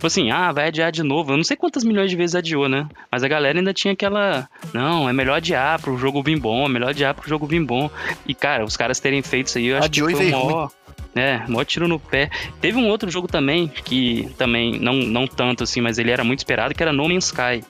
Tipo 0.00 0.06
assim, 0.06 0.30
ah, 0.30 0.50
vai 0.50 0.68
adiar 0.68 0.90
de 0.90 1.02
novo. 1.02 1.30
Eu 1.30 1.36
não 1.36 1.44
sei 1.44 1.58
quantas 1.58 1.84
milhões 1.84 2.08
de 2.10 2.16
vezes 2.16 2.34
adiou, 2.34 2.70
né? 2.70 2.88
Mas 3.12 3.22
a 3.22 3.28
galera 3.28 3.58
ainda 3.58 3.74
tinha 3.74 3.92
aquela. 3.92 4.48
Não, 4.72 5.06
é 5.06 5.12
melhor 5.12 5.34
adiar 5.34 5.78
pro 5.78 5.98
jogo 5.98 6.22
vir 6.22 6.40
bom, 6.40 6.64
é 6.64 6.68
melhor 6.70 6.88
adiar 6.88 7.12
pro 7.12 7.28
jogo 7.28 7.46
vir 7.46 7.62
bom. 7.62 7.90
E, 8.26 8.34
cara, 8.34 8.64
os 8.64 8.78
caras 8.78 8.98
terem 8.98 9.20
feito 9.20 9.48
isso 9.48 9.58
aí, 9.58 9.66
eu 9.66 9.76
acho 9.76 9.84
Adiou 9.84 10.08
que 10.08 10.14
e 10.14 10.16
foi 10.16 10.24
veio 10.24 10.38
o 10.38 10.46
maior. 10.46 10.70
É, 11.14 11.46
maior 11.46 11.66
tiro 11.66 11.86
no 11.86 12.00
pé. 12.00 12.30
Teve 12.62 12.78
um 12.78 12.88
outro 12.88 13.10
jogo 13.10 13.28
também, 13.28 13.68
que 13.68 14.26
também, 14.38 14.80
não, 14.80 14.94
não 14.94 15.26
tanto 15.26 15.64
assim, 15.64 15.82
mas 15.82 15.98
ele 15.98 16.10
era 16.10 16.24
muito 16.24 16.38
esperado, 16.38 16.74
que 16.74 16.82
era 16.82 16.94
No 16.94 17.06
Man's 17.06 17.26
Sky. 17.26 17.62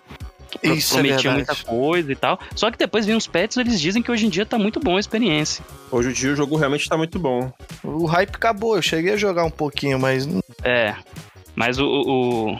Que 0.53 0.69
Isso 0.69 0.95
é 0.95 1.03
prometia 1.03 1.33
verdade. 1.33 1.35
muita 1.37 1.65
coisa 1.65 2.13
e 2.13 2.17
tal. 2.17 2.39
Só 2.55 2.71
que 2.71 2.79
depois 2.79 3.07
vinha 3.07 3.19
os 3.19 3.27
pets, 3.27 3.57
eles 3.57 3.81
dizem 3.81 4.03
que 4.03 4.11
hoje 4.13 4.27
em 4.27 4.29
dia 4.29 4.47
tá 4.47 4.57
muito 4.57 4.79
bom 4.79 4.97
a 4.97 5.01
experiência. 5.01 5.65
Hoje 5.91 6.11
em 6.11 6.13
dia 6.13 6.33
o 6.33 6.37
jogo 6.37 6.57
realmente 6.57 6.89
tá 6.89 6.97
muito 6.97 7.19
bom. 7.19 7.53
O 7.83 8.07
hype 8.07 8.37
acabou, 8.37 8.77
eu 8.77 8.83
cheguei 8.83 9.15
a 9.15 9.17
jogar 9.17 9.45
um 9.45 9.51
pouquinho, 9.51 9.99
mas 9.99 10.29
É. 10.63 10.95
Mas 11.55 11.79
o. 11.79 11.87
o- 11.87 12.59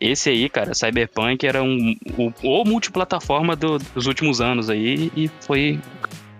esse 0.00 0.30
aí, 0.30 0.48
cara, 0.48 0.74
Cyberpunk 0.74 1.44
era 1.44 1.60
um, 1.60 1.96
o, 2.16 2.32
o 2.60 2.64
multiplataforma 2.64 3.56
do- 3.56 3.78
dos 3.78 4.06
últimos 4.06 4.40
anos 4.40 4.70
aí 4.70 5.10
e 5.16 5.28
foi 5.40 5.80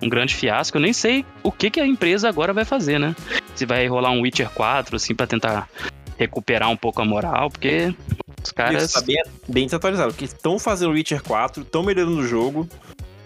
um 0.00 0.08
grande 0.08 0.32
fiasco. 0.36 0.76
Eu 0.76 0.80
nem 0.82 0.92
sei 0.92 1.24
o 1.42 1.50
que, 1.50 1.68
que 1.68 1.80
a 1.80 1.86
empresa 1.86 2.28
agora 2.28 2.52
vai 2.52 2.64
fazer, 2.64 3.00
né? 3.00 3.16
Se 3.56 3.66
vai 3.66 3.84
rolar 3.88 4.12
um 4.12 4.20
Witcher 4.20 4.48
4, 4.50 4.94
assim, 4.94 5.12
pra 5.12 5.26
tentar 5.26 5.68
recuperar 6.16 6.70
um 6.70 6.76
pouco 6.76 7.02
a 7.02 7.04
moral, 7.04 7.50
porque 7.50 7.86
os 7.88 8.44
Isso 8.44 8.54
caras. 8.54 8.92
tá 8.92 9.00
bem, 9.00 9.20
bem 9.48 9.64
desatualizado, 9.64 10.12
porque 10.12 10.26
estão 10.26 10.56
fazendo 10.60 10.92
Witcher 10.92 11.20
4, 11.24 11.62
estão 11.62 11.82
melhorando 11.82 12.18
o 12.18 12.24
jogo. 12.26 12.68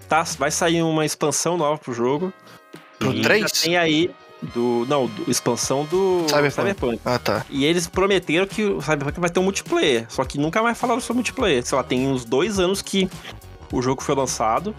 Tá, 0.08 0.22
vai 0.38 0.50
sair 0.50 0.82
uma 0.82 1.04
expansão 1.04 1.58
nova 1.58 1.76
pro 1.78 1.92
jogo. 1.92 2.32
Pro 2.98 3.12
E 3.14 3.20
3? 3.20 3.42
já 3.42 3.48
Tem 3.64 3.76
aí 3.76 4.10
do. 4.54 4.84
Não, 4.88 5.06
do- 5.06 5.30
expansão 5.30 5.84
do 5.84 6.26
Cyberpunk. 6.28 6.52
Cyberpunk. 6.52 7.00
Ah, 7.04 7.18
tá. 7.18 7.46
E 7.50 7.64
eles 7.64 7.86
prometeram 7.86 8.46
que 8.46 8.64
o 8.64 8.80
Cyberpunk 8.80 9.20
vai 9.20 9.30
ter 9.30 9.40
um 9.40 9.44
multiplayer. 9.44 10.06
Só 10.08 10.24
que 10.24 10.38
nunca 10.38 10.62
mais 10.62 10.78
falaram 10.78 11.00
sobre 11.00 11.14
multiplayer. 11.18 11.64
Sei 11.64 11.76
lá, 11.76 11.82
tem 11.84 12.06
uns 12.06 12.24
dois 12.24 12.58
anos 12.58 12.82
que 12.82 13.08
o 13.72 13.80
jogo 13.80 14.02
foi 14.02 14.14
lançado 14.14 14.74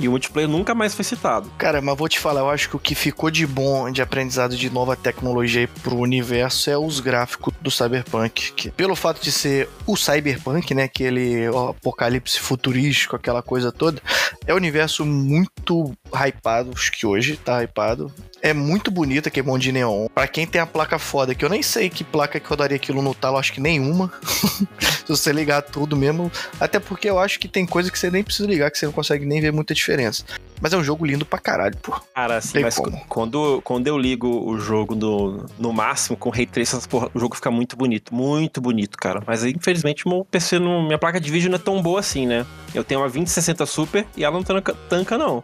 e 0.00 0.06
o 0.06 0.12
multiplayer 0.12 0.48
nunca 0.48 0.76
mais 0.76 0.94
foi 0.94 1.04
citado. 1.04 1.50
Cara, 1.58 1.80
mas 1.82 1.96
vou 1.98 2.08
te 2.08 2.20
falar, 2.20 2.40
eu 2.42 2.50
acho 2.50 2.68
que 2.68 2.76
o 2.76 2.78
que 2.78 2.94
ficou 2.94 3.32
de 3.32 3.44
bom 3.44 3.90
de 3.90 4.00
aprendizado 4.00 4.56
de 4.56 4.70
nova 4.70 4.94
tecnologia 4.94 5.62
aí 5.62 5.66
pro 5.66 5.96
universo 5.96 6.70
é 6.70 6.78
os 6.78 7.00
gráficos 7.00 7.52
do 7.60 7.68
Cyberpunk. 7.68 8.52
Que, 8.52 8.70
pelo 8.70 8.94
fato 8.94 9.20
de 9.20 9.32
ser 9.32 9.68
o 9.84 9.96
Cyberpunk, 9.96 10.72
né? 10.72 10.84
Aquele 10.84 11.46
apocalipse 11.46 12.38
futurístico, 12.38 13.16
aquela 13.16 13.42
coisa 13.42 13.72
toda, 13.72 14.00
é 14.46 14.52
um 14.52 14.56
universo 14.56 15.04
muito 15.04 15.92
hypado, 16.14 16.70
acho 16.74 16.92
que 16.92 17.04
hoje 17.04 17.36
tá 17.36 17.62
hypado. 17.64 18.12
É 18.40 18.52
muito 18.52 18.90
bonita, 18.90 19.30
que 19.30 19.40
é 19.40 19.42
bom 19.42 19.58
de 19.58 19.72
neon. 19.72 20.06
Pra 20.14 20.28
quem 20.28 20.46
tem 20.46 20.60
a 20.60 20.66
placa 20.66 20.98
foda, 20.98 21.34
que 21.34 21.44
eu 21.44 21.48
nem 21.48 21.62
sei 21.62 21.90
que 21.90 22.04
placa 22.04 22.38
que 22.38 22.48
rodaria 22.48 22.76
aquilo 22.76 23.02
no 23.02 23.14
talo, 23.14 23.36
acho 23.36 23.52
que 23.52 23.60
nenhuma. 23.60 24.12
Se 24.78 25.08
você 25.08 25.32
ligar 25.32 25.62
tudo 25.62 25.96
mesmo. 25.96 26.30
Até 26.60 26.78
porque 26.78 27.08
eu 27.08 27.18
acho 27.18 27.38
que 27.38 27.48
tem 27.48 27.66
coisa 27.66 27.90
que 27.90 27.98
você 27.98 28.10
nem 28.10 28.22
precisa 28.22 28.48
ligar, 28.48 28.70
que 28.70 28.78
você 28.78 28.86
não 28.86 28.92
consegue 28.92 29.24
nem 29.24 29.40
ver 29.40 29.52
muita 29.52 29.74
diferença. 29.74 30.24
Mas 30.60 30.72
é 30.72 30.76
um 30.76 30.84
jogo 30.84 31.06
lindo 31.06 31.24
pra 31.24 31.38
caralho, 31.38 31.76
pô. 31.78 31.98
Cara, 32.14 32.36
assim, 32.36 32.60
mas 32.60 32.76
como. 32.76 33.00
quando, 33.08 33.60
quando 33.62 33.86
eu 33.86 33.96
ligo 33.96 34.28
o 34.28 34.58
jogo 34.58 34.94
no, 34.94 35.46
no 35.58 35.72
máximo, 35.72 36.16
com 36.16 36.30
Ray 36.30 36.46
Tracing, 36.46 36.80
porra, 36.88 37.10
o 37.14 37.18
jogo 37.18 37.34
fica 37.34 37.50
muito 37.50 37.76
bonito. 37.76 38.14
Muito 38.14 38.60
bonito, 38.60 38.96
cara. 38.98 39.22
Mas 39.26 39.44
infelizmente, 39.44 40.06
meu 40.06 40.24
PC, 40.24 40.58
não, 40.58 40.82
minha 40.82 40.98
placa 40.98 41.20
de 41.20 41.30
vídeo 41.30 41.48
não 41.48 41.56
é 41.56 41.60
tão 41.60 41.80
boa 41.80 42.00
assim, 42.00 42.26
né? 42.26 42.44
Eu 42.74 42.84
tenho 42.84 43.00
uma 43.00 43.08
2060 43.08 43.66
Super 43.66 44.06
e 44.16 44.24
ela 44.24 44.34
não 44.34 44.42
tanca, 44.42 44.74
tanca 44.88 45.16
não. 45.16 45.42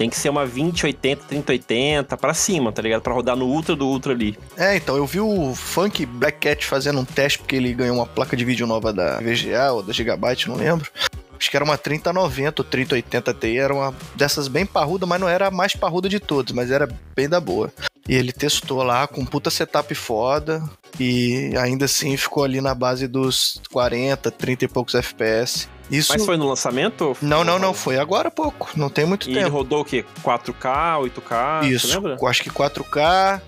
Tem 0.00 0.08
que 0.08 0.16
ser 0.16 0.30
uma 0.30 0.46
2080, 0.46 1.24
3080 1.28 2.16
pra 2.16 2.32
cima, 2.32 2.72
tá 2.72 2.80
ligado? 2.80 3.02
Pra 3.02 3.12
rodar 3.12 3.36
no 3.36 3.44
ultra 3.44 3.76
do 3.76 3.86
ultra 3.86 4.14
ali. 4.14 4.34
É, 4.56 4.74
então, 4.74 4.96
eu 4.96 5.04
vi 5.04 5.20
o 5.20 5.54
Funk 5.54 6.06
Black 6.06 6.38
Cat 6.38 6.64
fazendo 6.64 7.00
um 7.00 7.04
teste 7.04 7.38
porque 7.38 7.54
ele 7.54 7.74
ganhou 7.74 7.96
uma 7.96 8.06
placa 8.06 8.34
de 8.34 8.42
vídeo 8.42 8.66
nova 8.66 8.94
da 8.94 9.18
VGA 9.18 9.72
ou 9.72 9.82
da 9.82 9.92
Gigabyte, 9.92 10.48
não 10.48 10.56
lembro. 10.56 10.90
Acho 11.38 11.50
que 11.50 11.54
era 11.54 11.62
uma 11.62 11.76
3090 11.76 12.62
ou 12.62 12.64
3080 12.64 13.34
Ti, 13.34 13.58
era 13.58 13.74
uma 13.74 13.94
dessas 14.14 14.48
bem 14.48 14.64
parruda, 14.64 15.04
mas 15.04 15.20
não 15.20 15.28
era 15.28 15.48
a 15.48 15.50
mais 15.50 15.76
parruda 15.76 16.08
de 16.08 16.18
todas, 16.18 16.54
mas 16.54 16.70
era 16.70 16.88
bem 17.14 17.28
da 17.28 17.38
boa. 17.38 17.70
E 18.08 18.14
ele 18.14 18.32
testou 18.32 18.82
lá 18.82 19.06
com 19.06 19.22
puta 19.26 19.50
setup 19.50 19.94
foda 19.94 20.62
e 20.98 21.52
ainda 21.58 21.84
assim 21.84 22.16
ficou 22.16 22.42
ali 22.42 22.62
na 22.62 22.74
base 22.74 23.06
dos 23.06 23.60
40, 23.70 24.30
30 24.30 24.64
e 24.64 24.68
poucos 24.68 24.94
FPS. 24.94 25.68
Isso 25.90 26.12
Mas 26.12 26.24
foi 26.24 26.36
no 26.36 26.48
lançamento? 26.48 27.14
foi- 27.14 27.28
Não, 27.28 27.42
não, 27.42 27.58
não, 27.58 27.74
foi 27.74 27.98
agora 27.98 28.28
há 28.28 28.30
pouco, 28.30 28.70
não 28.76 28.88
tem 28.88 29.04
muito 29.04 29.28
E 29.28 29.34
tempo. 29.34 29.48
rodou 29.50 29.80
o 29.80 29.84
quê? 29.84 30.04
4K, 30.22 30.98
8K? 31.00 31.62
Isso, 31.66 31.88
Você 31.88 31.94
lembra? 31.94 32.16
acho 32.28 32.42
que 32.42 32.50
4K. 32.50 33.40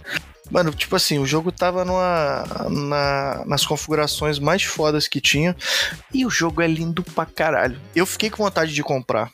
Mano, 0.51 0.71
tipo 0.75 0.95
assim, 0.97 1.19
o 1.19 1.25
jogo 1.25 1.51
tava 1.51 1.83
numa, 1.85 2.45
na- 2.69 3.43
nas 3.47 3.65
configurações 3.65 4.39
mais 4.39 4.63
fodas 4.65 5.09
que 5.09 5.21
tinha. 5.21 5.57
E 6.13 6.27
o 6.27 6.31
jogo 6.31 6.61
é 6.61 6.67
lindo 6.67 7.03
pra 7.03 7.25
caralho. 7.25 7.81
Eu 7.95 8.05
fiquei 8.05 8.29
com 8.29 8.43
vontade 8.43 8.75
de 8.75 8.83
comprar. 8.83 9.31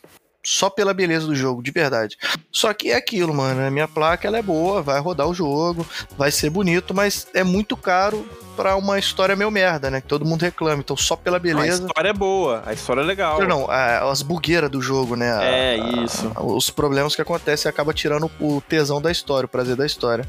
Só 0.50 0.70
pela 0.70 0.94
beleza 0.94 1.26
do 1.26 1.34
jogo, 1.34 1.62
de 1.62 1.70
verdade. 1.70 2.16
Só 2.50 2.72
que 2.72 2.90
é 2.90 2.96
aquilo, 2.96 3.34
mano. 3.34 3.60
A 3.66 3.70
minha 3.70 3.86
placa 3.86 4.26
ela 4.26 4.38
é 4.38 4.42
boa, 4.42 4.80
vai 4.80 4.98
rodar 4.98 5.28
o 5.28 5.34
jogo, 5.34 5.86
vai 6.16 6.30
ser 6.30 6.48
bonito, 6.48 6.94
mas 6.94 7.26
é 7.34 7.44
muito 7.44 7.76
caro 7.76 8.26
pra 8.56 8.74
uma 8.74 8.98
história 8.98 9.36
meio 9.36 9.50
merda, 9.50 9.90
né? 9.90 10.00
Que 10.00 10.06
todo 10.08 10.24
mundo 10.24 10.40
reclama. 10.40 10.80
Então, 10.80 10.96
só 10.96 11.14
pela 11.16 11.36
Não, 11.38 11.50
a 11.50 11.54
beleza. 11.54 11.86
história 11.86 12.08
é 12.08 12.12
boa, 12.14 12.62
a 12.64 12.72
história 12.72 13.02
é 13.02 13.04
legal. 13.04 13.46
Não, 13.46 13.70
a- 13.70 14.10
as 14.10 14.22
bugueiras 14.22 14.70
do 14.70 14.80
jogo, 14.80 15.16
né? 15.16 15.30
A- 15.36 15.44
É, 15.44 15.74
a- 15.80 16.02
isso. 16.04 16.32
os 16.38 16.70
problemas 16.70 17.14
que 17.14 17.20
acontecem 17.20 17.68
acaba 17.68 17.92
tirando 17.92 18.30
o 18.40 18.62
tesão 18.62 19.02
da 19.02 19.12
história, 19.12 19.44
o 19.44 19.48
prazer 19.50 19.76
da 19.76 19.84
história. 19.84 20.26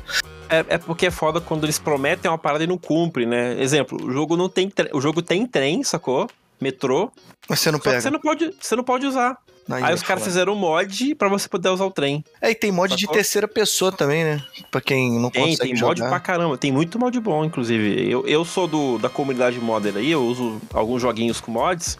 É, 0.49 0.65
é 0.67 0.77
porque 0.77 1.05
é 1.05 1.11
foda 1.11 1.39
quando 1.39 1.63
eles 1.63 1.79
prometem 1.79 2.29
uma 2.29 2.37
parada 2.37 2.63
e 2.65 2.67
não 2.67 2.77
cumprem, 2.77 3.25
né? 3.25 3.55
Exemplo, 3.61 3.97
o 4.05 4.11
jogo 4.11 4.35
não 4.35 4.49
tem 4.49 4.69
o 4.91 4.99
jogo 4.99 5.21
tem 5.21 5.45
trem, 5.47 5.81
sacou? 5.81 6.27
Metrô, 6.59 7.09
Mas 7.47 7.61
você 7.61 7.71
não 7.71 7.79
pega. 7.79 8.01
você 8.01 8.09
não 8.09 8.19
pode, 8.19 8.53
você 8.59 8.75
não 8.75 8.83
pode 8.83 9.05
usar. 9.05 9.37
Aí, 9.69 9.83
Aí 9.83 9.91
é 9.91 9.93
os 9.93 10.01
caras 10.01 10.23
fizeram 10.23 10.53
um 10.53 10.55
mod 10.55 11.13
pra 11.15 11.29
você 11.29 11.47
poder 11.47 11.69
usar 11.69 11.85
o 11.85 11.91
trem. 11.91 12.23
É, 12.41 12.49
e 12.51 12.55
tem 12.55 12.71
mod 12.71 12.95
de 12.95 13.01
Sacou? 13.01 13.15
terceira 13.15 13.47
pessoa 13.47 13.91
também, 13.91 14.23
né? 14.23 14.43
Pra 14.71 14.81
quem 14.81 15.19
não 15.19 15.29
Tem, 15.29 15.43
consegue 15.43 15.73
tem 15.73 15.81
mod 15.81 15.97
jogar. 15.99 16.09
pra 16.09 16.19
caramba. 16.19 16.57
Tem 16.57 16.71
muito 16.71 16.97
mod 16.97 17.19
bom, 17.19 17.45
inclusive. 17.45 18.09
Eu, 18.09 18.25
eu 18.27 18.43
sou 18.43 18.67
do, 18.67 18.97
da 18.97 19.09
comunidade 19.09 19.59
modder 19.59 19.95
aí, 19.97 20.09
eu 20.11 20.23
uso 20.23 20.59
alguns 20.73 21.01
joguinhos 21.01 21.39
com 21.39 21.51
mods. 21.51 21.99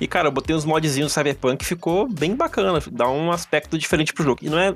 E, 0.00 0.06
cara, 0.06 0.28
eu 0.28 0.32
botei 0.32 0.56
uns 0.56 0.64
modzinhos 0.64 1.12
do 1.12 1.14
Cyberpunk 1.14 1.64
ficou 1.64 2.08
bem 2.08 2.34
bacana. 2.34 2.80
Dá 2.90 3.08
um 3.08 3.30
aspecto 3.30 3.76
diferente 3.78 4.12
pro 4.12 4.24
jogo. 4.24 4.40
E 4.42 4.48
não 4.48 4.58
é 4.58 4.74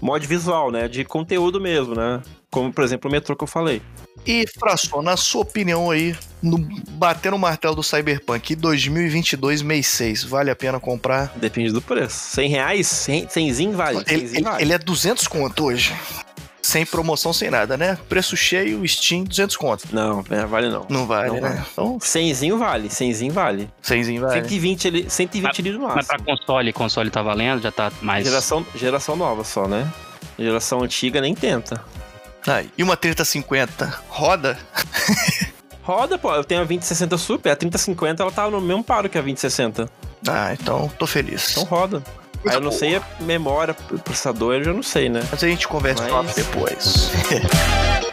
mod 0.00 0.26
visual, 0.26 0.70
né? 0.70 0.88
De 0.88 1.04
conteúdo 1.04 1.60
mesmo, 1.60 1.94
né? 1.94 2.20
Como, 2.50 2.72
por 2.72 2.82
exemplo, 2.82 3.08
o 3.08 3.12
metrô 3.12 3.36
que 3.36 3.44
eu 3.44 3.48
falei. 3.48 3.80
E, 4.26 4.46
Fração, 4.58 5.02
na 5.02 5.16
sua 5.16 5.42
opinião 5.42 5.90
aí, 5.90 6.14
no, 6.42 6.58
batendo 6.90 7.36
o 7.36 7.38
martelo 7.38 7.74
do 7.74 7.82
Cyberpunk 7.82 8.54
2022, 8.54 9.62
mês 9.62 9.86
6, 9.88 10.24
vale 10.24 10.50
a 10.50 10.56
pena 10.56 10.78
comprar? 10.78 11.32
Depende 11.36 11.72
do 11.72 11.80
preço. 11.80 12.16
100 12.34 12.48
reais? 12.50 12.86
100, 12.86 13.28
100 13.28 13.72
vale. 13.72 13.98
Ele, 14.06 14.28
100 14.28 14.36
ele- 14.36 14.42
vale. 14.44 14.62
ele 14.62 14.72
é 14.72 14.78
200 14.78 15.26
conto 15.26 15.64
hoje. 15.64 15.94
Sem 16.62 16.84
promoção, 16.84 17.32
sem 17.32 17.50
nada, 17.50 17.76
né? 17.78 17.98
Preço 18.08 18.36
cheio, 18.36 18.86
Steam, 18.86 19.24
200 19.24 19.56
conto. 19.56 19.84
Não, 19.90 20.22
é, 20.30 20.44
vale 20.44 20.68
não. 20.68 20.86
Não 20.90 21.06
vale, 21.06 21.28
Não 21.28 21.40
né? 21.40 21.48
vale. 21.48 21.66
Então, 21.72 21.98
100 21.98 22.52
vale, 22.58 22.90
100 22.90 23.30
vale. 23.30 23.70
100 23.80 24.18
vale. 24.20 24.34
120 24.42 24.86
ali, 24.88 25.06
120 25.10 25.60
ali 25.62 25.72
no 25.72 25.80
Mas 25.80 25.94
máximo. 26.06 26.22
pra 26.22 26.36
console, 26.36 26.72
console 26.74 27.10
tá 27.10 27.22
valendo, 27.22 27.62
já 27.62 27.72
tá 27.72 27.90
mais. 28.02 28.24
Geração, 28.26 28.64
geração 28.76 29.16
nova 29.16 29.42
só, 29.42 29.66
né? 29.66 29.90
Geração 30.38 30.82
antiga 30.82 31.20
nem 31.22 31.34
tenta. 31.34 31.82
Aí. 32.46 32.70
E 32.76 32.82
uma 32.82 32.96
3050 32.96 34.02
roda? 34.08 34.58
Roda, 35.82 36.18
pô. 36.18 36.32
Eu 36.34 36.44
tenho 36.44 36.60
a 36.60 36.64
2060 36.64 37.16
Super, 37.18 37.50
a 37.50 37.56
3050 37.56 38.22
ela 38.22 38.30
tá 38.30 38.48
no 38.48 38.60
mesmo 38.60 38.84
paro 38.84 39.08
que 39.08 39.18
a 39.18 39.20
2060. 39.22 39.88
Ah, 40.28 40.52
então 40.52 40.88
tô 40.98 41.06
feliz. 41.06 41.50
Então 41.52 41.64
roda. 41.64 42.02
Aí 42.46 42.54
eu 42.54 42.60
não 42.60 42.70
sei 42.70 42.96
a 42.96 43.02
memória, 43.20 43.74
processador, 43.74 44.54
eu 44.54 44.64
já 44.64 44.72
não 44.72 44.82
sei, 44.82 45.08
né? 45.08 45.20
Mas 45.30 45.42
a 45.42 45.48
gente 45.48 45.66
conversa 45.66 46.06
Mas- 46.10 46.34
depois. 46.34 47.10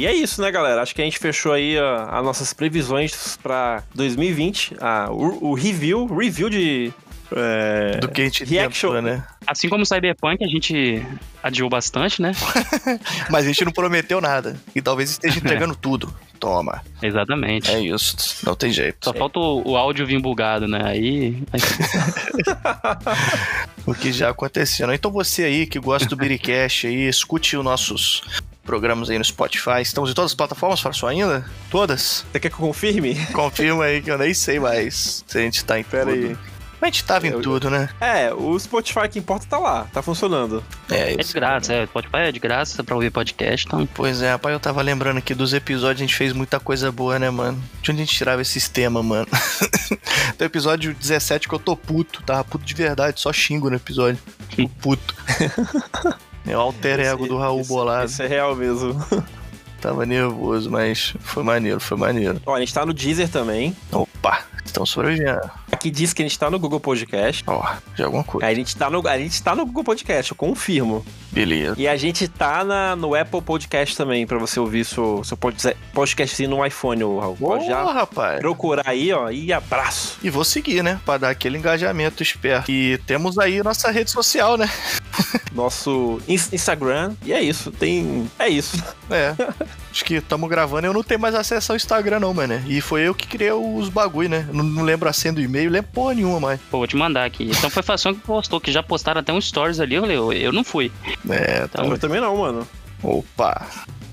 E 0.00 0.06
é 0.06 0.14
isso, 0.14 0.40
né, 0.40 0.50
galera? 0.50 0.80
Acho 0.80 0.94
que 0.94 1.02
a 1.02 1.04
gente 1.04 1.18
fechou 1.18 1.52
aí 1.52 1.76
as 1.78 2.24
nossas 2.24 2.54
previsões 2.54 3.38
pra 3.42 3.82
2020. 3.94 4.74
Ah, 4.80 5.08
o, 5.10 5.50
o 5.50 5.54
review, 5.54 6.06
review 6.06 6.48
de. 6.48 6.90
é, 7.36 7.98
Do 7.98 8.08
que 8.08 8.22
a 8.22 8.24
gente 8.24 8.44
Reaction. 8.46 8.94
tentou, 8.94 9.02
né? 9.02 9.22
Assim 9.46 9.68
como 9.68 9.82
o 9.82 9.86
Cyberpunk, 9.86 10.42
a 10.42 10.48
gente 10.48 11.06
adiou 11.42 11.68
bastante, 11.68 12.22
né? 12.22 12.32
Mas 13.28 13.44
a 13.44 13.48
gente 13.48 13.62
não 13.62 13.72
prometeu 13.72 14.22
nada. 14.22 14.58
E 14.74 14.80
talvez 14.80 15.10
esteja 15.10 15.38
entregando 15.38 15.76
tudo. 15.76 16.10
Toma. 16.38 16.82
Exatamente. 17.02 17.70
É 17.70 17.78
isso. 17.78 18.16
Não 18.46 18.54
tem 18.54 18.72
jeito. 18.72 19.04
Só 19.04 19.12
falta 19.12 19.38
o, 19.38 19.72
o 19.72 19.76
áudio 19.76 20.06
vir 20.06 20.18
bugado, 20.18 20.66
né? 20.66 20.80
Aí. 20.82 21.42
aí 21.52 21.60
O 23.84 23.94
que 23.94 24.12
já 24.12 24.30
aconteceu. 24.30 24.86
né? 24.86 24.94
Então 24.94 25.10
você 25.10 25.44
aí 25.44 25.66
que 25.66 25.78
gosta 25.78 26.08
do 26.08 26.16
Biricast 26.16 26.86
aí, 26.86 27.06
escute 27.06 27.54
os 27.54 27.64
nossos 27.64 28.22
programas 28.70 29.10
aí 29.10 29.18
no 29.18 29.24
Spotify. 29.24 29.82
Estamos 29.82 30.10
em 30.10 30.14
todas 30.14 30.30
as 30.30 30.34
plataformas, 30.36 30.80
Farso 30.80 31.04
ainda? 31.08 31.44
Todas? 31.72 32.24
Você 32.30 32.38
quer 32.38 32.48
que 32.50 32.54
eu 32.54 32.58
confirme? 32.60 33.16
Confirma 33.32 33.82
aí 33.84 34.00
que 34.00 34.08
eu 34.12 34.16
nem 34.16 34.32
sei 34.32 34.60
mais 34.60 35.24
se 35.26 35.38
a 35.38 35.40
gente 35.40 35.64
tá 35.64 35.76
em 35.76 35.82
Pera 35.82 36.12
tudo. 36.12 36.26
aí. 36.28 36.36
Mas 36.80 36.88
a 36.88 36.92
gente 36.92 37.04
tava 37.04 37.26
em 37.26 37.30
Eu- 37.32 37.42
tudo, 37.42 37.68
né? 37.68 37.88
É, 38.00 38.32
o 38.32 38.56
Spotify 38.58 39.06
que 39.10 39.18
importa 39.18 39.44
tá 39.50 39.58
lá, 39.58 39.86
tá 39.92 40.00
funcionando. 40.00 40.62
É, 40.88 41.12
É 41.12 41.16
de 41.16 41.32
graça, 41.34 41.74
é. 41.74 41.84
Spotify 41.84 42.16
é 42.18 42.32
de 42.32 42.38
graça 42.38 42.82
pra 42.84 42.94
ouvir 42.94 43.10
podcast, 43.10 43.66
então. 43.66 43.86
Pois 43.92 44.22
é, 44.22 44.30
rapaz, 44.30 44.52
eu 44.54 44.60
tava 44.60 44.80
lembrando 44.80 45.18
aqui 45.18 45.34
dos 45.34 45.52
episódios, 45.52 46.00
a 46.00 46.06
gente 46.06 46.14
fez 46.16 46.32
muita 46.32 46.58
coisa 46.60 46.90
boa, 46.92 47.18
né, 47.18 47.28
mano? 47.28 47.60
De 47.82 47.90
onde 47.90 48.00
a 48.00 48.04
gente 48.04 48.16
tirava 48.16 48.40
esses 48.40 48.66
temas, 48.68 49.04
mano? 49.04 49.26
Tem 50.38 50.46
o 50.46 50.48
episódio 50.48 50.94
17 50.94 51.48
que 51.48 51.54
eu 51.54 51.58
tô 51.58 51.76
puto, 51.76 52.22
tava 52.22 52.44
puto 52.44 52.64
de 52.64 52.72
verdade, 52.74 53.20
só 53.20 53.30
xingo 53.32 53.68
no 53.68 53.76
episódio. 53.76 54.18
Tô 54.56 54.66
puto. 54.80 55.14
É 56.46 56.56
o 56.56 56.60
alter 56.60 57.00
ego 57.00 57.26
do 57.26 57.36
Raul 57.38 57.60
Isso- 57.60 57.68
Bolado. 57.68 58.10
Isso 58.10 58.22
é 58.22 58.26
real 58.26 58.54
mesmo. 58.56 58.94
Tava 59.80 60.04
nervoso, 60.04 60.70
mas 60.70 61.14
foi 61.20 61.42
maneiro, 61.42 61.80
foi 61.80 61.96
maneiro. 61.96 62.40
Ó, 62.44 62.54
a 62.54 62.60
gente 62.60 62.74
tá 62.74 62.84
no 62.84 62.92
Deezer 62.92 63.30
também. 63.30 63.74
Opa, 63.90 64.40
estão 64.62 64.84
sobrevivendo. 64.84 65.40
Aqui 65.72 65.90
diz 65.90 66.12
que 66.12 66.20
a 66.20 66.24
gente 66.26 66.38
tá 66.38 66.50
no 66.50 66.58
Google 66.58 66.78
Podcast. 66.80 67.42
Ó, 67.46 67.66
já 67.96 68.04
alguma 68.04 68.22
coisa. 68.22 68.46
A 68.46 68.52
gente 68.52 68.76
tá 68.76 68.90
no, 68.90 69.08
a 69.08 69.16
gente 69.18 69.42
tá 69.42 69.54
no 69.54 69.64
Google 69.64 69.82
Podcast, 69.84 70.32
eu 70.32 70.36
confirmo. 70.36 71.02
Beleza. 71.30 71.74
E 71.78 71.86
a 71.86 71.96
gente 71.96 72.26
tá 72.28 72.64
na, 72.64 72.96
no 72.96 73.14
Apple 73.14 73.40
Podcast 73.40 73.96
também, 73.96 74.26
pra 74.26 74.38
você 74.38 74.58
ouvir 74.58 74.84
seu, 74.84 75.22
seu 75.24 75.36
pod- 75.36 75.76
podcastzinho 75.92 76.50
no 76.50 76.66
iPhone, 76.66 77.02
Raul. 77.02 77.36
Pode 77.36 77.66
já 77.66 77.82
rapaz. 77.84 78.40
procurar 78.40 78.82
aí, 78.86 79.12
ó, 79.12 79.30
e 79.30 79.52
abraço. 79.52 80.18
E 80.22 80.30
vou 80.30 80.44
seguir, 80.44 80.82
né? 80.82 81.00
Pra 81.04 81.18
dar 81.18 81.30
aquele 81.30 81.56
engajamento 81.58 82.22
esperto. 82.22 82.70
E 82.70 82.98
temos 83.06 83.38
aí 83.38 83.62
nossa 83.62 83.90
rede 83.90 84.10
social, 84.10 84.56
né? 84.56 84.68
Nosso 85.52 86.20
ins- 86.28 86.52
Instagram. 86.52 87.14
E 87.24 87.32
é 87.32 87.42
isso, 87.42 87.70
tem... 87.72 88.30
É 88.38 88.48
isso. 88.48 88.82
É. 89.10 89.34
Acho 89.90 90.04
que 90.04 90.14
estamos 90.14 90.48
gravando 90.48 90.86
eu 90.86 90.92
não 90.94 91.02
tenho 91.02 91.18
mais 91.18 91.34
acesso 91.34 91.72
ao 91.72 91.76
Instagram, 91.76 92.20
não, 92.20 92.32
mano. 92.32 92.62
E 92.68 92.80
foi 92.80 93.02
eu 93.02 93.12
que 93.14 93.26
criei 93.26 93.50
os 93.50 93.88
bagulho, 93.88 94.28
né? 94.28 94.48
Não, 94.52 94.62
não 94.62 94.84
lembro 94.84 95.08
a 95.08 95.12
senha 95.12 95.32
do 95.34 95.40
e-mail, 95.40 95.68
lembro 95.68 95.90
porra 95.92 96.14
nenhuma 96.14 96.38
mais. 96.38 96.60
Pô, 96.70 96.78
vou 96.78 96.86
te 96.86 96.94
mandar 96.96 97.24
aqui. 97.24 97.50
Então 97.50 97.68
foi 97.68 97.82
Fação 97.82 98.14
que 98.14 98.20
postou, 98.20 98.60
que 98.60 98.70
já 98.70 98.84
postaram 98.84 99.20
até 99.20 99.32
um 99.32 99.40
stories 99.40 99.80
ali. 99.80 99.96
Eu 99.96 100.02
falei, 100.02 100.16
eu, 100.16 100.32
eu 100.32 100.52
não 100.52 100.62
fui. 100.62 100.92
É, 101.28 101.66
tá. 101.66 101.84
Eu 101.84 101.98
também 101.98 102.20
não, 102.20 102.36
mano. 102.36 102.66
Opa. 103.02 103.66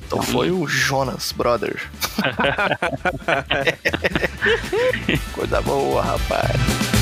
Então 0.05 0.21
foi 0.21 0.51
o 0.51 0.67
Jonas 0.67 1.33
Brother. 1.33 1.89
Coisa 5.33 5.61
boa, 5.61 6.01
rapaz. 6.01 6.96